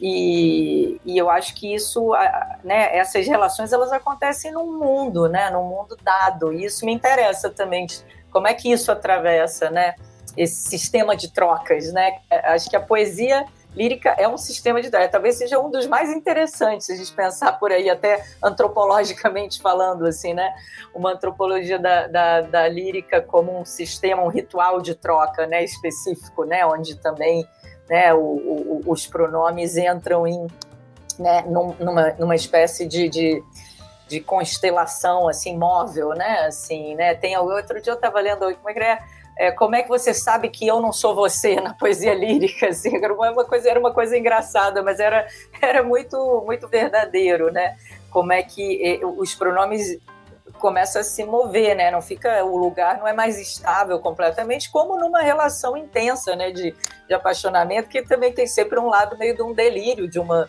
e, 0.00 1.00
e 1.04 1.16
eu 1.16 1.30
acho 1.30 1.54
que 1.54 1.72
isso, 1.72 2.12
né, 2.62 2.96
essas 2.96 3.26
relações 3.26 3.72
elas 3.72 3.92
acontecem 3.92 4.50
no 4.52 4.64
mundo, 4.66 5.28
né, 5.28 5.50
no 5.50 5.62
mundo 5.62 5.96
dado. 6.02 6.52
E 6.52 6.64
isso 6.64 6.84
me 6.84 6.92
interessa 6.92 7.48
também. 7.48 7.86
Como 8.30 8.48
é 8.48 8.54
que 8.54 8.70
isso 8.70 8.90
atravessa, 8.90 9.70
né? 9.70 9.94
Esse 10.36 10.68
sistema 10.68 11.16
de 11.16 11.32
trocas, 11.32 11.92
né? 11.92 12.18
Acho 12.30 12.68
que 12.68 12.76
a 12.76 12.80
poesia 12.80 13.44
lírica 13.74 14.10
é 14.18 14.28
um 14.28 14.36
sistema 14.36 14.80
de 14.80 14.90
trocas. 14.90 15.10
Talvez 15.10 15.36
seja 15.36 15.58
um 15.58 15.70
dos 15.70 15.86
mais 15.86 16.10
interessantes, 16.10 16.88
a 16.90 16.96
gente 16.96 17.12
pensar 17.12 17.52
por 17.58 17.72
aí, 17.72 17.90
até 17.90 18.24
antropologicamente 18.42 19.60
falando, 19.60 20.06
assim, 20.06 20.34
né? 20.34 20.54
Uma 20.94 21.12
antropologia 21.12 21.78
da, 21.78 22.06
da, 22.06 22.40
da 22.42 22.68
lírica 22.68 23.20
como 23.20 23.58
um 23.58 23.64
sistema, 23.64 24.22
um 24.22 24.28
ritual 24.28 24.80
de 24.80 24.94
troca, 24.94 25.46
né? 25.46 25.62
Específico, 25.64 26.44
né? 26.44 26.64
Onde 26.66 26.96
também 26.96 27.46
né, 27.88 28.14
o, 28.14 28.20
o, 28.20 28.80
os 28.86 29.06
pronomes 29.06 29.76
entram 29.76 30.26
em 30.26 30.46
né, 31.18 31.44
numa, 31.46 32.10
numa 32.18 32.34
espécie 32.34 32.86
de, 32.86 33.08
de 33.08 33.42
de 34.06 34.20
constelação 34.20 35.28
assim 35.28 35.56
móvel, 35.56 36.10
né? 36.10 36.46
Assim, 36.46 36.94
né? 36.94 37.14
Tem 37.14 37.36
outro 37.36 37.80
dia 37.80 37.92
eu 37.92 37.96
estava 37.96 38.20
lendo 38.20 38.54
como 38.56 38.70
é 38.70 38.72
que 38.72 38.80
é 38.80 38.98
é, 39.36 39.50
como 39.50 39.74
é 39.74 39.82
que 39.82 39.88
você 39.88 40.14
sabe 40.14 40.48
que 40.48 40.66
eu 40.66 40.80
não 40.80 40.92
sou 40.92 41.14
você 41.14 41.60
na 41.60 41.74
poesia 41.74 42.14
lírica? 42.14 42.68
Assim, 42.68 42.96
era 42.96 43.12
uma 43.12 43.44
coisa, 43.44 43.68
era 43.68 43.80
uma 43.80 43.92
coisa 43.92 44.16
engraçada, 44.16 44.82
mas 44.82 45.00
era, 45.00 45.26
era 45.60 45.82
muito, 45.82 46.42
muito 46.46 46.68
verdadeiro, 46.68 47.52
né? 47.52 47.76
Como 48.10 48.32
é 48.32 48.42
que 48.42 49.00
os 49.02 49.34
pronomes 49.34 49.98
começa 50.58 51.00
a 51.00 51.04
se 51.04 51.24
mover, 51.24 51.74
né? 51.74 51.90
Não 51.90 52.00
fica 52.00 52.44
o 52.44 52.56
lugar 52.56 52.98
não 52.98 53.08
é 53.08 53.12
mais 53.12 53.38
estável 53.38 53.98
completamente, 53.98 54.70
como 54.70 54.96
numa 54.96 55.20
relação 55.20 55.76
intensa, 55.76 56.36
né? 56.36 56.52
De, 56.52 56.74
de 57.08 57.14
apaixonamento, 57.14 57.88
que 57.88 58.02
também 58.02 58.32
tem 58.32 58.46
sempre 58.46 58.78
um 58.78 58.86
lado 58.86 59.18
meio 59.18 59.34
de 59.34 59.42
um 59.42 59.52
delírio, 59.52 60.08
de 60.08 60.18
uma 60.20 60.48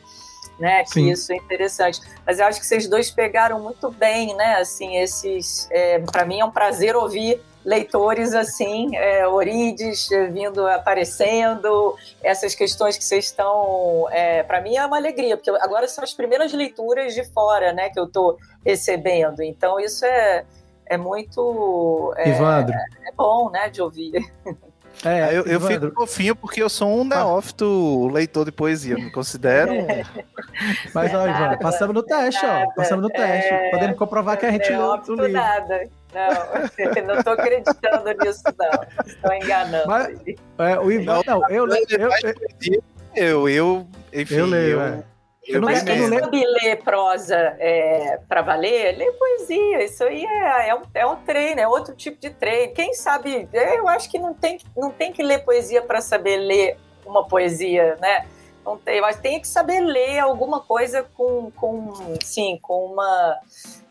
né? 0.60 0.84
Que 0.84 0.92
Sim. 0.92 1.10
isso 1.10 1.34
é 1.34 1.36
interessante. 1.36 2.00
Mas 2.26 2.40
eu 2.40 2.46
acho 2.46 2.60
que 2.60 2.66
vocês 2.66 2.88
dois 2.88 3.12
pegaram 3.12 3.60
muito 3.60 3.92
bem, 3.92 4.34
né? 4.36 4.56
Assim, 4.56 4.96
esses, 4.98 5.68
é, 5.72 6.00
para 6.00 6.24
mim 6.24 6.40
é 6.40 6.46
um 6.46 6.52
prazer 6.52 6.96
ouvir 6.96 7.42
leitores 7.66 8.34
assim, 8.36 8.96
é, 8.96 9.28
Orides 9.28 10.12
é, 10.12 10.28
vindo 10.28 10.66
aparecendo, 10.68 11.98
essas 12.24 12.54
questões 12.54 12.96
que 12.96 13.04
vocês 13.04 13.26
estão, 13.26 14.08
é, 14.12 14.44
para 14.44 14.62
mim 14.62 14.78
é 14.78 14.86
uma 14.86 14.98
alegria, 14.98 15.36
porque 15.36 15.50
agora 15.50 15.88
são 15.88 16.04
as 16.04 16.14
primeiras 16.14 16.54
leituras 16.54 17.16
de 17.16 17.24
fora, 17.34 17.74
né, 17.74 17.90
que 17.90 18.00
eu 18.00 18.06
estou 18.06 18.38
recebendo. 18.64 19.42
Então 19.42 19.80
isso 19.80 20.06
é, 20.06 20.46
é 20.86 20.96
muito 20.96 22.14
é, 22.18 22.30
é 22.30 23.12
bom, 23.18 23.50
né, 23.50 23.68
de 23.70 23.82
ouvir. 23.82 24.14
É, 25.04 25.38
eu, 25.38 25.44
eu 25.44 25.60
fico 25.60 25.92
fofinho 25.94 26.36
porque 26.36 26.64
eu 26.64 26.70
sou 26.70 26.88
um 26.88 27.04
neófito 27.04 28.08
leitor 28.08 28.46
de 28.46 28.52
poesia, 28.52 28.96
me 28.96 29.12
considero. 29.12 29.74
Mas, 30.94 31.14
ó, 31.14 31.28
Ivan, 31.28 31.58
passamos 31.58 31.94
no 31.94 32.02
teste, 32.02 32.46
ó. 32.46 32.72
Passamos 32.72 33.04
no 33.04 33.10
teste. 33.10 33.54
É... 33.54 33.72
Podemos 33.72 33.98
comprovar 33.98 34.38
que 34.38 34.46
a 34.46 34.52
gente 34.52 34.70
leu 34.70 34.92
o 34.92 34.96
livro. 34.96 35.32
nada. 35.32 35.90
Não, 36.16 37.04
não 37.06 37.16
estou 37.20 37.34
acreditando 37.34 38.14
nisso, 38.24 38.44
não. 38.58 39.06
Estou 39.06 39.34
enganando. 39.34 39.88
Mas, 39.88 40.18
é, 40.58 40.80
o 40.80 40.90
Ivan, 40.90 41.22
não, 41.28 41.42
não 41.42 41.50
eu, 41.50 41.68
eu, 41.68 41.86
eu, 41.90 42.80
eu, 43.16 43.50
eu, 43.50 43.88
enfim, 44.14 44.36
eu 44.36 44.46
leio, 44.46 44.72
eu, 44.72 44.82
é. 44.82 45.04
Eu 45.48 45.62
não, 45.62 45.70
Mas 45.70 45.84
quem 45.84 46.08
sabe 46.10 46.44
ler 46.44 46.78
prosa 46.78 47.36
é, 47.60 48.20
para 48.28 48.42
valer, 48.42 48.98
lê 48.98 49.12
poesia. 49.12 49.84
Isso 49.84 50.04
aí 50.04 50.26
é, 50.26 50.70
é, 50.70 50.76
um, 50.76 50.82
é 50.92 51.06
um 51.06 51.18
treino, 51.18 51.62
é 51.62 51.68
outro 51.68 51.94
tipo 51.94 52.20
de 52.20 52.32
treino. 52.32 52.74
Quem 52.74 52.96
sabe, 52.96 53.48
eu 53.54 53.88
acho 53.88 54.10
que 54.10 54.18
não 54.18 54.34
tem, 54.34 54.58
não 54.76 54.90
tem 54.90 55.12
que 55.12 55.22
ler 55.22 55.46
poesia 55.46 55.84
para 55.84 56.02
saber 56.02 56.38
ler 56.38 56.78
uma 57.06 57.28
poesia, 57.28 57.96
né? 58.02 58.26
Não 58.66 58.78
tem, 58.78 59.00
mas 59.00 59.20
tem 59.20 59.40
que 59.40 59.48
saber 59.48 59.80
ler 59.80 60.20
alguma 60.20 60.60
coisa 60.60 61.04
com, 61.14 61.52
com 61.52 61.94
sim, 62.24 62.58
com 62.62 62.88
uma, 62.88 63.40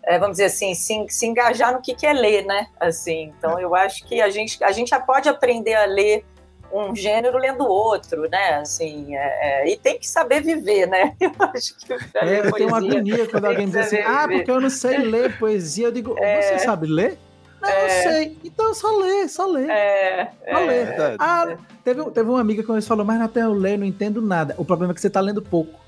é, 0.03 0.19
vamos 0.19 0.33
dizer 0.33 0.47
assim, 0.47 0.75
se, 0.75 1.07
se 1.09 1.27
engajar 1.27 1.73
no 1.73 1.81
que, 1.81 1.95
que 1.95 2.05
é 2.05 2.13
ler, 2.13 2.45
né? 2.45 2.67
Assim, 2.81 3.33
então 3.39 3.61
eu 3.61 3.75
acho 3.75 4.05
que 4.05 4.21
a 4.21 4.29
gente, 4.29 4.63
a 4.65 4.73
gente 4.73 4.89
já 4.89 4.99
pode 4.99 5.29
aprender 5.29 5.75
a 5.75 5.85
ler 5.85 6.25
um 6.73 6.95
gênero 6.95 7.39
lendo 7.39 7.65
outro, 7.65 8.29
né? 8.29 8.55
Assim, 8.57 9.15
é, 9.15 9.63
é, 9.63 9.73
e 9.73 9.77
tem 9.77 9.97
que 9.97 10.09
saber 10.09 10.41
viver, 10.43 10.87
né? 10.87 11.15
Eu 11.21 11.31
acho 11.39 11.77
que 11.77 11.93
é, 11.93 12.47
eu 12.47 12.53
tenho 12.53 12.69
uma 12.69 12.79
agonia 12.79 13.29
quando 13.29 13.45
alguém 13.45 13.67
diz 13.67 13.77
assim, 13.77 13.99
ah, 13.99 14.27
porque 14.29 14.51
eu 14.51 14.61
não 14.61 14.71
sei 14.71 14.99
ler 14.99 15.39
poesia. 15.39 15.87
Eu 15.87 15.93
digo, 15.93 16.17
é, 16.19 16.43
você 16.43 16.59
sabe 16.59 16.87
ler? 16.89 17.17
Não, 17.65 17.71
eu 17.71 17.87
é. 17.87 18.03
sei. 18.03 18.39
Então 18.45 18.75
só 18.75 18.97
lê, 18.97 19.29
só 19.29 19.47
lê. 19.47 19.71
É, 19.71 20.31
só 20.51 20.59
lê. 20.61 20.79
É. 20.79 21.17
Ah, 21.19 21.57
teve, 21.83 22.11
teve 22.11 22.29
uma 22.29 22.41
amiga 22.41 22.63
que 22.63 22.69
uma 22.69 22.75
vez 22.75 22.87
falou, 22.87 23.05
mas 23.05 23.21
até 23.21 23.43
eu 23.43 23.53
leio, 23.53 23.79
não 23.79 23.87
entendo 23.87 24.21
nada. 24.21 24.55
O 24.59 24.65
problema 24.65 24.93
é 24.93 24.95
que 24.95 25.01
você 25.01 25.11
tá 25.11 25.21
lendo 25.21 25.43
pouco. 25.43 25.79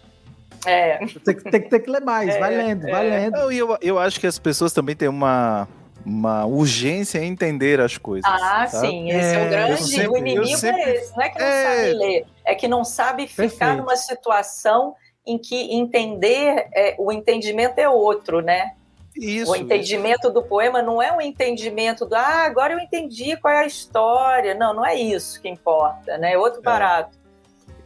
É. 0.64 0.98
Tem, 1.24 1.34
tem, 1.36 1.60
tem 1.62 1.80
que 1.80 1.90
ler 1.90 2.00
mais, 2.00 2.36
vai 2.38 2.56
lendo, 2.56 2.82
vai 2.90 3.08
lendo. 3.08 3.36
Eu, 3.36 3.52
eu, 3.52 3.78
eu 3.80 3.98
acho 3.98 4.18
que 4.18 4.26
as 4.26 4.38
pessoas 4.38 4.72
também 4.72 4.96
têm 4.96 5.08
uma 5.08 5.68
uma 6.04 6.46
urgência 6.46 7.18
em 7.18 7.32
entender 7.32 7.80
as 7.80 7.98
coisas. 7.98 8.30
Ah, 8.30 8.68
sabe? 8.68 8.86
sim, 8.86 9.10
esse 9.10 9.34
é, 9.34 9.34
é 9.34 9.44
o 9.44 9.50
grande. 9.50 9.82
Sempre, 9.82 10.08
o 10.08 10.16
inimigo 10.16 10.56
sempre, 10.56 10.80
é 10.82 10.94
esse, 10.94 11.16
não 11.16 11.22
é 11.22 11.28
que 11.28 11.38
não 11.38 11.46
é... 11.46 11.64
sabe 11.64 11.92
ler, 11.94 12.26
é 12.44 12.54
que 12.54 12.68
não 12.68 12.84
sabe 12.84 13.26
ficar 13.26 13.42
Perfeito. 13.42 13.76
numa 13.78 13.96
situação 13.96 14.94
em 15.26 15.36
que 15.36 15.74
entender, 15.74 16.68
é, 16.72 16.94
o 16.96 17.10
entendimento 17.10 17.78
é 17.80 17.88
outro, 17.88 18.40
né? 18.40 18.74
Isso, 19.18 19.50
o 19.50 19.56
entendimento 19.56 20.26
isso. 20.26 20.30
do 20.30 20.42
poema 20.42 20.82
não 20.82 21.00
é 21.00 21.12
um 21.12 21.20
entendimento 21.20 22.04
do 22.04 22.14
ah, 22.14 22.44
agora 22.44 22.74
eu 22.74 22.78
entendi 22.78 23.36
qual 23.36 23.52
é 23.52 23.60
a 23.60 23.66
história. 23.66 24.54
Não, 24.54 24.74
não 24.74 24.84
é 24.84 24.94
isso 24.94 25.40
que 25.40 25.48
importa, 25.48 26.18
né? 26.18 26.32
É 26.32 26.38
outro 26.38 26.60
é. 26.60 26.62
barato. 26.62 27.16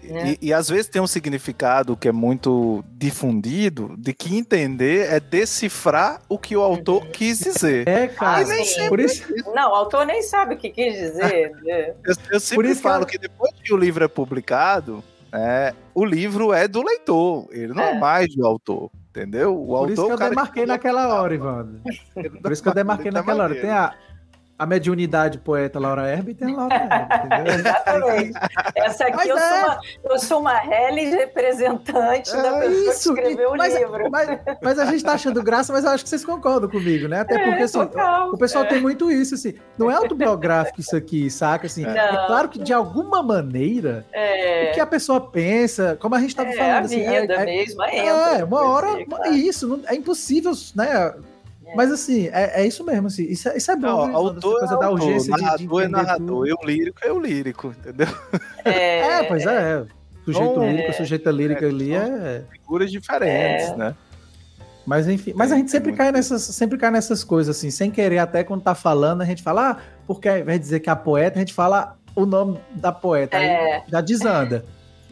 Né? 0.02 0.36
E, 0.40 0.48
e, 0.48 0.52
às 0.52 0.68
vezes 0.68 0.86
tem 0.86 1.00
um 1.00 1.06
significado 1.06 1.94
que 1.94 2.08
é 2.08 2.12
muito 2.12 2.82
difundido 2.92 3.94
de 3.98 4.14
que 4.14 4.34
entender 4.34 5.12
é 5.12 5.20
decifrar 5.20 6.22
o 6.26 6.38
que 6.38 6.56
o 6.56 6.62
autor 6.62 7.02
uhum. 7.02 7.10
quis 7.10 7.38
dizer. 7.38 7.86
É, 7.86 8.08
cara. 8.08 8.46
Ah, 8.46 8.88
por 8.88 8.98
isso... 8.98 9.26
Não, 9.54 9.70
o 9.70 9.74
autor 9.74 10.06
nem 10.06 10.22
sabe 10.22 10.54
o 10.54 10.58
que 10.58 10.70
quis 10.70 10.94
dizer. 10.94 11.52
Né? 11.62 11.94
eu, 12.02 12.14
eu 12.32 12.40
sempre 12.40 12.56
por 12.56 12.64
isso 12.64 12.80
falo 12.80 13.04
que... 13.04 13.12
que 13.12 13.18
depois 13.18 13.52
que 13.62 13.74
o 13.74 13.76
livro 13.76 14.02
é 14.02 14.08
publicado, 14.08 15.04
é, 15.32 15.74
o 15.94 16.04
livro 16.04 16.52
é 16.52 16.66
do 16.66 16.82
leitor, 16.82 17.48
ele 17.50 17.72
não 17.72 17.82
é, 17.82 17.92
é 17.92 17.98
mais 17.98 18.34
do 18.34 18.46
autor. 18.46 18.90
Entendeu? 19.10 19.60
O 19.60 19.66
Por 19.66 19.74
autor, 19.74 19.92
isso 19.92 20.06
que 20.06 20.12
eu 20.12 20.28
demarquei 20.28 20.66
naquela 20.66 21.14
hora, 21.20 21.34
Ivan. 21.34 21.80
Por 22.40 22.52
isso 22.52 22.62
que 22.62 22.68
eu 22.68 22.74
demarquei 22.74 23.10
naquela 23.10 23.42
hora. 23.42 23.60
Tem 23.60 23.70
a, 23.70 23.92
a 24.60 24.66
mediunidade 24.66 25.38
poeta 25.38 25.78
Laura 25.78 26.06
Herb 26.06 26.34
tem 26.34 26.54
Laura 26.54 26.74
Herb, 26.74 27.48
Exatamente. 27.48 28.38
Essa 28.74 29.06
aqui 29.06 29.26
eu, 29.26 29.38
é. 29.38 29.40
sou 29.40 29.58
uma, 29.58 29.80
eu 30.04 30.18
sou 30.18 30.40
uma 30.40 30.62
Hellis 30.62 31.14
representante 31.14 32.30
é 32.30 32.42
da 32.42 32.58
pessoa 32.58 32.92
isso. 32.92 33.14
que 33.14 33.20
escreveu 33.20 33.52
o 33.52 33.56
mas, 33.56 33.74
livro. 33.74 34.10
Mas, 34.10 34.38
mas, 34.60 34.78
a 34.78 34.84
gente 34.84 35.02
tá 35.02 35.12
achando 35.14 35.42
graça, 35.42 35.72
mas 35.72 35.82
eu 35.82 35.90
acho 35.92 36.04
que 36.04 36.10
vocês 36.10 36.26
concordam 36.26 36.68
comigo, 36.68 37.08
né? 37.08 37.20
Até 37.20 37.36
é, 37.36 37.44
porque 37.46 37.62
assim, 37.62 37.78
o 37.80 38.36
pessoal 38.36 38.64
é. 38.64 38.66
tem 38.66 38.82
muito 38.82 39.10
isso, 39.10 39.34
assim. 39.34 39.54
Não 39.78 39.90
é 39.90 39.94
autobiográfico 39.94 40.78
isso 40.78 40.94
aqui, 40.94 41.30
saca? 41.30 41.66
Assim, 41.66 41.86
é 41.86 42.26
claro 42.26 42.50
que 42.50 42.58
de 42.58 42.74
alguma 42.74 43.22
maneira 43.22 44.04
é. 44.12 44.68
o 44.68 44.74
que 44.74 44.80
a 44.80 44.86
pessoa 44.86 45.22
pensa, 45.22 45.96
como 45.98 46.14
a 46.14 46.20
gente 46.20 46.36
tava 46.36 46.52
falando. 46.52 46.84
Assim, 46.84 47.06
a 47.06 47.20
vida 47.22 47.44
mesmo, 47.46 47.82
entra. 47.84 47.96
É, 47.96 48.44
uma 48.44 48.62
hora. 48.62 49.06
Claro. 49.06 49.32
Isso, 49.32 49.66
não, 49.66 49.80
é 49.86 49.94
impossível, 49.94 50.52
né? 50.74 51.14
Mas 51.74 51.90
assim, 51.90 52.28
é, 52.28 52.62
é 52.62 52.66
isso 52.66 52.84
mesmo, 52.84 53.06
assim. 53.06 53.24
Isso, 53.24 53.48
é, 53.48 53.56
isso 53.56 53.70
é 53.70 53.76
bom. 53.76 53.86
Não, 53.86 54.06
né? 54.08 54.14
autor 54.14 54.58
coisa 54.58 54.74
é 54.74 54.78
da 54.78 54.90
urgência 54.90 55.36
narrador 55.36 55.58
de, 55.58 55.66
de 55.66 55.84
é 55.84 55.88
narrador, 55.88 56.46
eu 56.46 56.58
lírico 56.64 56.98
é 57.02 57.12
o 57.12 57.20
lírico, 57.20 57.74
entendeu? 57.78 58.08
É, 58.64 58.98
é 59.20 59.22
pois 59.24 59.46
é. 59.46 59.84
Sujeito 60.24 60.60
lírico, 60.60 60.92
sujeita 60.92 61.30
lírica 61.30 61.66
ali 61.66 61.94
é. 61.94 62.44
Figuras 62.50 62.90
diferentes, 62.90 63.76
né? 63.76 63.94
Mas 64.86 65.06
enfim, 65.08 65.32
mas 65.36 65.52
a 65.52 65.56
gente 65.56 65.70
sempre 65.70 65.92
cai 65.92 66.10
nessas, 66.10 66.42
sempre 66.42 66.78
cai 66.78 66.90
nessas 66.90 67.22
coisas 67.22 67.56
assim, 67.56 67.70
sem 67.70 67.90
querer 67.90 68.18
até 68.18 68.42
quando 68.42 68.62
tá 68.62 68.74
falando, 68.74 69.22
a 69.22 69.24
gente 69.24 69.42
fala, 69.42 69.70
ah, 69.70 69.76
porque 70.06 70.28
ao 70.28 70.38
invés 70.38 70.58
de 70.58 70.64
dizer 70.64 70.80
que 70.80 70.88
é 70.88 70.92
a 70.92 70.96
poeta, 70.96 71.38
a 71.38 71.40
gente 71.40 71.54
fala 71.54 71.96
o 72.14 72.26
nome 72.26 72.58
da 72.74 72.90
poeta, 72.90 73.36
aí 73.36 73.82
já 73.86 74.00
desanda. 74.00 74.64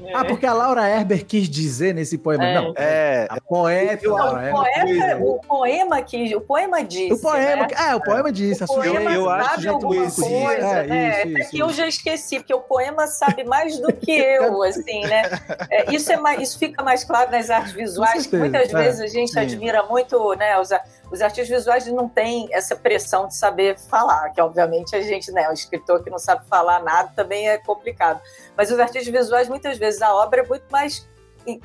É. 0.04 0.14
Ah, 0.14 0.24
porque 0.24 0.46
a 0.46 0.52
Laura 0.52 0.88
Herber 0.88 1.24
quis 1.24 1.48
dizer 1.48 1.94
nesse 1.94 2.16
poema. 2.18 2.44
É. 2.44 2.54
Não, 2.54 2.74
é 2.76 3.26
a 3.28 3.40
poeta. 3.40 4.06
Não, 4.06 4.16
Laura 4.16 4.48
o, 4.48 4.52
poeta 4.52 5.18
o 5.18 5.40
poema 5.40 6.02
que. 6.02 6.36
O 6.36 6.40
poema 6.40 6.82
disse. 6.84 7.12
O 7.12 7.18
poema. 7.18 7.66
Né? 7.66 7.68
É, 7.76 7.94
o 7.94 8.00
poema 8.00 8.32
disse. 8.32 8.64
O 8.64 8.66
poema 8.66 9.12
eu, 9.12 9.22
eu 9.22 9.30
acho 9.30 9.60
que 9.60 9.80
poesia. 9.80 10.24
Coisa, 10.24 10.66
é, 10.66 10.86
né? 10.86 11.24
Isso, 11.24 11.38
isso, 11.38 11.50
que 11.50 11.58
eu 11.58 11.70
já 11.70 11.86
esqueci, 11.86 12.36
porque 12.38 12.54
o 12.54 12.60
poema 12.60 13.06
sabe 13.06 13.44
mais 13.44 13.78
do 13.78 13.92
que 13.92 14.12
eu, 14.12 14.62
assim, 14.64 15.00
né? 15.02 15.22
É, 15.70 15.94
isso, 15.94 16.12
é 16.12 16.16
mais, 16.16 16.40
isso 16.40 16.58
fica 16.58 16.82
mais 16.82 17.04
claro 17.04 17.30
nas 17.30 17.50
artes 17.50 17.72
visuais, 17.72 18.26
que 18.26 18.36
muitas 18.36 18.72
é. 18.72 18.76
vezes 18.76 19.00
a 19.00 19.06
gente 19.06 19.32
Sim. 19.32 19.40
admira 19.40 19.82
muito, 19.84 20.34
né? 20.34 20.58
Os, 20.58 20.70
os 21.10 21.20
artistas 21.20 21.48
visuais 21.48 21.86
não 21.86 22.08
têm 22.08 22.48
essa 22.52 22.76
pressão 22.76 23.28
de 23.28 23.34
saber 23.34 23.78
falar, 23.78 24.30
que 24.30 24.40
obviamente 24.40 24.94
a 24.94 25.02
gente, 25.02 25.30
né, 25.32 25.48
o 25.48 25.52
escritor 25.52 26.02
que 26.02 26.10
não 26.10 26.18
sabe 26.18 26.46
falar 26.46 26.82
nada 26.82 27.12
também 27.14 27.48
é 27.48 27.58
complicado. 27.58 28.20
Mas 28.56 28.70
os 28.70 28.78
artistas 28.78 29.12
visuais, 29.12 29.48
muitas 29.48 29.78
vezes, 29.78 30.02
a 30.02 30.14
obra 30.14 30.42
é 30.42 30.46
muito 30.46 30.66
mais 30.70 31.08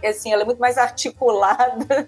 assim, 0.06 0.32
ela 0.32 0.44
é 0.44 0.46
muito 0.46 0.60
mais 0.60 0.78
articulada 0.80 2.08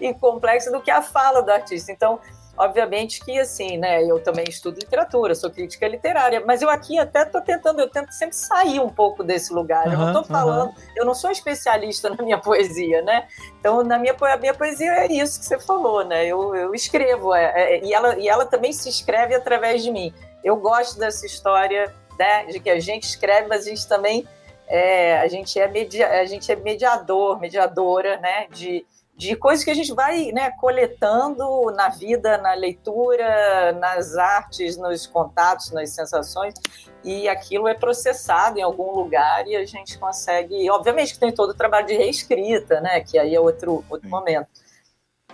e 0.00 0.14
complexa 0.14 0.70
do 0.70 0.80
que 0.80 0.90
a 0.90 1.02
fala 1.02 1.42
do 1.42 1.50
artista. 1.50 1.90
Então, 1.90 2.20
Obviamente 2.58 3.24
que, 3.24 3.38
assim, 3.38 3.78
né, 3.78 4.02
eu 4.02 4.18
também 4.20 4.44
estudo 4.48 4.80
literatura, 4.80 5.34
sou 5.34 5.48
crítica 5.48 5.86
literária, 5.86 6.42
mas 6.44 6.60
eu 6.60 6.68
aqui 6.68 6.98
até 6.98 7.22
estou 7.22 7.40
tentando, 7.40 7.80
eu 7.80 7.88
tento 7.88 8.10
sempre 8.10 8.34
sair 8.34 8.80
um 8.80 8.88
pouco 8.88 9.22
desse 9.22 9.52
lugar. 9.52 9.86
Uhum, 9.86 9.92
eu 9.92 9.98
não 9.98 10.06
estou 10.08 10.24
falando, 10.24 10.68
uhum. 10.70 10.82
eu 10.96 11.04
não 11.04 11.14
sou 11.14 11.30
especialista 11.30 12.10
na 12.14 12.22
minha 12.22 12.38
poesia, 12.38 13.00
né? 13.02 13.28
Então, 13.60 13.84
na 13.84 13.96
minha, 13.96 14.16
a 14.20 14.36
minha 14.36 14.54
poesia 14.54 14.90
é 14.92 15.06
isso 15.06 15.38
que 15.38 15.46
você 15.46 15.58
falou, 15.58 16.04
né? 16.04 16.26
Eu, 16.26 16.54
eu 16.56 16.74
escrevo, 16.74 17.32
é, 17.32 17.44
é, 17.54 17.84
e, 17.84 17.94
ela, 17.94 18.18
e 18.18 18.28
ela 18.28 18.44
também 18.44 18.72
se 18.72 18.88
escreve 18.88 19.34
através 19.34 19.82
de 19.82 19.92
mim. 19.92 20.12
Eu 20.42 20.56
gosto 20.56 20.98
dessa 20.98 21.24
história, 21.26 21.94
né, 22.18 22.46
de 22.46 22.58
que 22.58 22.70
a 22.70 22.80
gente 22.80 23.04
escreve, 23.04 23.46
mas 23.46 23.66
a 23.66 23.70
gente 23.70 23.86
também 23.86 24.26
é, 24.66 25.18
a 25.18 25.28
gente 25.28 25.58
é, 25.58 25.66
media, 25.66 26.08
a 26.20 26.24
gente 26.26 26.50
é 26.52 26.56
mediador, 26.56 27.40
mediadora, 27.40 28.18
né, 28.18 28.46
de 28.50 28.84
de 29.18 29.34
coisas 29.34 29.64
que 29.64 29.70
a 29.70 29.74
gente 29.74 29.92
vai 29.92 30.30
né, 30.30 30.52
coletando 30.52 31.72
na 31.72 31.88
vida, 31.88 32.38
na 32.38 32.54
leitura, 32.54 33.72
nas 33.72 34.16
artes, 34.16 34.76
nos 34.76 35.08
contatos, 35.08 35.72
nas 35.72 35.90
sensações, 35.90 36.54
e 37.02 37.28
aquilo 37.28 37.66
é 37.66 37.74
processado 37.74 38.60
em 38.60 38.62
algum 38.62 38.94
lugar 38.94 39.44
e 39.48 39.56
a 39.56 39.66
gente 39.66 39.98
consegue. 39.98 40.70
Obviamente 40.70 41.14
que 41.14 41.18
tem 41.18 41.32
todo 41.32 41.50
o 41.50 41.54
trabalho 41.54 41.88
de 41.88 41.94
reescrita, 41.94 42.80
né? 42.80 43.00
Que 43.00 43.18
aí 43.18 43.34
é 43.34 43.40
outro, 43.40 43.84
outro 43.90 44.08
momento. 44.08 44.46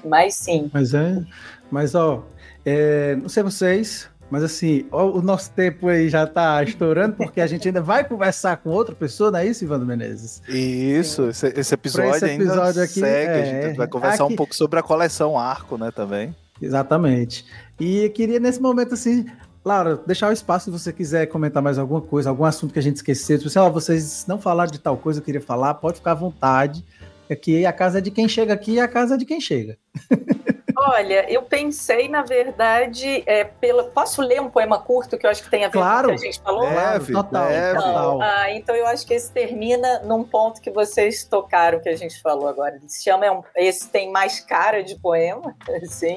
Mas 0.03 0.35
sim. 0.35 0.71
Mas 0.73 0.95
é. 0.95 1.23
Mas, 1.71 1.95
ó, 1.95 2.25
é, 2.65 3.17
não 3.17 3.29
sei 3.29 3.43
vocês, 3.43 4.09
mas 4.35 4.43
assim, 4.43 4.85
o 4.91 5.23
nosso 5.23 5.53
tempo 5.53 5.87
aí 5.87 6.09
já 6.09 6.25
está 6.25 6.61
estourando, 6.61 7.15
porque 7.15 7.41
a 7.41 7.47
gente 7.47 7.69
ainda 7.69 7.81
vai 7.81 8.03
conversar 8.03 8.57
com 8.57 8.69
outra 8.69 8.93
pessoa, 8.93 9.31
não 9.31 9.39
é 9.39 9.47
isso, 9.47 9.63
Ivandro 9.63 9.87
Menezes? 9.87 10.43
Isso, 10.49 11.29
esse, 11.29 11.47
esse, 11.57 11.73
episódio, 11.73 12.17
esse 12.17 12.25
episódio 12.25 12.63
ainda 12.65 12.83
aqui, 12.83 12.99
segue. 12.99 13.31
É, 13.31 13.63
a 13.63 13.69
gente 13.69 13.77
vai 13.77 13.87
conversar 13.87 14.25
aqui... 14.25 14.33
um 14.33 14.37
pouco 14.37 14.53
sobre 14.53 14.81
a 14.81 14.83
coleção 14.83 15.39
Arco, 15.39 15.79
né, 15.79 15.93
também. 15.93 16.35
Exatamente. 16.61 17.47
E 17.79 18.09
queria 18.09 18.41
nesse 18.41 18.61
momento 18.61 18.95
assim, 18.95 19.25
Laura, 19.65 20.01
deixar 20.05 20.31
o 20.31 20.33
espaço 20.33 20.65
se 20.65 20.71
você 20.73 20.93
quiser 20.93 21.27
comentar 21.27 21.63
mais 21.63 21.79
alguma 21.79 22.01
coisa, 22.01 22.29
algum 22.29 22.45
assunto 22.45 22.73
que 22.73 22.81
a 22.81 22.83
gente 22.83 22.97
esqueceu. 22.97 23.39
Se 23.39 23.45
você, 23.45 23.61
ó, 23.61 23.71
vocês 23.71 24.25
não 24.27 24.41
falaram 24.41 24.73
de 24.73 24.81
tal 24.81 24.97
coisa, 24.97 25.21
eu 25.21 25.25
queria 25.25 25.41
falar, 25.41 25.75
pode 25.75 25.99
ficar 25.99 26.11
à 26.11 26.17
vontade. 26.17 26.85
Aqui 27.31 27.65
a 27.65 27.73
casa 27.73 27.99
é 27.99 28.01
de 28.01 28.11
quem 28.11 28.29
chega 28.29 28.53
aqui 28.53 28.73
e 28.73 28.81
a 28.81 28.89
casa 28.89 29.15
é 29.15 29.17
de 29.17 29.25
quem 29.25 29.41
chega. 29.41 29.79
Olha, 30.87 31.31
eu 31.31 31.41
pensei, 31.43 32.09
na 32.09 32.23
verdade, 32.23 33.23
é, 33.27 33.45
pela... 33.45 33.85
posso 33.85 34.21
ler 34.21 34.41
um 34.41 34.51
poema 34.51 34.79
curto 34.79 35.17
que 35.17 35.27
eu 35.27 35.31
acho 35.31 35.43
que 35.43 35.49
tem 35.49 35.65
a 35.65 35.69
ver 35.69 35.79
claro. 35.79 36.09
com 36.09 36.15
o 36.15 36.19
que 36.19 36.27
a 36.27 36.31
gente 36.31 36.43
falou? 36.43 36.69
Deve, 36.69 37.13
total, 37.13 37.49
deve. 37.49 37.79
Então, 37.79 38.21
ah, 38.21 38.51
então 38.51 38.77
eu 38.77 38.87
acho 38.87 39.07
que 39.07 39.15
esse 39.15 39.33
termina 39.33 40.01
num 40.01 40.23
ponto 40.23 40.61
que 40.61 40.71
vocês 40.71 41.25
tocaram 41.25 41.81
que 41.81 41.89
a 41.89 41.97
gente 41.97 42.21
falou 42.21 42.49
agora. 42.49 42.77
Ele 42.77 42.89
se 42.89 43.03
chama, 43.03 43.25
é 43.57 43.65
esse 43.65 43.89
tem 43.89 44.13
mais 44.13 44.41
cara 44.41 44.83
de 44.83 44.95
poema, 44.97 45.57
assim. 45.83 46.17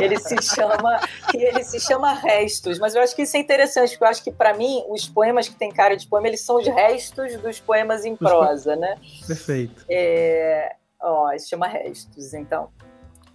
ele 0.00 0.18
se 0.18 0.42
chama, 0.42 1.00
ele 1.32 1.62
se 1.62 1.78
chama 1.78 2.12
Restos, 2.12 2.80
mas 2.80 2.96
eu 2.96 3.02
acho 3.02 3.14
que 3.14 3.22
isso 3.22 3.36
é 3.36 3.40
interessante, 3.40 3.90
porque 3.90 4.04
eu 4.04 4.08
acho 4.08 4.24
que 4.24 4.32
para 4.32 4.52
mim 4.52 4.84
os 4.88 5.08
poemas 5.08 5.48
que 5.48 5.54
têm 5.54 5.70
cara 5.70 5.96
de 5.96 6.08
poema, 6.08 6.26
eles 6.26 6.40
são 6.40 6.56
os 6.56 6.66
restos 6.66 7.36
dos 7.36 7.60
poemas 7.60 8.04
em 8.04 8.16
prosa, 8.16 8.74
né? 8.74 8.96
Perfeito. 9.26 9.84
É, 9.88 10.74
ó, 11.00 11.30
se 11.38 11.48
chama 11.48 11.68
Restos, 11.68 12.34
então 12.34 12.68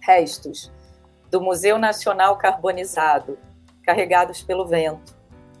restos 0.08 0.72
do 1.30 1.38
Museu 1.38 1.78
Nacional 1.78 2.38
Carbonizado, 2.38 3.38
carregados 3.82 4.42
pelo 4.42 4.66
vento, 4.66 5.14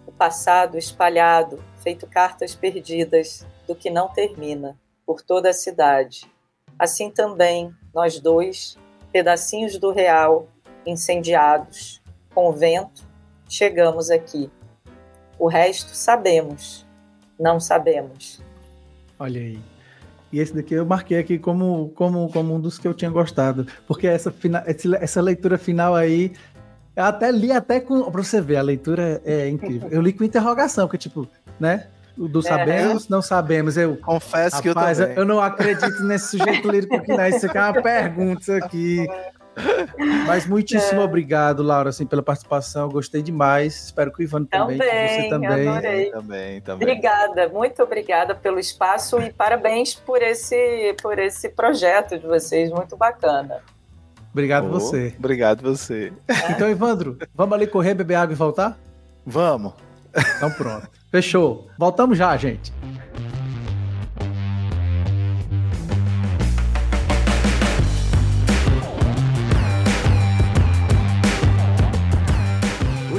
o 0.06 0.10
passado 0.10 0.78
espalhado, 0.78 1.62
feito 1.82 2.06
cartas 2.06 2.54
perdidas 2.54 3.46
do 3.66 3.74
que 3.74 3.90
não 3.90 4.08
termina, 4.08 4.74
por 5.04 5.20
toda 5.20 5.50
a 5.50 5.52
cidade. 5.52 6.32
Assim 6.78 7.10
também, 7.10 7.74
nós 7.92 8.18
dois, 8.18 8.78
pedacinhos 9.12 9.76
do 9.76 9.92
real, 9.92 10.48
incendiados, 10.86 12.00
com 12.34 12.48
o 12.48 12.52
vento, 12.52 13.06
chegamos 13.46 14.10
aqui. 14.10 14.50
O 15.38 15.46
resto 15.46 15.90
sabemos, 15.90 16.86
não 17.38 17.60
sabemos. 17.60 18.40
Olha 19.18 19.42
aí. 19.42 19.77
E 20.32 20.40
esse 20.40 20.54
daqui 20.54 20.74
eu 20.74 20.84
marquei 20.84 21.18
aqui 21.18 21.38
como, 21.38 21.90
como, 21.94 22.30
como 22.30 22.54
um 22.54 22.60
dos 22.60 22.78
que 22.78 22.86
eu 22.86 22.94
tinha 22.94 23.10
gostado. 23.10 23.66
Porque 23.86 24.06
essa, 24.06 24.34
essa 25.00 25.20
leitura 25.20 25.56
final 25.56 25.94
aí. 25.94 26.32
Eu 26.94 27.04
até 27.04 27.30
li 27.30 27.52
até 27.52 27.80
com. 27.80 28.10
Pra 28.10 28.22
você 28.22 28.40
ver, 28.40 28.56
a 28.56 28.62
leitura 28.62 29.22
é 29.24 29.48
incrível. 29.48 29.88
Eu 29.90 30.02
li 30.02 30.12
com 30.12 30.24
interrogação, 30.24 30.86
porque, 30.86 30.98
tipo, 30.98 31.28
né? 31.58 31.86
Do 32.16 32.42
sabemos, 32.42 33.04
é. 33.04 33.06
não 33.08 33.22
sabemos. 33.22 33.76
Eu 33.76 33.96
confesso 33.96 34.56
rapaz, 34.56 34.62
que 34.62 34.68
eu 34.68 34.74
também. 35.06 35.16
Eu 35.16 35.24
não 35.24 35.40
acredito 35.40 36.02
nesse 36.02 36.36
sujeito 36.36 36.68
lírico 36.68 37.00
que 37.00 37.16
não. 37.16 37.26
Isso 37.28 37.46
aqui 37.46 37.56
é 37.56 37.62
uma 37.62 37.80
pergunta 37.80 38.56
aqui. 38.56 39.06
Mas 40.26 40.46
muitíssimo 40.46 41.00
é. 41.00 41.04
obrigado, 41.04 41.62
Laura, 41.62 41.90
assim, 41.90 42.06
pela 42.06 42.22
participação. 42.22 42.88
Gostei 42.88 43.22
demais. 43.22 43.86
Espero 43.86 44.12
que 44.12 44.20
o 44.20 44.22
Ivan 44.22 44.44
também, 44.44 44.78
também 44.78 45.22
você 45.22 45.28
também. 45.28 45.68
Adorei. 45.68 46.10
Também, 46.10 46.60
também. 46.60 46.88
Obrigada, 46.88 47.48
muito 47.48 47.82
obrigada 47.82 48.34
pelo 48.34 48.58
espaço 48.58 49.20
e 49.20 49.32
parabéns 49.32 49.94
por 49.94 50.22
esse, 50.22 50.94
por 51.02 51.18
esse 51.18 51.48
projeto 51.48 52.18
de 52.18 52.26
vocês, 52.26 52.70
muito 52.70 52.96
bacana. 52.96 53.62
Obrigado 54.32 54.66
oh, 54.66 54.72
você. 54.72 55.14
Obrigado 55.18 55.62
você. 55.62 56.12
Então, 56.50 56.70
Ivandro, 56.70 57.18
vamos 57.34 57.54
ali 57.54 57.66
correr, 57.66 57.94
beber 57.94 58.16
água 58.16 58.32
e 58.32 58.36
voltar? 58.36 58.78
Vamos. 59.24 59.72
Então 60.36 60.50
pronto. 60.50 60.88
Fechou. 61.10 61.68
Voltamos 61.78 62.16
já, 62.16 62.36
gente. 62.36 62.72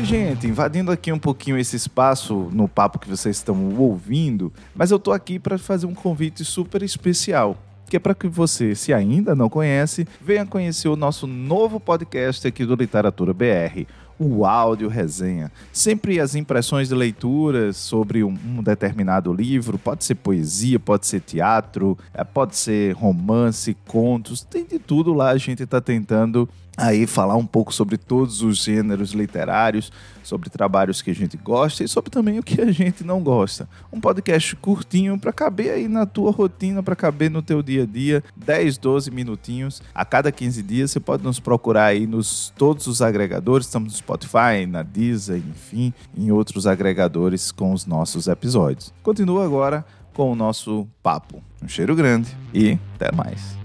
Gente, 0.10 0.47
invadindo 0.47 0.91
aqui 0.91 1.12
um 1.12 1.20
pouquinho 1.20 1.55
esse 1.55 1.76
espaço 1.76 2.49
no 2.51 2.68
papo 2.68 2.97
que 2.97 3.07
vocês 3.07 3.36
estão 3.36 3.76
ouvindo, 3.78 4.51
mas 4.74 4.89
eu 4.89 4.97
tô 4.97 5.12
aqui 5.12 5.38
para 5.38 5.55
fazer 5.60 5.86
um 5.86 5.93
convite 5.93 6.43
super 6.43 6.82
especial 6.82 7.55
que 7.88 7.95
é 7.95 7.99
para 7.99 8.14
que 8.14 8.28
você, 8.28 8.76
se 8.76 8.93
ainda 8.93 9.34
não 9.34 9.49
conhece, 9.49 10.07
venha 10.22 10.45
conhecer 10.45 10.88
o 10.88 10.95
nosso 10.95 11.26
novo 11.26 11.80
podcast 11.80 12.47
aqui 12.47 12.64
do 12.64 12.76
Literatura 12.76 13.34
BR, 13.34 13.88
o 14.20 14.45
áudio 14.45 14.88
resenha. 14.88 15.51
Sempre 15.74 16.20
as 16.20 16.36
impressões 16.36 16.89
de 16.89 16.93
leituras 16.93 17.78
sobre 17.78 18.24
um, 18.24 18.38
um, 18.45 18.62
determinado 18.62 19.34
livro, 19.34 19.80
pode 19.80 20.03
ser 20.03 20.16
poesia, 20.16 20.80
pode 20.80 21.07
ser 21.07 21.22
teatro, 21.22 21.97
é, 22.14 22.24
pode 22.24 22.55
ser 22.55 22.93
romance, 22.93 23.76
contos, 23.88 24.43
tem 24.43 24.64
de 24.64 24.78
tudo 24.78 25.12
lá. 25.12 25.32
A 25.32 25.38
gente 25.38 25.64
está 25.64 25.82
tentando 25.82 26.47
aí 26.80 27.06
falar 27.06 27.36
um 27.36 27.46
pouco 27.46 27.74
sobre 27.74 27.98
todos 27.98 28.42
os 28.42 28.64
gêneros 28.64 29.12
literários, 29.12 29.92
sobre 30.24 30.50
trabalhos 30.50 31.02
que 31.02 31.12
a 31.12 31.16
gente 31.16 31.36
gosta 31.36 31.84
e 31.84 31.88
sobre 31.88 32.10
também 32.10 32.40
o 32.40 32.44
que 32.44 32.62
a 32.62 32.72
gente 32.72 33.04
não 33.04 33.22
gosta. 33.22 33.68
Um 33.92 34.00
podcast 34.00 34.56
curtinho 34.56 35.20
para 35.20 35.34
caber 35.34 35.72
aí 35.72 35.88
na 35.88 36.06
tua 36.06 36.32
rotina, 36.32 36.82
para 36.82 36.96
caber 36.96 37.30
no 37.30 37.42
teu 37.42 37.62
dia 37.62 37.84
a 37.84 37.86
dia, 37.86 38.24
10, 38.36 38.78
12 38.78 39.12
minutinhos 39.12 39.82
a 39.94 40.06
cada 40.06 40.32
15 40.32 40.64
dias. 40.64 40.92
Você 40.92 41.00
pode 41.00 41.24
nos 41.24 41.40
procurar 41.40 41.86
aí 41.86 42.08
nos 42.08 42.54
todos 42.58 42.88
os 42.88 43.02
agregadores, 43.02 43.68
estamos 43.68 43.92
no 43.92 43.98
Spotify, 43.98 44.66
na 44.68 44.82
Deezer, 44.82 45.38
enfim, 45.38 45.94
em 46.18 46.32
outros 46.32 46.66
agregadores 46.66 47.52
com 47.52 47.74
os 47.74 47.86
nossos 47.86 48.28
episódios. 48.28 48.94
Continua 49.04 49.44
agora 49.44 49.86
com 50.14 50.32
o 50.32 50.36
nosso 50.36 50.88
papo. 51.04 51.44
Um 51.62 51.68
cheiro 51.68 51.96
grande 51.96 52.36
e 52.54 52.78
até 52.96 53.14
mais. 53.14 53.58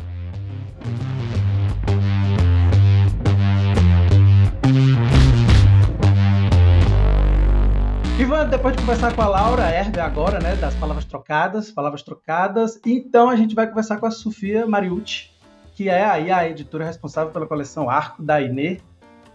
Ivan, 8.16 8.46
depois 8.48 8.76
de 8.76 8.80
conversar 8.80 9.12
com 9.12 9.22
a 9.22 9.26
Laura 9.26 9.68
Herbe 9.68 9.98
agora, 9.98 10.38
né, 10.38 10.54
das 10.54 10.72
palavras 10.76 11.04
trocadas, 11.04 11.72
palavras 11.72 12.00
trocadas, 12.00 12.80
então 12.86 13.28
a 13.28 13.34
gente 13.34 13.56
vai 13.56 13.66
conversar 13.66 13.96
com 13.96 14.06
a 14.06 14.10
Sofia 14.10 14.64
Mariucci, 14.66 15.30
que 15.74 15.88
é 15.88 16.04
aí 16.04 16.30
a 16.30 16.48
editora 16.48 16.84
responsável 16.84 17.32
pela 17.32 17.44
coleção 17.44 17.90
Arco 17.90 18.22
da 18.22 18.40
Inê. 18.40 18.78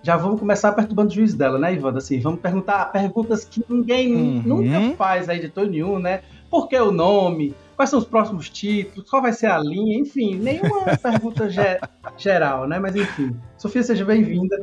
Já 0.02 0.16
vamos 0.16 0.40
começar 0.40 0.72
perturbando 0.72 1.10
o 1.10 1.14
juiz 1.14 1.34
dela, 1.34 1.60
né, 1.60 1.74
Ivan? 1.74 1.98
Assim, 1.98 2.22
vamos 2.22 2.40
perguntar 2.40 2.86
perguntas 2.86 3.44
que 3.44 3.62
ninguém 3.68 4.16
uhum. 4.16 4.44
nunca 4.46 4.96
faz 4.96 5.28
a 5.28 5.36
editor 5.36 5.68
nenhum, 5.68 6.00
né? 6.00 6.22
Por 6.50 6.70
que 6.70 6.78
o 6.80 6.90
nome? 6.90 7.54
Quais 7.76 7.90
são 7.90 8.00
os 8.00 8.06
próximos 8.06 8.50
títulos? 8.50 9.10
Qual 9.10 9.22
vai 9.22 9.34
ser 9.34 9.48
a 9.48 9.60
linha? 9.60 10.00
Enfim, 10.00 10.36
nenhuma 10.36 10.86
pergunta 11.04 11.50
ge 11.50 11.80
geral, 12.18 12.66
né? 12.66 12.80
Mas 12.80 12.96
enfim. 12.96 13.36
Sofia, 13.58 13.84
seja 13.84 14.06
bem-vinda. 14.06 14.58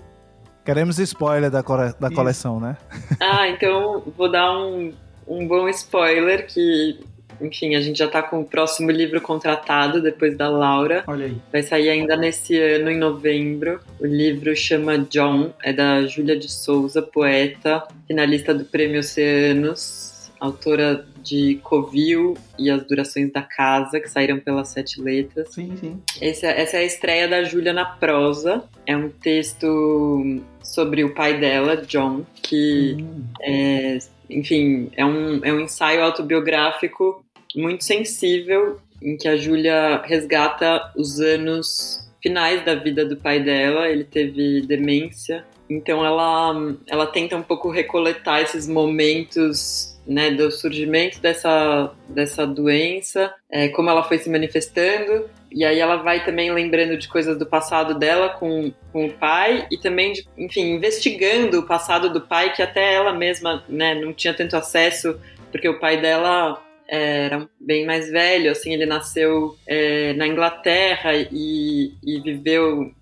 Queremos 0.67 0.99
spoiler 0.99 1.49
da, 1.49 1.63
da 1.63 2.11
coleção, 2.11 2.59
né? 2.59 2.77
Ah, 3.21 3.49
então 3.49 4.03
vou 4.17 4.29
dar 4.29 4.53
um, 4.59 4.93
um 5.29 5.47
bom 5.47 5.69
spoiler 5.69 6.45
que, 6.45 6.99
enfim, 7.41 7.77
a 7.77 7.81
gente 7.81 8.01
já 8.01 8.07
está 8.07 8.21
com 8.21 8.41
o 8.41 8.45
próximo 8.45 8.91
livro 8.91 9.21
contratado 9.21 10.03
depois 10.03 10.37
da 10.37 10.49
Laura. 10.49 11.05
Olha 11.07 11.27
aí. 11.27 11.37
Vai 11.53 11.63
sair 11.63 11.89
ainda 11.89 12.17
nesse 12.17 12.61
ano, 12.61 12.91
em 12.91 12.99
novembro. 12.99 13.79
O 14.01 14.07
livro 14.07 14.57
chama 14.57 14.99
John, 14.99 15.53
é 15.63 15.73
da 15.73 16.05
Júlia 16.05 16.37
de 16.37 16.51
Souza, 16.51 17.01
poeta, 17.01 17.87
finalista 18.09 18.53
do 18.53 18.65
Prêmio 18.65 18.99
Oceanos, 18.99 20.33
autora 20.41 21.07
de 21.27 21.59
Covil 21.65 22.35
e 22.57 22.71
As 22.71 22.87
Durações 22.87 23.33
da 23.33 23.43
Casa, 23.43 23.99
que 23.99 24.09
saíram 24.09 24.39
pelas 24.39 24.69
Sete 24.69 25.03
Letras. 25.03 25.53
Sim, 25.53 25.77
sim. 25.77 26.01
Esse, 26.23 26.47
é, 26.47 26.61
essa 26.61 26.77
é 26.77 26.81
a 26.81 26.85
estreia 26.85 27.27
da 27.27 27.43
Júlia 27.43 27.73
na 27.73 27.85
prosa. 27.85 28.63
É 28.87 28.97
um 28.97 29.09
texto 29.09 30.41
sobre 30.63 31.03
o 31.03 31.13
pai 31.15 31.41
dela, 31.41 31.79
John, 31.79 32.25
que, 32.41 32.97
hum. 33.01 33.25
é, 33.43 33.99
enfim, 34.31 34.89
é 34.97 35.05
um, 35.05 35.45
é 35.45 35.53
um 35.53 35.61
ensaio 35.61 36.03
autobiográfico 36.05 37.25
muito 37.57 37.83
sensível, 37.83 38.79
em 39.03 39.17
que 39.17 39.27
a 39.27 39.37
Júlia 39.37 40.03
resgata 40.05 40.93
os 40.97 41.21
anos 41.21 42.09
finais 42.23 42.65
da 42.65 42.77
vida 42.77 43.05
do 43.05 43.17
pai 43.17 43.43
dela. 43.43 43.89
Ele 43.89 44.05
teve 44.05 44.61
demência. 44.63 45.45
Então 45.69 46.05
ela, 46.05 46.75
ela 46.87 47.07
tenta 47.07 47.37
um 47.37 47.43
pouco 47.43 47.71
recoletar 47.71 48.43
esses 48.43 48.69
momentos 48.69 49.97
né, 50.07 50.31
do 50.31 50.51
surgimento 50.51 51.21
dessa, 51.21 51.93
dessa 52.09 52.47
doença, 52.47 53.35
é, 53.51 53.69
como 53.69 53.91
ela 53.91 54.05
foi 54.05 54.19
se 54.19 54.31
manifestando, 54.31 55.29
e 55.51 55.65
aí 55.65 55.81
ela 55.81 55.97
vai 55.97 56.25
também 56.25 56.53
lembrando 56.53 56.97
de 56.97 57.09
coisas 57.09 57.37
do 57.37 57.45
passado 57.45 57.99
dela 57.99 58.29
com, 58.29 58.73
com 58.93 59.07
o 59.07 59.13
pai 59.13 59.67
e 59.71 59.77
também, 59.77 60.13
de, 60.13 60.27
enfim, 60.39 60.75
investigando 60.75 61.59
o 61.59 61.67
passado 61.67 62.13
do 62.13 62.21
pai, 62.21 62.53
que 62.53 62.63
até 62.63 62.95
ela 62.95 63.13
mesma 63.13 63.65
né, 63.69 63.95
não 63.95 64.13
tinha 64.13 64.33
tanto 64.33 64.57
acesso, 64.57 65.19
porque 65.51 65.69
o 65.69 65.81
pai 65.81 66.01
dela 66.01 66.63
era 66.89 67.49
bem 67.61 67.85
mais 67.85 68.09
velho, 68.09 68.51
assim, 68.53 68.73
ele 68.73 68.87
nasceu 68.87 69.57
é, 69.67 70.13
na 70.13 70.27
Inglaterra 70.27 71.15
e, 71.15 71.93
e 72.05 72.21
viveu 72.21 72.93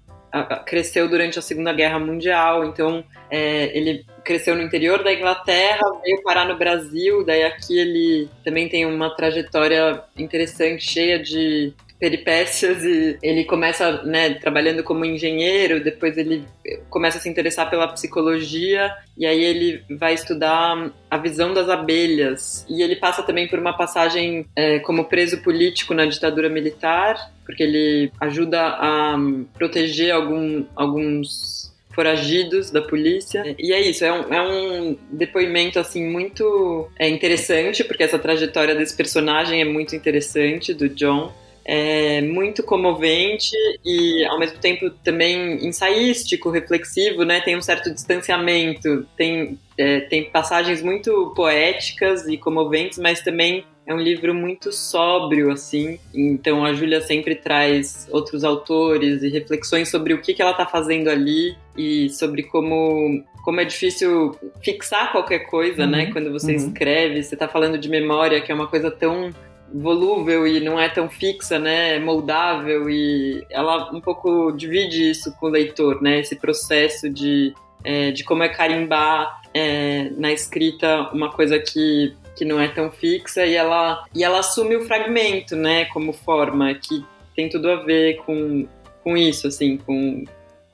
cresceu 0.66 1.08
durante 1.08 1.38
a 1.38 1.42
Segunda 1.42 1.72
Guerra 1.72 1.98
Mundial, 1.98 2.64
então 2.64 3.04
é, 3.30 3.76
ele 3.76 4.04
cresceu 4.24 4.56
no 4.56 4.62
interior 4.62 5.04
da 5.04 5.12
Inglaterra, 5.12 5.82
veio 6.02 6.22
parar 6.22 6.46
no 6.46 6.56
Brasil, 6.56 7.24
daí 7.24 7.44
aqui 7.44 7.78
ele 7.78 8.28
também 8.42 8.68
tem 8.68 8.86
uma 8.86 9.14
trajetória 9.14 10.02
interessante, 10.16 10.82
cheia 10.82 11.18
de 11.18 11.72
peripécias 12.04 12.84
e 12.84 13.16
ele 13.22 13.44
começa, 13.44 14.02
né, 14.02 14.34
trabalhando 14.34 14.84
como 14.84 15.06
engenheiro, 15.06 15.82
depois 15.82 16.18
ele 16.18 16.44
começa 16.90 17.16
a 17.16 17.20
se 17.20 17.30
interessar 17.30 17.70
pela 17.70 17.88
psicologia 17.88 18.94
e 19.16 19.24
aí 19.24 19.42
ele 19.42 19.82
vai 19.98 20.12
estudar 20.12 20.92
a 21.10 21.16
visão 21.16 21.54
das 21.54 21.66
abelhas 21.70 22.66
e 22.68 22.82
ele 22.82 22.96
passa 22.96 23.22
também 23.22 23.48
por 23.48 23.58
uma 23.58 23.74
passagem 23.74 24.44
é, 24.54 24.80
como 24.80 25.06
preso 25.06 25.42
político 25.42 25.94
na 25.94 26.04
ditadura 26.04 26.50
militar, 26.50 27.16
porque 27.46 27.62
ele 27.62 28.12
ajuda 28.20 28.60
a 28.60 29.16
proteger 29.54 30.12
algum, 30.12 30.66
alguns 30.76 31.72
foragidos 31.90 32.70
da 32.70 32.82
polícia. 32.82 33.56
E 33.58 33.72
é 33.72 33.80
isso, 33.80 34.04
é 34.04 34.12
um, 34.12 34.34
é 34.34 34.42
um 34.42 34.98
depoimento 35.10 35.78
assim 35.78 36.04
muito 36.04 36.86
é, 36.98 37.08
interessante, 37.08 37.82
porque 37.82 38.02
essa 38.02 38.18
trajetória 38.18 38.74
desse 38.74 38.94
personagem 38.94 39.62
é 39.62 39.64
muito 39.64 39.96
interessante, 39.96 40.74
do 40.74 40.86
John 40.90 41.32
é 41.64 42.20
muito 42.20 42.62
comovente 42.62 43.50
e 43.84 44.24
ao 44.26 44.38
mesmo 44.38 44.58
tempo 44.58 44.90
também 45.02 45.66
ensaístico, 45.66 46.50
reflexivo, 46.50 47.24
né? 47.24 47.40
Tem 47.40 47.56
um 47.56 47.62
certo 47.62 47.92
distanciamento, 47.92 49.06
tem, 49.16 49.58
é, 49.78 50.00
tem 50.00 50.24
passagens 50.24 50.82
muito 50.82 51.32
poéticas 51.34 52.26
e 52.28 52.36
comoventes, 52.36 52.98
mas 52.98 53.22
também 53.22 53.64
é 53.86 53.94
um 53.94 53.98
livro 53.98 54.34
muito 54.34 54.72
sóbrio, 54.72 55.50
assim. 55.50 55.98
Então 56.14 56.64
a 56.64 56.74
Júlia 56.74 57.00
sempre 57.00 57.34
traz 57.34 58.08
outros 58.10 58.44
autores 58.44 59.22
e 59.22 59.28
reflexões 59.28 59.88
sobre 59.88 60.12
o 60.12 60.20
que, 60.20 60.34
que 60.34 60.42
ela 60.42 60.52
está 60.52 60.66
fazendo 60.66 61.08
ali 61.08 61.56
e 61.76 62.10
sobre 62.10 62.42
como 62.42 63.24
como 63.42 63.60
é 63.60 63.64
difícil 63.64 64.34
fixar 64.62 65.12
qualquer 65.12 65.40
coisa, 65.40 65.86
né? 65.86 65.98
uhum, 65.98 66.04
né? 66.06 66.12
Quando 66.12 66.32
você 66.32 66.52
uhum. 66.52 66.56
escreve, 66.56 67.22
você 67.22 67.34
está 67.34 67.46
falando 67.46 67.76
de 67.76 67.90
memória, 67.90 68.40
que 68.40 68.50
é 68.50 68.54
uma 68.54 68.66
coisa 68.66 68.90
tão 68.90 69.30
volúvel 69.74 70.46
e 70.46 70.60
não 70.60 70.78
é 70.78 70.88
tão 70.88 71.08
fixa, 71.08 71.58
né, 71.58 71.98
moldável 71.98 72.88
e 72.88 73.44
ela 73.50 73.90
um 73.92 74.00
pouco 74.00 74.52
divide 74.52 75.10
isso 75.10 75.34
com 75.36 75.46
o 75.46 75.50
leitor, 75.50 76.00
né, 76.00 76.20
esse 76.20 76.36
processo 76.36 77.10
de, 77.10 77.52
é, 77.82 78.12
de 78.12 78.22
como 78.22 78.44
é 78.44 78.48
carimbar 78.48 79.42
é, 79.52 80.10
na 80.16 80.32
escrita 80.32 81.10
uma 81.12 81.30
coisa 81.30 81.58
que, 81.58 82.14
que 82.36 82.44
não 82.44 82.60
é 82.60 82.68
tão 82.68 82.90
fixa 82.90 83.44
e 83.44 83.54
ela, 83.54 84.04
e 84.14 84.22
ela 84.22 84.38
assume 84.38 84.76
o 84.76 84.86
fragmento, 84.86 85.56
né, 85.56 85.86
como 85.86 86.12
forma, 86.12 86.72
que 86.74 87.04
tem 87.34 87.48
tudo 87.48 87.68
a 87.68 87.76
ver 87.76 88.18
com, 88.18 88.68
com 89.02 89.16
isso, 89.16 89.48
assim, 89.48 89.76
com, 89.76 90.24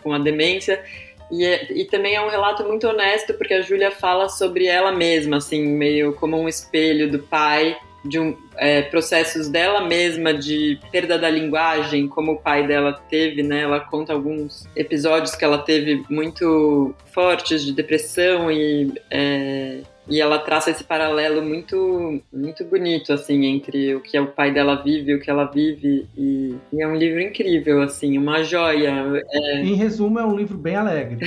com 0.02 0.12
a 0.12 0.18
demência. 0.18 0.84
E, 1.30 1.44
é, 1.44 1.72
e 1.72 1.84
também 1.86 2.16
é 2.16 2.20
um 2.20 2.28
relato 2.28 2.64
muito 2.64 2.86
honesto, 2.86 3.32
porque 3.34 3.54
a 3.54 3.62
Júlia 3.62 3.90
fala 3.90 4.28
sobre 4.28 4.66
ela 4.66 4.92
mesma, 4.92 5.38
assim, 5.38 5.62
meio 5.62 6.12
como 6.14 6.36
um 6.36 6.48
espelho 6.48 7.10
do 7.10 7.20
pai 7.20 7.78
de 8.04 8.18
um, 8.18 8.36
é, 8.56 8.82
processos 8.82 9.48
dela 9.48 9.86
mesma 9.86 10.32
de 10.32 10.78
perda 10.90 11.18
da 11.18 11.28
linguagem, 11.28 12.08
como 12.08 12.32
o 12.32 12.36
pai 12.38 12.66
dela 12.66 12.92
teve, 13.08 13.42
né? 13.42 13.62
Ela 13.62 13.80
conta 13.80 14.12
alguns 14.12 14.68
episódios 14.74 15.34
que 15.34 15.44
ela 15.44 15.58
teve 15.58 16.04
muito 16.08 16.94
fortes 17.06 17.62
de 17.64 17.72
depressão 17.72 18.50
e 18.50 18.92
é, 19.10 19.80
e 20.08 20.20
ela 20.20 20.38
traça 20.38 20.70
esse 20.70 20.82
paralelo 20.82 21.40
muito 21.40 22.20
muito 22.32 22.64
bonito 22.64 23.12
assim 23.12 23.44
entre 23.46 23.94
o 23.94 24.00
que 24.00 24.18
o 24.18 24.26
pai 24.26 24.52
dela 24.52 24.82
vive 24.82 25.12
e 25.12 25.14
o 25.14 25.20
que 25.20 25.30
ela 25.30 25.44
vive 25.44 26.08
e, 26.16 26.56
e 26.72 26.82
é 26.82 26.86
um 26.86 26.96
livro 26.96 27.20
incrível 27.20 27.80
assim 27.80 28.18
uma 28.18 28.42
joia 28.42 29.04
é... 29.32 29.60
em 29.60 29.74
resumo 29.74 30.18
é 30.18 30.24
um 30.24 30.34
livro 30.34 30.58
bem 30.58 30.74
alegre 30.74 31.18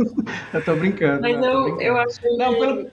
eu 0.52 0.64
tô 0.64 0.74
brincando 0.74 1.22
mas 1.22 1.36
eu, 1.36 1.62
brincando. 1.62 1.82
eu 1.82 1.96
acho 1.98 2.36
não, 2.36 2.58
pelo 2.58 2.90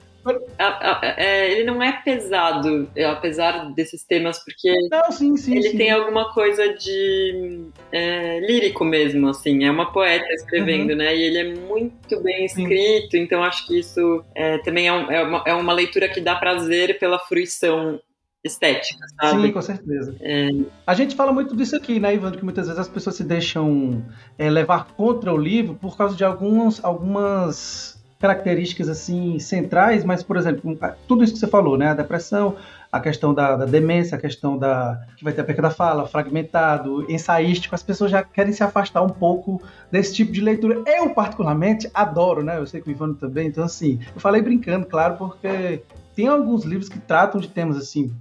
ele 1.50 1.64
não 1.64 1.82
é 1.82 1.92
pesado, 1.92 2.88
é, 2.94 3.04
apesar 3.04 3.72
desses 3.72 4.04
temas, 4.04 4.42
porque 4.44 4.72
não, 4.90 5.10
sim, 5.10 5.36
sim, 5.36 5.56
ele 5.56 5.70
sim. 5.70 5.76
tem 5.76 5.90
alguma 5.90 6.32
coisa 6.32 6.74
de 6.74 7.66
é, 7.92 8.40
lírico 8.40 8.84
mesmo, 8.84 9.28
assim. 9.28 9.64
É 9.64 9.70
uma 9.70 9.92
poeta 9.92 10.26
escrevendo, 10.32 10.90
uhum. 10.90 10.96
né? 10.96 11.16
E 11.16 11.22
ele 11.22 11.38
é 11.38 11.54
muito 11.54 12.20
bem 12.22 12.44
escrito, 12.44 13.16
então 13.16 13.42
acho 13.42 13.66
que 13.66 13.78
isso 13.78 14.24
é, 14.34 14.58
também 14.58 14.88
é, 14.88 14.92
um, 14.92 15.10
é, 15.10 15.22
uma, 15.22 15.42
é 15.46 15.54
uma 15.54 15.72
leitura 15.72 16.08
que 16.08 16.20
dá 16.20 16.34
prazer 16.36 16.98
pela 16.98 17.18
fruição 17.18 18.00
estética, 18.44 19.04
sabe? 19.20 19.42
Sim, 19.42 19.52
com 19.52 19.62
certeza. 19.62 20.16
É... 20.20 20.48
A 20.86 20.94
gente 20.94 21.16
fala 21.16 21.32
muito 21.32 21.56
disso 21.56 21.76
aqui, 21.76 21.98
né, 21.98 22.14
Ivan, 22.14 22.32
que 22.32 22.44
muitas 22.44 22.66
vezes 22.66 22.80
as 22.80 22.88
pessoas 22.88 23.16
se 23.16 23.24
deixam 23.24 24.04
é, 24.38 24.48
levar 24.48 24.86
contra 24.92 25.32
o 25.32 25.36
livro 25.36 25.74
por 25.74 25.96
causa 25.96 26.16
de 26.16 26.24
alguns, 26.24 26.82
algumas 26.84 27.97
características 28.18 28.88
assim 28.88 29.38
centrais, 29.38 30.04
mas 30.04 30.22
por 30.22 30.36
exemplo, 30.36 30.76
tudo 31.06 31.22
isso 31.22 31.34
que 31.34 31.38
você 31.38 31.46
falou, 31.46 31.78
né, 31.78 31.88
a 31.88 31.94
depressão, 31.94 32.56
a 32.90 32.98
questão 32.98 33.32
da, 33.32 33.56
da, 33.56 33.64
demência, 33.64 34.16
a 34.16 34.20
questão 34.20 34.58
da 34.58 35.00
que 35.16 35.22
vai 35.22 35.32
ter 35.32 35.42
a 35.42 35.44
perca 35.44 35.62
da 35.62 35.70
fala, 35.70 36.06
fragmentado, 36.06 37.10
ensaístico, 37.10 37.74
as 37.74 37.82
pessoas 37.82 38.10
já 38.10 38.22
querem 38.22 38.52
se 38.52 38.62
afastar 38.62 39.02
um 39.02 39.08
pouco 39.08 39.62
desse 39.90 40.14
tipo 40.14 40.32
de 40.32 40.40
leitura. 40.40 40.82
Eu 40.86 41.10
particularmente 41.10 41.88
adoro, 41.92 42.42
né? 42.42 42.58
Eu 42.58 42.66
sei 42.66 42.80
que 42.80 42.88
o 42.88 42.90
Ivano 42.90 43.14
também, 43.14 43.48
então 43.48 43.62
assim, 43.62 44.00
eu 44.14 44.20
falei 44.20 44.42
brincando, 44.42 44.86
claro, 44.86 45.16
porque 45.16 45.82
tem 46.16 46.26
alguns 46.26 46.64
livros 46.64 46.88
que 46.88 46.98
tratam 46.98 47.40
de 47.40 47.48
temas 47.48 47.76
assim 47.76 48.12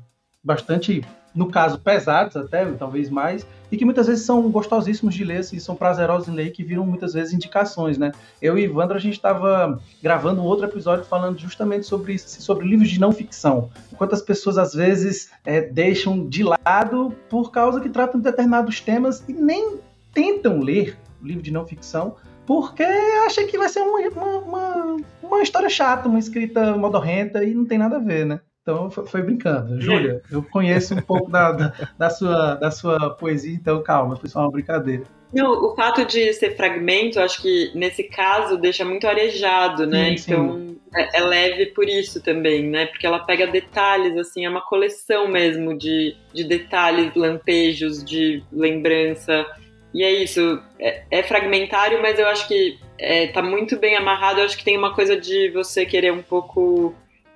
bastante 0.43 1.03
no 1.33 1.49
caso, 1.51 1.79
pesados 1.79 2.35
até, 2.35 2.65
talvez 2.71 3.09
mais, 3.09 3.45
e 3.71 3.77
que 3.77 3.85
muitas 3.85 4.07
vezes 4.07 4.25
são 4.25 4.49
gostosíssimos 4.49 5.13
de 5.13 5.23
ler, 5.23 5.37
assim, 5.37 5.59
são 5.59 5.75
prazerosos 5.75 6.27
em 6.27 6.33
ler, 6.33 6.51
que 6.51 6.63
viram 6.63 6.85
muitas 6.85 7.13
vezes 7.13 7.33
indicações, 7.33 7.97
né? 7.97 8.11
Eu 8.41 8.57
e 8.57 8.63
Ivandro, 8.63 8.95
a 8.95 8.99
gente 8.99 9.15
estava 9.15 9.79
gravando 10.01 10.41
um 10.41 10.45
outro 10.45 10.65
episódio 10.65 11.05
falando 11.05 11.37
justamente 11.39 11.85
sobre 11.85 12.13
isso, 12.13 12.25
assim, 12.25 12.41
sobre 12.41 12.67
livros 12.67 12.89
de 12.89 12.99
não 12.99 13.11
ficção. 13.11 13.69
Quantas 13.97 14.21
pessoas, 14.21 14.57
às 14.57 14.73
vezes, 14.73 15.29
é, 15.45 15.61
deixam 15.61 16.27
de 16.27 16.43
lado 16.43 17.13
por 17.29 17.51
causa 17.51 17.81
que 17.81 17.89
tratam 17.89 18.19
de 18.19 18.23
determinados 18.23 18.79
temas 18.79 19.23
e 19.27 19.33
nem 19.33 19.77
tentam 20.13 20.59
ler 20.59 20.97
livro 21.21 21.41
de 21.41 21.51
não 21.51 21.65
ficção, 21.65 22.15
porque 22.45 22.83
acha 22.83 23.43
que 23.45 23.57
vai 23.57 23.67
ser 23.67 23.81
uma, 23.81 23.99
uma, 24.09 24.37
uma, 24.37 24.97
uma 25.21 25.41
história 25.41 25.69
chata, 25.69 26.07
uma 26.07 26.19
escrita 26.19 26.75
modorrenta 26.77 27.43
e 27.43 27.53
não 27.53 27.65
tem 27.65 27.77
nada 27.77 27.97
a 27.97 27.99
ver, 27.99 28.25
né? 28.25 28.39
Então 28.67 28.91
foi, 28.91 29.05
foi 29.05 29.21
brincando. 29.21 29.79
Júlia, 29.79 30.21
eu 30.29 30.43
conheço 30.43 30.93
um 30.93 31.01
pouco 31.01 31.31
da, 31.31 31.53
da, 31.53 31.73
da, 31.97 32.09
sua, 32.09 32.55
da 32.55 32.69
sua 32.69 33.11
poesia, 33.11 33.55
então 33.55 33.81
calma, 33.81 34.17
foi 34.17 34.27
só 34.27 34.41
uma 34.41 34.51
brincadeira. 34.51 35.03
Não, 35.33 35.67
o 35.67 35.73
fato 35.73 36.05
de 36.05 36.33
ser 36.33 36.57
fragmento, 36.57 37.17
acho 37.17 37.41
que 37.41 37.71
nesse 37.73 38.03
caso 38.03 38.57
deixa 38.57 38.83
muito 38.83 39.07
arejado, 39.07 39.87
né? 39.87 40.17
Sim, 40.17 40.33
então 40.33 40.59
sim. 40.59 40.79
É, 40.93 41.19
é, 41.19 41.21
leve 41.21 41.67
por 41.67 41.87
isso 41.87 42.21
também, 42.21 42.63
né? 42.63 42.87
Porque 42.87 43.07
ela 43.07 43.19
pega 43.19 43.47
detalhes, 43.47 44.17
assim, 44.17 44.45
é 44.45 44.49
uma 44.49 44.61
coleção 44.61 45.29
mesmo 45.29 45.77
de, 45.77 46.17
de 46.33 46.43
detalhes, 46.43 47.15
lampejos, 47.15 48.03
de 48.03 48.43
lembrança. 48.51 49.45
E 49.93 50.03
é 50.03 50.11
isso, 50.11 50.61
é, 50.77 51.03
é 51.09 51.23
fragmentário, 51.23 52.01
mas 52.01 52.19
eu 52.19 52.27
acho 52.27 52.45
que 52.49 52.77
é, 52.99 53.27
tá 53.27 53.41
muito 53.41 53.77
bem 53.79 53.95
amarrado. 53.95 54.41
Eu 54.41 54.45
acho 54.45 54.57
que 54.57 54.65
tem 54.65 54.77
uma 54.77 54.93
coisa 54.93 55.15
de 55.15 55.51
você 55.51 55.85
querer 55.85 56.11
um 56.11 56.21
pouco 56.21 56.93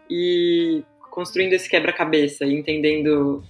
ir 0.10 0.84
construindo 1.12 1.54
esse 1.54 1.70
quebra-cabeça 1.70 2.46
e 2.46 2.56
entendendo 2.58 3.44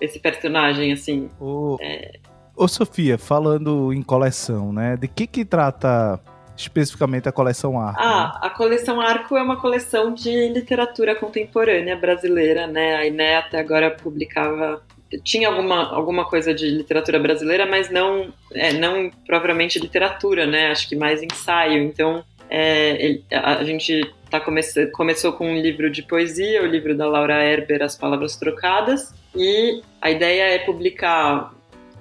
esse 0.00 0.20
personagem, 0.20 0.92
assim. 0.92 1.28
Ô, 1.40 1.76
é... 1.80 2.12
Ô, 2.54 2.68
Sofia, 2.68 3.18
falando 3.18 3.92
em 3.92 4.02
coleção, 4.02 4.72
né? 4.72 4.96
De 4.96 5.08
que 5.08 5.26
que 5.26 5.44
trata 5.44 6.20
especificamente 6.56 7.28
a 7.28 7.32
coleção 7.32 7.78
Arco? 7.78 8.00
Ah, 8.00 8.32
né? 8.34 8.46
a 8.46 8.50
coleção 8.50 9.00
Arco 9.00 9.36
é 9.36 9.42
uma 9.42 9.60
coleção 9.60 10.14
de 10.14 10.48
literatura 10.48 11.14
contemporânea 11.14 11.96
brasileira, 11.96 12.66
né? 12.66 12.96
A 12.96 13.06
INE 13.06 13.34
até 13.34 13.58
agora 13.58 13.90
publicava 13.90 14.80
tinha 15.22 15.48
alguma, 15.48 15.94
alguma 15.94 16.24
coisa 16.24 16.52
de 16.52 16.68
literatura 16.68 17.18
brasileira, 17.18 17.64
mas 17.64 17.88
não 17.90 18.32
é, 18.52 18.72
não 18.72 19.08
propriamente 19.26 19.78
literatura, 19.78 20.46
né? 20.46 20.70
Acho 20.70 20.88
que 20.88 20.96
mais 20.96 21.22
ensaio. 21.22 21.82
Então 21.82 22.24
é, 22.50 23.04
ele, 23.04 23.24
a, 23.32 23.58
a 23.58 23.64
gente 23.64 24.00
tá 24.30 24.40
comece, 24.40 24.86
começou 24.88 25.32
com 25.32 25.50
um 25.50 25.60
livro 25.60 25.90
de 25.90 26.02
poesia, 26.02 26.62
o 26.62 26.66
livro 26.66 26.96
da 26.96 27.06
Laura 27.06 27.44
Herber, 27.44 27.82
As 27.82 27.96
Palavras 27.96 28.36
Trocadas, 28.36 29.14
e 29.34 29.80
a 30.00 30.10
ideia 30.10 30.54
é 30.54 30.58
publicar 30.58 31.54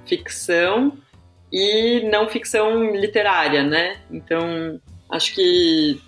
ficção 0.06 0.98
e 1.52 2.02
não 2.10 2.28
ficção 2.28 2.96
literária, 2.96 3.64
né? 3.64 3.98
Então, 4.12 4.80
acho 5.10 5.34
que 5.36 6.02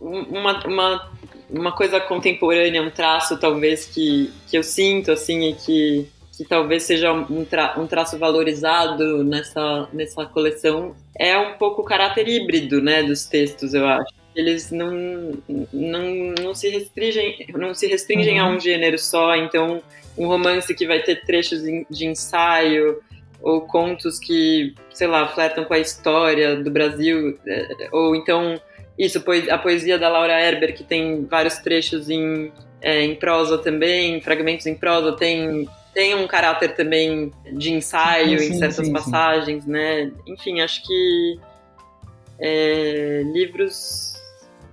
uma, 0.00 0.66
uma, 0.66 1.10
uma 1.48 1.72
coisa 1.72 2.00
contemporânea, 2.00 2.82
um 2.82 2.90
traço 2.90 3.38
talvez 3.38 3.86
que, 3.86 4.32
que 4.48 4.58
eu 4.58 4.62
sinto, 4.62 5.12
assim, 5.12 5.50
e 5.50 5.54
que, 5.54 6.08
que 6.36 6.44
talvez 6.44 6.82
seja 6.82 7.12
um, 7.12 7.44
tra, 7.44 7.74
um 7.78 7.86
traço 7.86 8.18
valorizado 8.18 9.22
nessa, 9.22 9.88
nessa 9.92 10.26
coleção, 10.26 10.94
é 11.16 11.38
um 11.38 11.54
pouco 11.54 11.82
o 11.82 11.84
caráter 11.84 12.28
híbrido, 12.28 12.82
né, 12.82 13.02
dos 13.02 13.26
textos, 13.26 13.74
eu 13.74 13.86
acho 13.86 14.17
eles 14.38 14.70
não, 14.70 15.32
não, 15.72 16.34
não 16.40 16.54
se 16.54 16.68
restringem, 16.68 17.46
não 17.56 17.74
se 17.74 17.88
restringem 17.88 18.40
uhum. 18.40 18.46
a 18.46 18.50
um 18.50 18.60
gênero 18.60 18.96
só, 18.96 19.34
então 19.34 19.82
um 20.16 20.28
romance 20.28 20.72
que 20.72 20.86
vai 20.86 21.02
ter 21.02 21.24
trechos 21.24 21.60
de 21.90 22.06
ensaio 22.06 23.00
ou 23.42 23.62
contos 23.62 24.20
que, 24.20 24.74
sei 24.94 25.08
lá, 25.08 25.26
flertam 25.26 25.64
com 25.64 25.74
a 25.74 25.78
história 25.78 26.54
do 26.54 26.70
Brasil, 26.70 27.36
é, 27.44 27.88
ou 27.90 28.14
então 28.14 28.60
isso, 28.96 29.22
a 29.50 29.58
poesia 29.58 29.98
da 29.98 30.08
Laura 30.08 30.40
Herber, 30.40 30.72
que 30.72 30.84
tem 30.84 31.24
vários 31.24 31.58
trechos 31.58 32.08
em, 32.08 32.52
é, 32.80 33.02
em 33.02 33.16
prosa 33.16 33.58
também, 33.58 34.20
fragmentos 34.20 34.66
em 34.66 34.74
prosa, 34.74 35.16
tem 35.16 35.68
tem 35.92 36.14
um 36.14 36.28
caráter 36.28 36.76
também 36.76 37.32
de 37.52 37.72
ensaio 37.72 38.38
sim, 38.38 38.46
sim, 38.46 38.52
em 38.52 38.58
certas 38.58 38.86
sim, 38.86 38.92
passagens, 38.92 39.66
né? 39.66 40.12
Enfim, 40.28 40.60
acho 40.60 40.86
que 40.86 41.40
é, 42.38 43.22
livros 43.32 44.07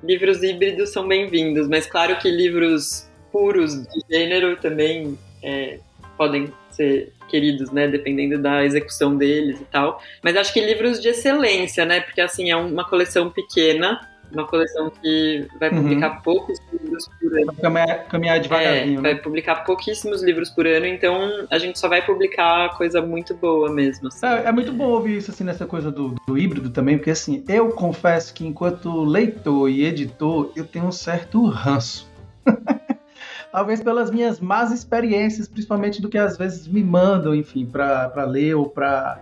livros 0.06 0.44
híbridos 0.44 0.92
são 0.92 1.08
bem-vindos, 1.08 1.68
mas 1.68 1.88
claro 1.88 2.18
que 2.20 2.30
livros 2.30 3.10
puros 3.32 3.84
de 3.88 4.02
gênero 4.10 4.56
também 4.58 5.18
é, 5.44 5.80
podem 6.16 6.54
ser 6.70 7.12
queridos, 7.28 7.72
né, 7.72 7.88
dependendo 7.88 8.38
da 8.38 8.64
execução 8.64 9.18
deles 9.18 9.60
e 9.60 9.66
tal. 9.66 10.02
Mas 10.22 10.38
acho 10.38 10.54
que 10.54 10.62
livros 10.62 11.02
de 11.02 11.10
excelência, 11.10 11.86
né, 11.86 12.02
porque 12.02 12.22
assim 12.22 12.52
é 12.52 12.56
uma 12.56 12.88
coleção 12.88 13.30
pequena 13.32 14.00
uma 14.32 14.48
coleção 14.48 14.90
que 14.90 15.48
vai 15.60 15.70
uhum. 15.70 15.82
publicar 15.82 16.16
uhum. 16.16 16.22
poucos 16.22 16.60
livros 16.72 17.10
por 17.20 17.34
ano. 17.34 17.46
Vai 17.48 17.56
caminhar, 17.56 18.06
caminhar 18.06 18.40
devagarinho. 18.40 19.00
É, 19.00 19.02
né? 19.02 19.14
Vai 19.14 19.16
publicar 19.16 19.64
pouquíssimos 19.64 20.24
livros 20.24 20.50
por 20.50 20.66
ano, 20.68 20.86
então 20.86 21.48
a 21.50 21.58
gente 21.58 21.80
só 21.80 21.88
vai 21.88 22.06
publicar 22.06 22.76
coisa 22.78 23.02
muito 23.02 23.34
boa 23.36 23.72
mesmo. 23.72 24.08
Assim. 24.08 24.26
É, 24.26 24.46
é, 24.46 24.52
muito 24.52 24.72
bom 24.72 24.86
ouvir 24.86 25.18
isso 25.18 25.32
assim 25.32 25.44
nessa 25.44 25.66
coisa 25.66 25.92
do, 25.92 26.16
do 26.28 26.38
híbrido 26.38 26.70
também, 26.70 26.98
porque 26.98 27.12
assim, 27.12 27.44
eu 27.48 27.70
confesso 27.70 28.34
que 28.34 28.46
enquanto 28.46 29.04
leitor 29.04 29.70
e 29.70 29.86
editor, 29.86 30.52
eu 30.56 30.66
tenho 30.66 30.86
um 30.86 30.92
certo 30.92 31.46
ranço. 31.48 32.10
Talvez 33.52 33.82
pelas 33.82 34.12
minhas 34.12 34.42
más 34.42 34.72
experiências, 34.72 35.48
principalmente 35.48 36.02
do 36.02 36.10
que 36.10 36.18
às 36.18 36.38
vezes 36.38 36.68
me 36.68 36.84
mandam, 36.84 37.34
enfim, 37.34 37.66
para 37.66 38.26
ler 38.26 38.54
ou 38.56 38.70
para, 38.70 39.22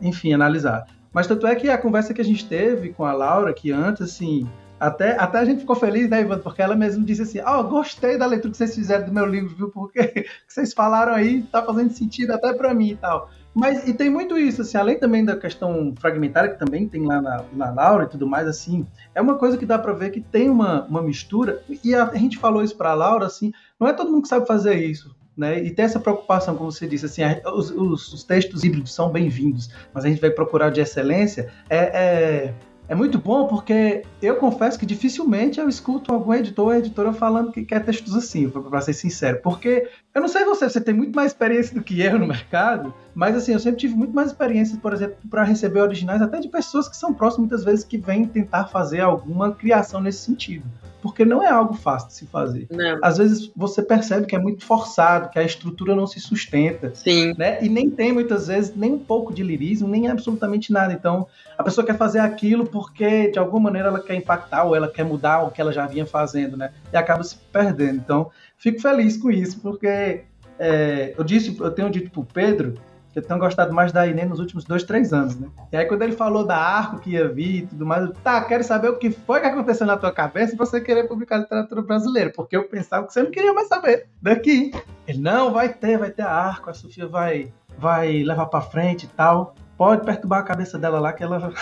enfim, 0.00 0.32
analisar. 0.32 0.86
Mas 1.12 1.26
tanto 1.26 1.46
é 1.46 1.54
que 1.54 1.68
a 1.68 1.78
conversa 1.78 2.14
que 2.14 2.20
a 2.20 2.24
gente 2.24 2.46
teve 2.46 2.90
com 2.90 3.04
a 3.04 3.12
Laura, 3.12 3.52
que 3.52 3.70
antes, 3.70 4.02
assim, 4.02 4.48
até, 4.80 5.16
até 5.16 5.38
a 5.38 5.44
gente 5.44 5.60
ficou 5.60 5.76
feliz, 5.76 6.08
né, 6.08 6.22
Ivan? 6.22 6.38
Porque 6.38 6.60
ela 6.60 6.74
mesmo 6.74 7.04
disse 7.04 7.22
assim: 7.22 7.40
Ó, 7.40 7.60
oh, 7.60 7.64
gostei 7.64 8.18
da 8.18 8.26
leitura 8.26 8.50
que 8.50 8.56
vocês 8.56 8.74
fizeram 8.74 9.06
do 9.06 9.12
meu 9.12 9.26
livro, 9.26 9.54
viu? 9.54 9.70
Porque 9.70 10.02
que 10.08 10.26
vocês 10.48 10.72
falaram 10.72 11.14
aí 11.14 11.42
tá 11.42 11.62
fazendo 11.62 11.92
sentido 11.92 12.32
até 12.32 12.52
para 12.52 12.74
mim 12.74 12.90
e 12.90 12.96
tal. 12.96 13.30
Mas 13.54 13.86
e 13.86 13.92
tem 13.92 14.08
muito 14.08 14.38
isso, 14.38 14.62
assim, 14.62 14.78
além 14.78 14.98
também 14.98 15.24
da 15.24 15.36
questão 15.36 15.94
fragmentária, 16.00 16.50
que 16.50 16.58
também 16.58 16.88
tem 16.88 17.06
lá 17.06 17.20
na, 17.20 17.44
na 17.52 17.70
Laura 17.70 18.04
e 18.04 18.08
tudo 18.08 18.26
mais, 18.26 18.48
assim, 18.48 18.86
é 19.14 19.20
uma 19.20 19.36
coisa 19.36 19.58
que 19.58 19.66
dá 19.66 19.78
para 19.78 19.92
ver 19.92 20.10
que 20.10 20.22
tem 20.22 20.48
uma, 20.48 20.86
uma 20.86 21.02
mistura, 21.02 21.62
e 21.84 21.94
a, 21.94 22.04
a 22.04 22.16
gente 22.16 22.38
falou 22.38 22.64
isso 22.64 22.74
pra 22.74 22.94
Laura, 22.94 23.26
assim, 23.26 23.52
não 23.78 23.86
é 23.86 23.92
todo 23.92 24.10
mundo 24.10 24.22
que 24.22 24.28
sabe 24.28 24.46
fazer 24.46 24.76
isso 24.76 25.14
né? 25.36 25.62
E 25.62 25.70
ter 25.70 25.82
essa 25.82 26.00
preocupação, 26.00 26.56
como 26.56 26.70
você 26.70 26.86
disse, 26.86 27.06
assim, 27.06 27.22
os, 27.46 27.70
os, 27.70 28.12
os 28.12 28.24
textos 28.24 28.64
híbridos 28.64 28.94
são 28.94 29.10
bem-vindos, 29.10 29.70
mas 29.92 30.04
a 30.04 30.08
gente 30.08 30.20
vai 30.20 30.30
procurar 30.30 30.70
de 30.70 30.80
excelência. 30.80 31.50
É, 31.70 31.78
é, 31.78 32.54
é, 32.88 32.94
muito 32.94 33.18
bom 33.18 33.46
porque 33.46 34.02
eu 34.20 34.36
confesso 34.36 34.78
que 34.78 34.84
dificilmente 34.84 35.58
eu 35.58 35.68
escuto 35.68 36.12
algum 36.12 36.34
editor 36.34 36.66
ou 36.66 36.74
editora 36.74 37.12
falando 37.12 37.50
que 37.50 37.64
quer 37.64 37.82
textos 37.82 38.14
assim, 38.14 38.48
para 38.50 38.80
ser 38.82 38.92
sincero. 38.92 39.40
Porque 39.42 39.88
eu 40.14 40.20
não 40.20 40.28
sei 40.28 40.44
você, 40.44 40.68
você 40.68 40.80
tem 40.80 40.94
muito 40.94 41.14
mais 41.14 41.32
experiência 41.32 41.74
do 41.74 41.82
que 41.82 42.00
eu 42.02 42.18
no 42.18 42.26
mercado, 42.26 42.92
mas 43.14 43.34
assim, 43.34 43.52
eu 43.52 43.58
sempre 43.58 43.80
tive 43.80 43.94
muito 43.94 44.14
mais 44.14 44.28
experiência, 44.28 44.78
por 44.78 44.92
exemplo, 44.92 45.16
para 45.30 45.44
receber 45.44 45.80
originais 45.80 46.20
até 46.20 46.40
de 46.40 46.48
pessoas 46.48 46.88
que 46.88 46.96
são 46.96 47.14
próximas 47.14 47.48
muitas 47.48 47.64
vezes 47.64 47.84
que 47.84 47.96
vêm 47.96 48.26
tentar 48.26 48.66
fazer 48.66 49.00
alguma 49.00 49.52
criação 49.52 50.00
nesse 50.00 50.18
sentido 50.18 50.66
porque 51.02 51.24
não 51.24 51.42
é 51.42 51.50
algo 51.50 51.74
fácil 51.74 52.08
de 52.08 52.14
se 52.14 52.26
fazer. 52.26 52.68
Não. 52.70 52.98
Às 53.02 53.18
vezes 53.18 53.50
você 53.54 53.82
percebe 53.82 54.26
que 54.26 54.36
é 54.36 54.38
muito 54.38 54.64
forçado, 54.64 55.28
que 55.28 55.38
a 55.38 55.42
estrutura 55.42 55.94
não 55.94 56.06
se 56.06 56.20
sustenta. 56.20 56.94
Sim. 56.94 57.34
Né? 57.36 57.62
E 57.62 57.68
nem 57.68 57.90
tem 57.90 58.12
muitas 58.12 58.46
vezes 58.46 58.74
nem 58.74 58.92
um 58.92 58.98
pouco 58.98 59.34
de 59.34 59.42
lirismo, 59.42 59.88
nem 59.88 60.08
absolutamente 60.08 60.72
nada. 60.72 60.92
Então, 60.92 61.26
a 61.58 61.64
pessoa 61.64 61.84
quer 61.84 61.98
fazer 61.98 62.20
aquilo 62.20 62.64
porque 62.64 63.30
de 63.30 63.38
alguma 63.38 63.64
maneira 63.64 63.88
ela 63.88 64.00
quer 64.00 64.14
impactar 64.14 64.64
ou 64.64 64.76
ela 64.76 64.88
quer 64.88 65.04
mudar 65.04 65.42
o 65.42 65.50
que 65.50 65.60
ela 65.60 65.72
já 65.72 65.86
vinha 65.86 66.06
fazendo, 66.06 66.56
né? 66.56 66.72
E 66.92 66.96
acaba 66.96 67.24
se 67.24 67.36
perdendo. 67.52 67.96
Então, 67.96 68.30
fico 68.56 68.80
feliz 68.80 69.16
com 69.16 69.30
isso, 69.30 69.60
porque 69.60 70.22
é, 70.58 71.14
eu 71.18 71.24
disse, 71.24 71.56
eu 71.58 71.70
tenho 71.72 71.90
dito 71.90 72.10
pro 72.10 72.24
Pedro 72.24 72.74
que 73.12 73.18
eu 73.18 73.22
tenho 73.22 73.38
gostado 73.38 73.74
mais 73.74 73.92
da 73.92 74.06
Inê 74.06 74.24
nos 74.24 74.40
últimos 74.40 74.64
dois, 74.64 74.82
três 74.82 75.12
anos, 75.12 75.38
né? 75.38 75.48
E 75.70 75.76
aí 75.76 75.84
quando 75.84 76.02
ele 76.02 76.12
falou 76.12 76.46
da 76.46 76.56
Arco 76.56 76.98
que 76.98 77.10
ia 77.10 77.28
vir 77.28 77.56
e 77.56 77.66
tudo 77.66 77.84
mais, 77.84 78.04
eu, 78.04 78.12
tá, 78.12 78.42
quero 78.44 78.64
saber 78.64 78.88
o 78.88 78.98
que 78.98 79.10
foi 79.10 79.40
que 79.40 79.46
aconteceu 79.46 79.86
na 79.86 79.96
tua 79.96 80.10
cabeça 80.10 80.56
pra 80.56 80.64
você 80.64 80.80
querer 80.80 81.06
publicar 81.06 81.38
literatura 81.38 81.82
brasileira, 81.82 82.32
porque 82.34 82.56
eu 82.56 82.68
pensava 82.68 83.06
que 83.06 83.12
você 83.12 83.22
não 83.22 83.30
queria 83.30 83.52
mais 83.52 83.68
saber 83.68 84.06
daqui. 84.20 84.72
Ele, 85.06 85.18
não, 85.18 85.52
vai 85.52 85.68
ter, 85.68 85.98
vai 85.98 86.10
ter 86.10 86.22
a 86.22 86.30
Arco, 86.30 86.70
a 86.70 86.74
Sofia 86.74 87.06
vai, 87.06 87.52
vai 87.78 88.22
levar 88.22 88.46
pra 88.46 88.60
frente 88.60 89.04
e 89.04 89.08
tal. 89.08 89.54
Pode 89.76 90.04
perturbar 90.04 90.40
a 90.40 90.44
cabeça 90.44 90.78
dela 90.78 91.00
lá 91.00 91.12
que 91.12 91.22
ela 91.22 91.52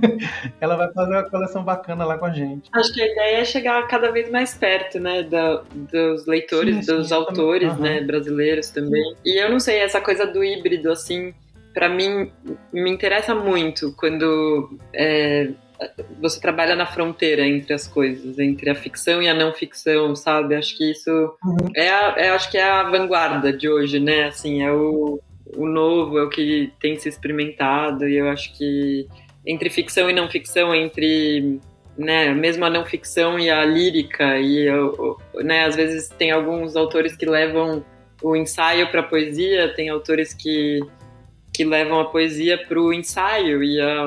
ela 0.60 0.76
vai 0.76 0.92
fazer 0.92 1.12
uma 1.12 1.30
coleção 1.30 1.62
bacana 1.62 2.04
lá 2.04 2.18
com 2.18 2.26
a 2.26 2.30
gente. 2.30 2.68
Acho 2.72 2.92
que 2.92 3.02
a 3.02 3.06
ideia 3.06 3.38
é 3.38 3.44
chegar 3.44 3.86
cada 3.88 4.10
vez 4.10 4.30
mais 4.30 4.54
perto, 4.54 4.98
né, 5.00 5.22
da, 5.22 5.62
dos 5.74 6.26
leitores, 6.26 6.84
sim, 6.84 6.92
dos 6.94 7.12
autores, 7.12 7.72
uhum. 7.72 7.80
né, 7.80 8.00
brasileiros 8.00 8.70
também. 8.70 9.14
E 9.24 9.42
eu 9.42 9.50
não 9.50 9.60
sei, 9.60 9.78
essa 9.78 10.00
coisa 10.00 10.26
do 10.26 10.42
híbrido, 10.44 10.90
assim, 10.90 11.34
para 11.74 11.88
mim 11.88 12.30
me 12.72 12.90
interessa 12.90 13.34
muito 13.34 13.92
quando 13.96 14.78
é, 14.94 15.50
você 16.20 16.40
trabalha 16.40 16.74
na 16.74 16.86
fronteira 16.86 17.46
entre 17.46 17.74
as 17.74 17.86
coisas, 17.86 18.38
entre 18.38 18.70
a 18.70 18.74
ficção 18.74 19.22
e 19.22 19.28
a 19.28 19.34
não 19.34 19.52
ficção, 19.52 20.14
sabe? 20.16 20.54
Acho 20.54 20.76
que 20.76 20.90
isso 20.90 21.10
uhum. 21.44 21.70
é, 21.74 21.90
a, 21.90 22.14
é, 22.16 22.30
acho 22.30 22.50
que 22.50 22.58
é 22.58 22.64
a 22.64 22.84
vanguarda 22.84 23.52
de 23.52 23.68
hoje, 23.68 24.00
né? 24.00 24.24
Assim, 24.24 24.62
é 24.62 24.72
o, 24.72 25.20
o 25.54 25.66
novo, 25.66 26.18
é 26.18 26.22
o 26.22 26.30
que 26.30 26.72
tem 26.80 26.98
se 26.98 27.08
experimentado 27.08 28.08
e 28.08 28.16
eu 28.16 28.28
acho 28.28 28.56
que 28.56 29.06
entre 29.46 29.70
ficção 29.70 30.10
e 30.10 30.12
não 30.12 30.28
ficção, 30.28 30.74
entre 30.74 31.60
né, 31.96 32.34
mesmo 32.34 32.64
a 32.64 32.70
não 32.70 32.84
ficção 32.84 33.38
e 33.38 33.50
a 33.50 33.64
lírica 33.64 34.38
e 34.38 34.66
né, 35.36 35.64
às 35.64 35.76
vezes 35.76 36.08
tem 36.10 36.30
alguns 36.30 36.76
autores 36.76 37.16
que 37.16 37.24
levam 37.24 37.84
o 38.22 38.36
ensaio 38.36 38.90
para 38.90 39.00
a 39.00 39.04
poesia, 39.04 39.72
tem 39.74 39.88
autores 39.88 40.34
que 40.34 40.80
que 41.54 41.64
levam 41.64 41.98
a 41.98 42.04
poesia 42.04 42.58
para 42.58 42.78
o 42.78 42.92
ensaio 42.92 43.64
e 43.64 43.80
a, 43.80 44.04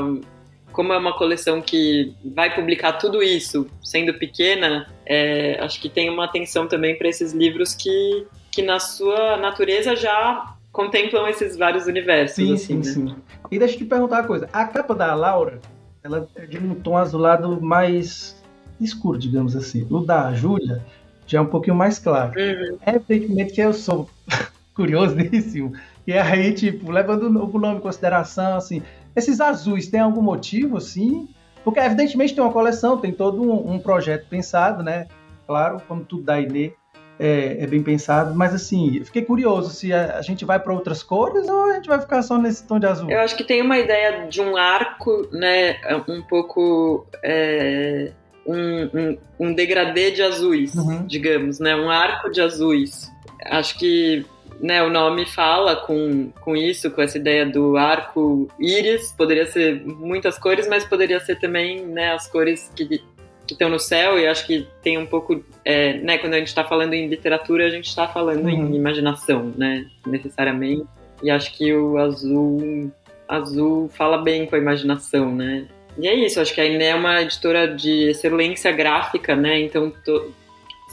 como 0.72 0.94
é 0.94 0.98
uma 0.98 1.18
coleção 1.18 1.62
que 1.62 2.14
vai 2.24 2.54
publicar 2.54 2.94
tudo 2.94 3.24
isso, 3.24 3.68
sendo 3.84 4.14
pequena, 4.14 4.88
é, 5.04 5.58
acho 5.60 5.82
que 5.82 5.90
tem 5.90 6.10
uma 6.10 6.26
atenção 6.26 6.68
também 6.68 6.96
para 6.96 7.10
esses 7.10 7.34
livros 7.34 7.74
que, 7.74 8.28
que 8.52 8.62
na 8.62 8.80
sua 8.80 9.36
natureza 9.38 9.96
já 9.96 10.56
contemplam 10.72 11.28
esses 11.28 11.58
vários 11.58 11.86
universos. 11.86 12.36
Sim, 12.36 12.54
assim, 12.54 12.84
sim, 12.84 13.04
né? 13.04 13.12
sim. 13.12 13.16
E 13.52 13.60
deixa 13.60 13.76
eu 13.76 13.80
te 13.80 13.86
perguntar 13.86 14.22
uma 14.22 14.28
coisa. 14.28 14.50
A 14.54 14.66
capa 14.66 14.94
da 14.94 15.14
Laura, 15.14 15.60
ela 16.04 16.28
é 16.36 16.46
de 16.46 16.58
um 16.58 16.76
tom 16.76 16.98
azulado 16.98 17.62
mais 17.62 18.42
escuro, 18.80 19.18
digamos 19.18 19.56
assim. 19.56 19.86
O 19.90 20.00
da 20.00 20.34
Júlia 20.34 20.84
já 21.26 21.40
é 21.40 21.42
um 21.42 21.48
pouquinho 21.48 21.76
mais 21.76 22.00
claro. 22.00 22.34
Uhum. 22.40 22.78
É 22.86 22.96
evidentemente 22.96 23.54
que 23.54 23.62
eu 23.62 23.74
sou 23.74 24.10
curiosíssimo. 24.76 25.74
E 26.08 26.14
aí, 26.14 26.54
tipo, 26.54 26.92
levando 26.92 27.24
o 27.24 27.60
nome 27.60 27.78
em 27.78 27.82
consideração, 27.82 28.58
assim, 28.58 28.82
esses 29.16 29.40
azuis 29.40 29.88
têm 29.88 30.00
algum 30.00 30.22
motivo, 30.22 30.78
assim? 30.78 31.28
Porque, 31.64 31.80
evidentemente, 31.80 32.34
tem 32.34 32.44
uma 32.44 32.54
coleção, 32.54 32.98
tem 32.98 33.12
todo 33.12 33.42
um, 33.44 33.74
um 33.74 33.80
projeto 33.80 34.28
pensado, 34.28 34.82
né? 34.82 35.08
Claro, 35.46 35.82
como 35.88 36.04
tudo 36.04 36.24
da 36.24 36.40
Inê, 36.40 36.74
é, 37.20 37.58
é, 37.64 37.68
bem 37.68 37.84
pensado, 37.84 38.34
mas 38.34 38.54
assim, 38.54 38.98
eu 38.98 39.06
fiquei 39.06 39.22
curioso 39.24 39.72
se 39.72 39.92
a, 39.92 40.18
a 40.18 40.22
gente 40.22 40.46
vai 40.46 40.58
para 40.58 40.74
outras 40.74 41.04
cores 41.04 41.50
ou 41.50 41.66
a 41.66 41.74
gente 41.74 41.88
vai 41.90 42.00
ficar 42.00 42.22
só 42.22 42.38
nesse 42.38 42.66
tom 42.66 42.80
de 42.80 42.86
azul. 42.86 43.10
Eu 43.10 43.20
acho 43.20 43.36
que 43.36 43.44
tem 43.44 43.62
uma 43.62 43.78
ideia 43.78 44.28
de 44.28 44.40
um 44.40 44.56
arco, 44.56 45.28
né, 45.32 45.76
um 46.08 46.22
pouco 46.22 47.06
é, 47.22 48.12
um, 48.46 48.84
um, 48.94 49.18
um, 49.40 49.54
degradê 49.54 50.12
de 50.12 50.22
azuis, 50.22 50.74
uhum. 50.76 51.06
digamos, 51.06 51.60
né, 51.60 51.76
um 51.76 51.90
arco 51.90 52.32
de 52.32 52.42
azuis. 52.42 53.12
Acho 53.46 53.78
que 53.78 54.26
né, 54.62 54.82
o 54.84 54.90
nome 54.90 55.26
fala 55.26 55.76
com, 55.76 56.32
com 56.42 56.56
isso, 56.56 56.90
com 56.92 57.02
essa 57.02 57.18
ideia 57.18 57.46
do 57.46 57.78
arco 57.78 58.48
íris, 58.60 59.12
poderia 59.12 59.46
ser 59.46 59.86
muitas 59.86 60.38
cores, 60.38 60.68
mas 60.68 60.86
poderia 60.86 61.20
ser 61.20 61.38
também 61.40 61.86
né, 61.86 62.14
as 62.14 62.28
cores 62.28 62.72
que 62.76 63.02
que 63.50 63.54
estão 63.54 63.70
no 63.70 63.80
céu, 63.80 64.18
e 64.18 64.28
acho 64.28 64.46
que 64.48 64.68
tem 64.82 64.98
um 64.98 65.06
pouco, 65.06 65.44
é, 65.66 65.94
né, 65.98 66.18
quando 66.18 66.36
a 66.36 66.38
gente 66.38 66.48
está 66.48 66.64
falando 66.64 66.94
em 66.94 67.08
literatura, 67.08 67.66
a 67.66 67.70
gente 67.70 67.88
está 67.88 68.08
falando 68.08 68.46
uhum. 68.46 68.50
em 68.50 68.76
imaginação, 68.76 69.54
né, 69.58 69.86
necessariamente, 70.06 70.86
e 71.22 71.30
acho 71.30 71.58
que 71.58 71.74
o 71.74 71.98
azul, 71.98 72.92
azul 73.28 73.90
fala 73.90 74.20
bem 74.20 74.46
com 74.46 74.56
a 74.56 74.60
imaginação, 74.60 75.36
né, 75.36 75.68
e 75.98 76.08
é 76.08 76.16
isso, 76.16 76.40
acho 76.40 76.54
que 76.54 76.62
a 76.62 76.66
Iné 76.66 76.90
é 76.90 76.96
uma 76.96 77.22
editora 77.22 77.68
de 77.68 78.10
excelência 78.10 78.72
gráfica, 78.72 79.36
né, 79.36 79.60
então 79.60 79.92
to, 80.06 80.34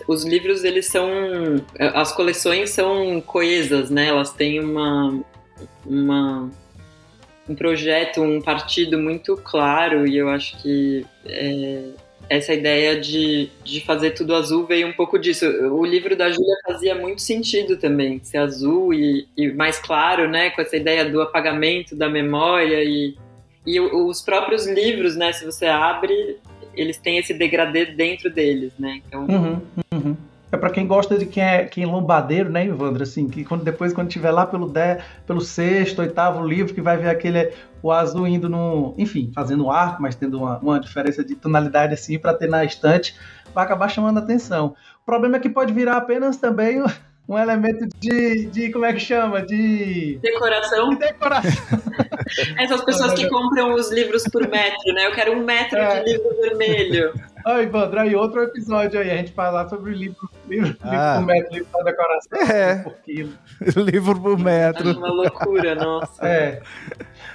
os 0.08 0.24
livros, 0.24 0.64
eles 0.64 0.86
são, 0.86 1.08
as 1.78 2.12
coleções 2.12 2.70
são 2.70 3.20
coesas, 3.20 3.90
né, 3.90 4.08
elas 4.08 4.32
têm 4.32 4.60
uma, 4.60 5.20
uma 5.84 6.50
um 7.48 7.54
projeto, 7.54 8.20
um 8.22 8.40
partido 8.40 8.98
muito 8.98 9.36
claro, 9.36 10.06
e 10.06 10.16
eu 10.16 10.28
acho 10.28 10.60
que 10.60 11.06
é, 11.24 11.90
essa 12.28 12.52
ideia 12.52 13.00
de, 13.00 13.48
de 13.64 13.80
fazer 13.80 14.10
tudo 14.10 14.34
azul 14.34 14.66
veio 14.66 14.88
um 14.88 14.92
pouco 14.92 15.18
disso. 15.18 15.46
O 15.46 15.84
livro 15.84 16.16
da 16.16 16.30
Júlia 16.30 16.56
fazia 16.66 16.94
muito 16.94 17.22
sentido 17.22 17.76
também, 17.76 18.20
ser 18.22 18.38
azul 18.38 18.92
e, 18.92 19.28
e, 19.36 19.52
mais 19.52 19.78
claro, 19.78 20.28
né, 20.28 20.50
com 20.50 20.60
essa 20.60 20.76
ideia 20.76 21.08
do 21.08 21.20
apagamento 21.20 21.94
da 21.94 22.08
memória 22.08 22.82
e, 22.82 23.16
e 23.64 23.80
os 23.80 24.20
próprios 24.20 24.66
livros, 24.66 25.16
né, 25.16 25.32
se 25.32 25.44
você 25.44 25.66
abre, 25.66 26.38
eles 26.74 26.98
têm 26.98 27.18
esse 27.18 27.32
degradê 27.32 27.86
dentro 27.86 28.28
deles, 28.28 28.72
né, 28.78 29.00
então... 29.06 29.26
Uhum, 29.26 29.60
uhum. 29.94 30.16
É 30.56 30.58
para 30.58 30.70
quem 30.70 30.86
gosta 30.86 31.16
de 31.16 31.26
quem 31.26 31.42
é 31.42 31.64
quem 31.64 31.84
é 31.84 31.86
lombadeiro, 31.86 32.50
né, 32.50 32.66
Ivandro? 32.66 33.02
Assim, 33.02 33.28
que 33.28 33.44
quando, 33.44 33.62
depois, 33.62 33.92
quando 33.92 34.08
tiver 34.08 34.30
lá 34.30 34.46
pelo, 34.46 34.68
de, 34.68 34.98
pelo 35.26 35.40
sexto, 35.40 36.00
oitavo 36.00 36.46
livro, 36.46 36.74
que 36.74 36.80
vai 36.80 36.96
ver 36.96 37.08
aquele 37.08 37.52
o 37.82 37.92
azul 37.92 38.26
indo 38.26 38.48
no. 38.48 38.94
Enfim, 38.98 39.30
fazendo 39.34 39.70
arco, 39.70 40.02
mas 40.02 40.14
tendo 40.14 40.38
uma, 40.38 40.58
uma 40.58 40.80
diferença 40.80 41.24
de 41.24 41.34
tonalidade 41.34 41.94
assim 41.94 42.18
para 42.18 42.34
ter 42.34 42.48
na 42.48 42.64
estante, 42.64 43.16
vai 43.54 43.64
acabar 43.64 43.88
chamando 43.88 44.18
atenção. 44.18 44.74
O 45.02 45.06
problema 45.06 45.36
é 45.36 45.40
que 45.40 45.48
pode 45.48 45.72
virar 45.72 45.96
apenas 45.96 46.36
também 46.36 46.82
um 47.28 47.38
elemento 47.38 47.86
de, 47.98 48.46
de 48.46 48.72
como 48.72 48.84
é 48.84 48.92
que 48.92 49.00
chama? 49.00 49.42
De 49.42 50.18
decoração. 50.22 50.90
De 50.90 50.96
decoração. 50.96 51.80
Essas 52.58 52.84
pessoas 52.84 53.14
que 53.14 53.28
compram 53.28 53.74
os 53.74 53.90
livros 53.90 54.24
por 54.24 54.48
metro, 54.48 54.92
né? 54.94 55.06
Eu 55.06 55.12
quero 55.12 55.32
um 55.32 55.44
metro 55.44 55.78
é. 55.78 56.02
de 56.02 56.12
livro 56.12 56.36
vermelho. 56.40 57.12
Oi, 57.48 57.62
Evandro, 57.62 58.00
aí 58.00 58.12
outro 58.16 58.42
episódio 58.42 58.98
aí, 58.98 59.08
a 59.08 59.16
gente 59.18 59.30
falar 59.30 59.68
sobre 59.68 59.94
livro, 59.94 60.28
livro, 60.48 60.76
ah. 60.80 60.90
livro 60.90 61.14
por 61.14 61.26
metro, 61.26 61.54
livro 61.54 61.68
para 61.70 61.84
decoração. 61.84 62.40
É. 62.40 62.74
Por 62.82 62.94
quilo. 63.04 63.32
livro 63.86 64.20
por 64.20 64.36
metro. 64.36 64.98
uma 64.98 65.12
loucura, 65.12 65.76
nossa. 65.76 66.26
É. 66.26 66.60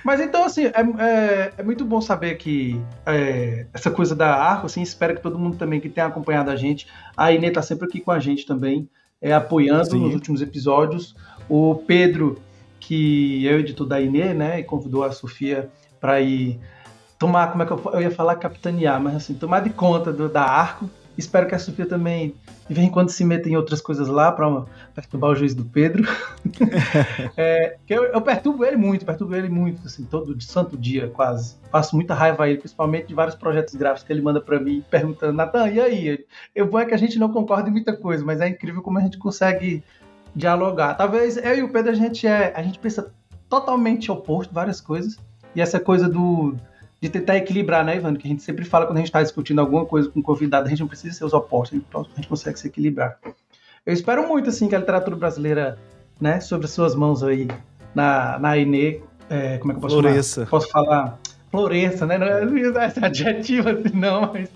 Mas 0.03 0.19
então, 0.19 0.43
assim, 0.43 0.65
é, 0.65 0.73
é, 0.99 1.53
é 1.59 1.63
muito 1.63 1.85
bom 1.85 2.01
saber 2.01 2.35
que 2.35 2.77
é, 3.05 3.67
essa 3.73 3.89
coisa 3.89 4.13
da 4.13 4.35
Arco, 4.35 4.65
assim, 4.65 4.81
espero 4.81 5.15
que 5.15 5.21
todo 5.21 5.39
mundo 5.39 5.55
também 5.55 5.79
que 5.79 5.87
tenha 5.87 6.07
acompanhado 6.07 6.51
a 6.51 6.57
gente. 6.57 6.87
A 7.15 7.31
Inê 7.31 7.49
tá 7.49 7.61
sempre 7.61 7.87
aqui 7.87 8.01
com 8.01 8.11
a 8.11 8.19
gente 8.19 8.45
também 8.45 8.89
é, 9.21 9.31
apoiando 9.31 9.91
Sim. 9.91 10.01
nos 10.01 10.13
últimos 10.13 10.41
episódios. 10.41 11.15
O 11.47 11.75
Pedro, 11.87 12.37
que 12.81 13.47
é 13.47 13.53
o 13.53 13.59
editor 13.59 13.87
da 13.87 14.01
Inê, 14.01 14.33
né, 14.33 14.59
e 14.59 14.63
convidou 14.65 15.05
a 15.05 15.11
Sofia 15.13 15.69
para 16.01 16.19
ir 16.19 16.59
tomar, 17.21 17.51
como 17.51 17.61
é 17.61 17.67
que 17.67 17.71
eu, 17.71 17.81
eu, 17.93 18.01
ia 18.01 18.09
falar 18.09 18.35
capitanear, 18.35 18.99
mas 18.99 19.15
assim, 19.15 19.35
tomar 19.35 19.59
de 19.59 19.69
conta 19.69 20.11
do, 20.11 20.27
da 20.27 20.41
Arco. 20.41 20.89
Espero 21.15 21.47
que 21.47 21.53
a 21.53 21.59
Sofia 21.59 21.85
também, 21.85 22.33
de 22.67 22.73
vez 22.73 22.87
em 22.87 22.89
quando, 22.89 23.09
se 23.09 23.23
meta 23.23 23.47
em 23.47 23.55
outras 23.55 23.79
coisas 23.79 24.07
lá 24.07 24.31
para 24.31 24.65
perturbar 24.95 25.29
o 25.29 25.35
juiz 25.35 25.53
do 25.53 25.63
Pedro. 25.63 26.03
é, 27.37 27.75
que 27.85 27.93
eu, 27.93 28.05
eu, 28.05 28.21
perturbo 28.21 28.65
ele 28.65 28.75
muito, 28.75 29.05
perturbo 29.05 29.35
ele 29.35 29.49
muito, 29.49 29.85
assim, 29.85 30.03
todo 30.03 30.41
santo 30.41 30.75
dia, 30.75 31.09
quase. 31.09 31.57
Faço 31.71 31.95
muita 31.95 32.15
raiva 32.15 32.43
a 32.43 32.49
ele, 32.49 32.57
principalmente 32.57 33.09
de 33.09 33.13
vários 33.13 33.35
projetos 33.35 33.75
gráficos 33.75 34.03
que 34.03 34.11
ele 34.11 34.21
manda 34.21 34.41
para 34.41 34.59
mim, 34.59 34.83
perguntando, 34.89 35.33
Natan, 35.33 35.69
e 35.69 35.79
aí? 35.79 36.25
Eu 36.55 36.71
vou 36.71 36.79
é 36.79 36.85
que 36.85 36.95
a 36.95 36.97
gente 36.97 37.19
não 37.19 37.31
concorda 37.31 37.69
em 37.69 37.71
muita 37.71 37.95
coisa, 37.95 38.25
mas 38.25 38.41
é 38.41 38.47
incrível 38.47 38.81
como 38.81 38.97
a 38.97 39.01
gente 39.01 39.19
consegue 39.19 39.83
dialogar. 40.35 40.95
Talvez 40.95 41.37
eu 41.37 41.55
e 41.55 41.61
o 41.61 41.69
Pedro, 41.69 41.91
a 41.91 41.95
gente 41.95 42.25
é, 42.25 42.51
a 42.55 42.63
gente 42.63 42.79
pensa 42.79 43.13
totalmente 43.47 44.11
oposto 44.11 44.51
várias 44.51 44.81
coisas, 44.81 45.19
e 45.53 45.61
essa 45.61 45.79
coisa 45.79 46.09
do 46.09 46.55
de 47.01 47.09
tentar 47.09 47.35
equilibrar, 47.35 47.83
né, 47.83 47.95
Ivan? 47.95 48.15
Que 48.15 48.27
a 48.27 48.29
gente 48.29 48.43
sempre 48.43 48.63
fala 48.63 48.85
quando 48.85 48.97
a 48.97 48.99
gente 48.99 49.07
está 49.07 49.23
discutindo 49.23 49.59
alguma 49.59 49.85
coisa 49.85 50.07
com 50.09 50.19
um 50.19 50.23
convidado, 50.23 50.67
a 50.67 50.69
gente 50.69 50.81
não 50.81 50.87
precisa 50.87 51.15
ser 51.15 51.25
os 51.25 51.33
opostos, 51.33 51.81
a 51.93 52.15
gente 52.15 52.27
consegue 52.27 52.59
se 52.59 52.67
equilibrar. 52.67 53.17
Eu 53.83 53.93
espero 53.93 54.27
muito, 54.27 54.49
assim, 54.49 54.69
que 54.69 54.75
a 54.75 54.79
literatura 54.79 55.15
brasileira, 55.15 55.79
né, 56.19 56.39
sobre 56.39 56.65
as 56.65 56.71
suas 56.71 56.93
mãos 56.93 57.23
aí, 57.23 57.47
na, 57.95 58.37
na 58.37 58.55
Inê, 58.55 59.01
é, 59.27 59.57
como 59.57 59.71
é 59.71 59.73
que 59.73 59.79
eu 59.79 59.81
posso 59.81 59.95
Floresça. 59.99 60.45
falar? 60.45 60.49
Posso 60.49 60.71
falar? 60.71 61.19
Floresça, 61.51 62.05
né? 62.05 62.17
Não 62.17 62.27
é 62.27 62.45
usar 62.69 62.87
esse 62.87 63.03
adjetivo 63.03 63.69
assim, 63.69 63.95
não, 63.95 64.31
mas 64.33 64.49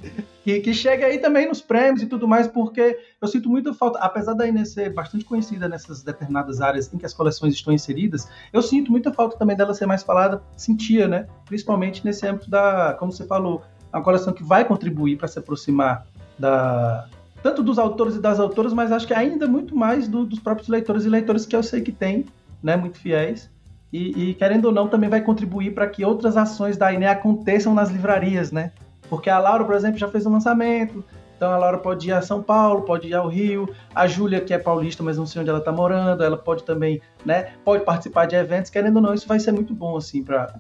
que, 0.44 0.60
que 0.62 0.74
chegue 0.74 1.04
aí 1.04 1.18
também 1.18 1.48
nos 1.48 1.62
prêmios 1.62 2.02
e 2.02 2.06
tudo 2.06 2.28
mais, 2.28 2.48
porque 2.48 2.98
eu 3.22 3.28
sinto 3.28 3.50
muita 3.50 3.74
falta, 3.74 4.00
apesar 4.00 4.34
da 4.34 4.48
Inês 4.48 4.72
ser 4.72 4.94
bastante 4.94 5.26
conhecida 5.26 5.68
nessas 5.68 6.02
determinadas 6.04 6.62
áreas 6.62 6.92
em 6.94 6.98
que 6.98 7.06
as 7.06 7.14
coleções 7.14 7.54
estão 7.54 7.74
inseridas, 7.74 8.28
eu 8.54 8.62
sinto 8.62 8.92
muita 8.92 9.12
falta 9.12 9.38
também 9.38 9.58
dela 9.58 9.74
ser 9.74 9.86
mais 9.86 10.04
falada, 10.04 10.42
sentia, 10.56 11.08
né? 11.08 11.28
Principalmente 11.46 12.06
nesse 12.06 12.26
âmbito 12.26 12.50
da, 12.50 12.96
como 12.98 13.12
você 13.12 13.26
falou, 13.26 13.64
uma 13.92 14.02
coleção 14.02 14.34
que 14.34 14.44
vai 14.44 14.64
contribuir 14.64 15.18
para 15.18 15.28
se 15.28 15.38
aproximar 15.40 16.06
da 16.40 17.08
tanto 17.42 17.62
dos 17.62 17.78
autores 17.78 18.16
e 18.16 18.20
das 18.20 18.40
autoras, 18.40 18.74
mas 18.74 18.92
acho 18.92 19.06
que 19.06 19.14
ainda 19.14 19.48
muito 19.48 19.76
mais 19.76 20.08
do, 20.08 20.26
dos 20.26 20.40
próprios 20.40 20.68
leitores 20.68 21.06
e 21.06 21.10
leitores 21.10 21.46
que 21.46 21.56
eu 21.56 21.62
sei 21.62 21.82
que 21.82 21.92
tem, 21.92 22.26
né, 22.62 22.76
muito 22.76 22.98
fiéis. 22.98 23.52
E, 23.96 24.32
e 24.32 24.34
querendo 24.34 24.66
ou 24.66 24.72
não, 24.74 24.90
também 24.90 25.10
vai 25.10 25.22
contribuir 25.22 25.74
para 25.74 25.88
que 25.88 26.04
outras 26.04 26.36
ações 26.36 26.76
da 26.76 26.92
INE 26.92 27.06
aconteçam 27.06 27.74
nas 27.74 27.90
livrarias, 27.90 28.52
né? 28.52 28.74
Porque 29.10 29.30
a 29.30 29.40
Laura, 29.40 29.64
por 29.64 29.74
exemplo, 29.74 29.98
já 29.98 30.10
fez 30.10 30.26
um 30.26 30.34
lançamento, 30.34 31.02
então 31.38 31.50
a 31.50 31.58
Laura 31.58 31.78
pode 31.78 32.10
ir 32.10 32.12
a 32.12 32.22
São 32.22 32.44
Paulo, 32.44 32.82
pode 32.82 33.08
ir 33.08 33.14
ao 33.14 33.30
Rio. 33.30 33.74
A 33.94 34.06
Júlia, 34.06 34.42
que 34.42 34.54
é 34.54 34.58
paulista, 34.58 35.02
mas 35.02 35.18
não 35.18 35.26
sei 35.26 35.40
onde 35.40 35.50
ela 35.50 35.60
está 35.60 35.72
morando, 35.72 36.22
ela 36.22 36.36
pode 36.36 36.64
também, 36.64 37.02
né? 37.26 37.54
Pode 37.64 37.86
participar 37.86 38.26
de 38.26 38.36
eventos. 38.36 38.70
Querendo 38.70 38.98
ou 38.98 39.02
não, 39.02 39.14
isso 39.14 39.30
vai 39.30 39.40
ser 39.40 39.54
muito 39.54 39.74
bom, 39.74 39.96
assim, 39.96 40.22
para 40.22 40.54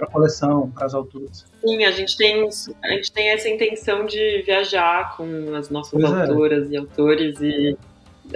a 0.00 0.06
coleção, 0.06 0.70
para 0.70 0.86
as 0.86 0.94
alturas. 0.94 1.44
Sim, 1.60 1.84
a 1.84 1.90
gente, 1.90 2.16
tem, 2.16 2.48
a 2.84 2.88
gente 2.90 3.10
tem 3.10 3.30
essa 3.30 3.48
intenção 3.48 4.06
de 4.06 4.42
viajar 4.46 5.16
com 5.16 5.56
as 5.56 5.70
nossas 5.70 6.00
pois 6.00 6.12
é. 6.12 6.22
autoras 6.22 6.70
é. 6.70 6.74
e 6.74 6.76
autores 6.76 7.40
e 7.40 7.76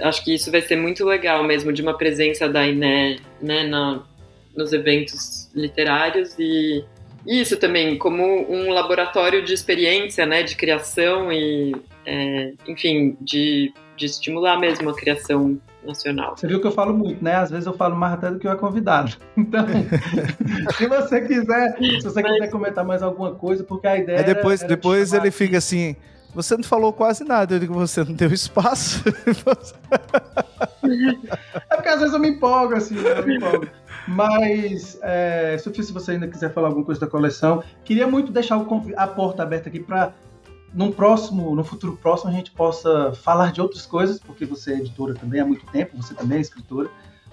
acho 0.01 0.23
que 0.23 0.33
isso 0.33 0.51
vai 0.51 0.61
ser 0.61 0.75
muito 0.75 1.05
legal 1.05 1.43
mesmo, 1.43 1.71
de 1.73 1.81
uma 1.81 1.97
presença 1.97 2.47
da 2.47 2.65
Iné, 2.65 3.17
né, 3.41 3.63
na, 3.63 4.03
nos 4.55 4.73
eventos 4.73 5.49
literários 5.53 6.35
e 6.37 6.83
isso 7.25 7.57
também, 7.57 7.97
como 7.97 8.23
um 8.23 8.71
laboratório 8.71 9.43
de 9.43 9.53
experiência, 9.53 10.25
né, 10.25 10.43
de 10.43 10.55
criação 10.55 11.31
e, 11.31 11.75
é, 12.05 12.53
enfim, 12.67 13.15
de, 13.21 13.71
de 13.95 14.05
estimular 14.05 14.59
mesmo 14.59 14.89
a 14.89 14.95
criação 14.95 15.59
nacional. 15.85 16.35
Você 16.35 16.47
viu 16.47 16.59
que 16.59 16.67
eu 16.67 16.71
falo 16.71 16.93
muito, 16.93 17.23
né? 17.23 17.35
Às 17.35 17.49
vezes 17.49 17.65
eu 17.65 17.73
falo 17.73 17.95
mais 17.95 18.13
até 18.13 18.29
do 18.29 18.39
que 18.39 18.47
o 18.47 18.57
convidado. 18.57 19.15
Então, 19.37 19.65
se 20.77 20.87
você 20.87 21.21
quiser, 21.21 21.75
se 21.77 22.01
você 22.01 22.21
Mas... 22.21 22.33
quiser 22.33 22.49
comentar 22.49 22.85
mais 22.85 23.01
alguma 23.01 23.33
coisa, 23.33 23.63
porque 23.63 23.87
a 23.87 23.97
ideia. 23.97 24.17
É 24.17 24.23
depois, 24.23 24.61
depois 24.61 25.13
ele 25.13 25.31
fica 25.31 25.57
assim. 25.57 25.95
Você 26.33 26.55
não 26.55 26.63
falou 26.63 26.93
quase 26.93 27.25
nada, 27.25 27.55
eu 27.55 27.59
digo, 27.59 27.73
você 27.73 28.05
não 28.05 28.13
deu 28.13 28.31
espaço. 28.31 29.03
é 31.69 31.75
porque 31.75 31.89
às 31.89 31.99
vezes 31.99 32.13
eu 32.13 32.19
me 32.19 32.29
empolgo, 32.29 32.75
assim, 32.75 32.95
né? 32.95 33.19
eu 33.19 33.27
me 33.27 33.35
empolgo. 33.35 33.67
Mas, 34.07 34.99
é, 35.01 35.57
Sofia, 35.57 35.83
se 35.83 35.93
você 35.93 36.11
ainda 36.11 36.27
quiser 36.27 36.53
falar 36.53 36.69
alguma 36.69 36.85
coisa 36.85 37.01
da 37.01 37.07
coleção, 37.07 37.63
queria 37.83 38.07
muito 38.07 38.31
deixar 38.31 38.63
a 38.97 39.07
porta 39.07 39.43
aberta 39.43 39.69
aqui 39.69 39.79
para 39.79 40.13
num 40.73 40.91
próximo, 40.91 41.53
no 41.55 41.63
futuro 41.63 41.97
próximo, 41.97 42.31
a 42.31 42.33
gente 42.33 42.51
possa 42.51 43.11
falar 43.13 43.51
de 43.51 43.61
outras 43.61 43.85
coisas, 43.85 44.19
porque 44.19 44.45
você 44.45 44.73
é 44.73 44.77
editora 44.77 45.13
também 45.13 45.41
há 45.41 45.45
muito 45.45 45.65
tempo, 45.67 45.97
você 45.97 46.13
também 46.13 46.37
é 46.37 46.41
escritora. 46.41 46.89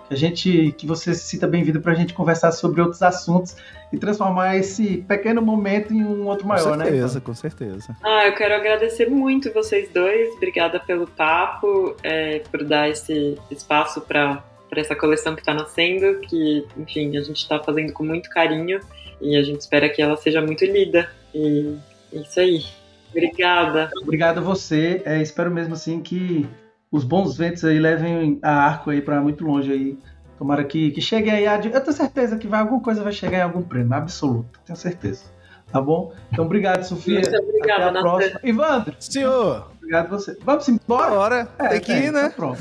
Que 0.08 0.14
a 0.14 0.16
gente, 0.16 0.72
que 0.78 0.86
você 0.86 1.14
se 1.14 1.28
sinta 1.28 1.46
bem-vindo 1.46 1.82
para 1.82 1.92
a 1.92 1.94
gente 1.94 2.14
conversar 2.14 2.50
sobre 2.50 2.80
outros 2.80 3.02
assuntos 3.02 3.54
e 3.92 3.98
transformar 3.98 4.56
esse 4.56 5.04
pequeno 5.06 5.42
momento 5.42 5.92
em 5.92 6.02
um 6.02 6.26
outro 6.26 6.46
maior, 6.46 6.78
né? 6.78 6.84
Com 6.84 6.90
certeza, 6.90 7.14
né? 7.14 7.24
com 7.26 7.34
certeza. 7.34 7.96
Ah, 8.02 8.26
eu 8.26 8.34
quero 8.34 8.54
agradecer 8.54 9.08
muito 9.10 9.52
vocês 9.52 9.90
dois. 9.92 10.34
Obrigada 10.36 10.80
pelo 10.80 11.06
papo, 11.06 11.94
é, 12.02 12.38
por 12.50 12.64
dar 12.64 12.88
esse 12.88 13.38
espaço 13.50 14.00
para 14.00 14.42
para 14.68 14.80
essa 14.80 14.94
coleção 14.94 15.34
que 15.34 15.40
está 15.40 15.54
nascendo, 15.54 16.20
que, 16.20 16.66
enfim, 16.76 17.16
a 17.16 17.20
gente 17.20 17.36
está 17.38 17.58
fazendo 17.58 17.92
com 17.92 18.04
muito 18.04 18.28
carinho 18.30 18.80
e 19.20 19.36
a 19.36 19.42
gente 19.42 19.60
espera 19.60 19.88
que 19.88 20.00
ela 20.00 20.16
seja 20.16 20.40
muito 20.40 20.64
lida. 20.64 21.10
E 21.34 21.76
é 22.12 22.18
isso 22.18 22.40
aí. 22.40 22.64
Obrigada. 23.10 23.90
Obrigado 24.02 24.38
a 24.38 24.42
você. 24.42 25.02
É, 25.04 25.20
espero 25.20 25.50
mesmo 25.50 25.74
assim 25.74 26.00
que 26.00 26.46
os 26.90 27.04
bons 27.04 27.36
ventos 27.36 27.64
aí 27.64 27.78
levem 27.78 28.38
a 28.42 28.52
arco 28.52 28.90
aí 28.90 29.00
para 29.00 29.20
muito 29.20 29.44
longe 29.44 29.72
aí. 29.72 29.98
Tomara 30.38 30.62
que, 30.62 30.90
que 30.92 31.00
chegue 31.00 31.30
aí. 31.30 31.46
A... 31.46 31.56
Eu 31.56 31.80
tenho 31.80 31.92
certeza 31.92 32.36
que 32.36 32.46
vai, 32.46 32.60
alguma 32.60 32.80
coisa 32.80 33.02
vai 33.02 33.12
chegar 33.12 33.38
em 33.38 33.42
algum 33.42 33.62
prêmio, 33.62 33.92
absoluto. 33.94 34.60
Tenho 34.64 34.76
certeza. 34.76 35.24
Tá 35.70 35.80
bom? 35.80 36.14
Então, 36.32 36.44
obrigado, 36.44 36.82
Sofia. 36.84 37.20
Muito 37.20 37.36
obrigada, 37.36 37.88
Até 37.88 37.98
a 37.98 38.00
próxima. 38.00 38.40
Ivandro. 38.42 38.96
Senhor. 39.00 39.77
Obrigado 39.88 40.06
a 40.14 40.18
você. 40.18 40.36
Vamos 40.44 40.68
embora? 40.68 41.10
Bora. 41.10 41.48
É, 41.58 41.68
Tem 41.68 41.80
que 41.80 41.92
ir, 41.92 42.12
né? 42.12 42.26
Então 42.26 42.30
pronto. 42.32 42.60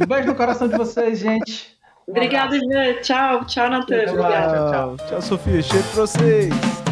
Um 0.00 0.06
beijo 0.06 0.26
no 0.26 0.34
coração 0.34 0.66
de 0.66 0.76
vocês, 0.76 1.20
gente. 1.20 1.72
Um 2.08 2.10
Obrigada, 2.10 2.56
Tchau. 3.00 3.44
Tchau, 3.44 3.70
Natan. 3.70 4.04
Tchau, 4.06 4.16
tchau. 4.16 4.96
Tchau, 5.08 5.22
Sofia. 5.22 5.62
Cheiro 5.62 5.84
pra 5.94 6.00
vocês. 6.02 6.83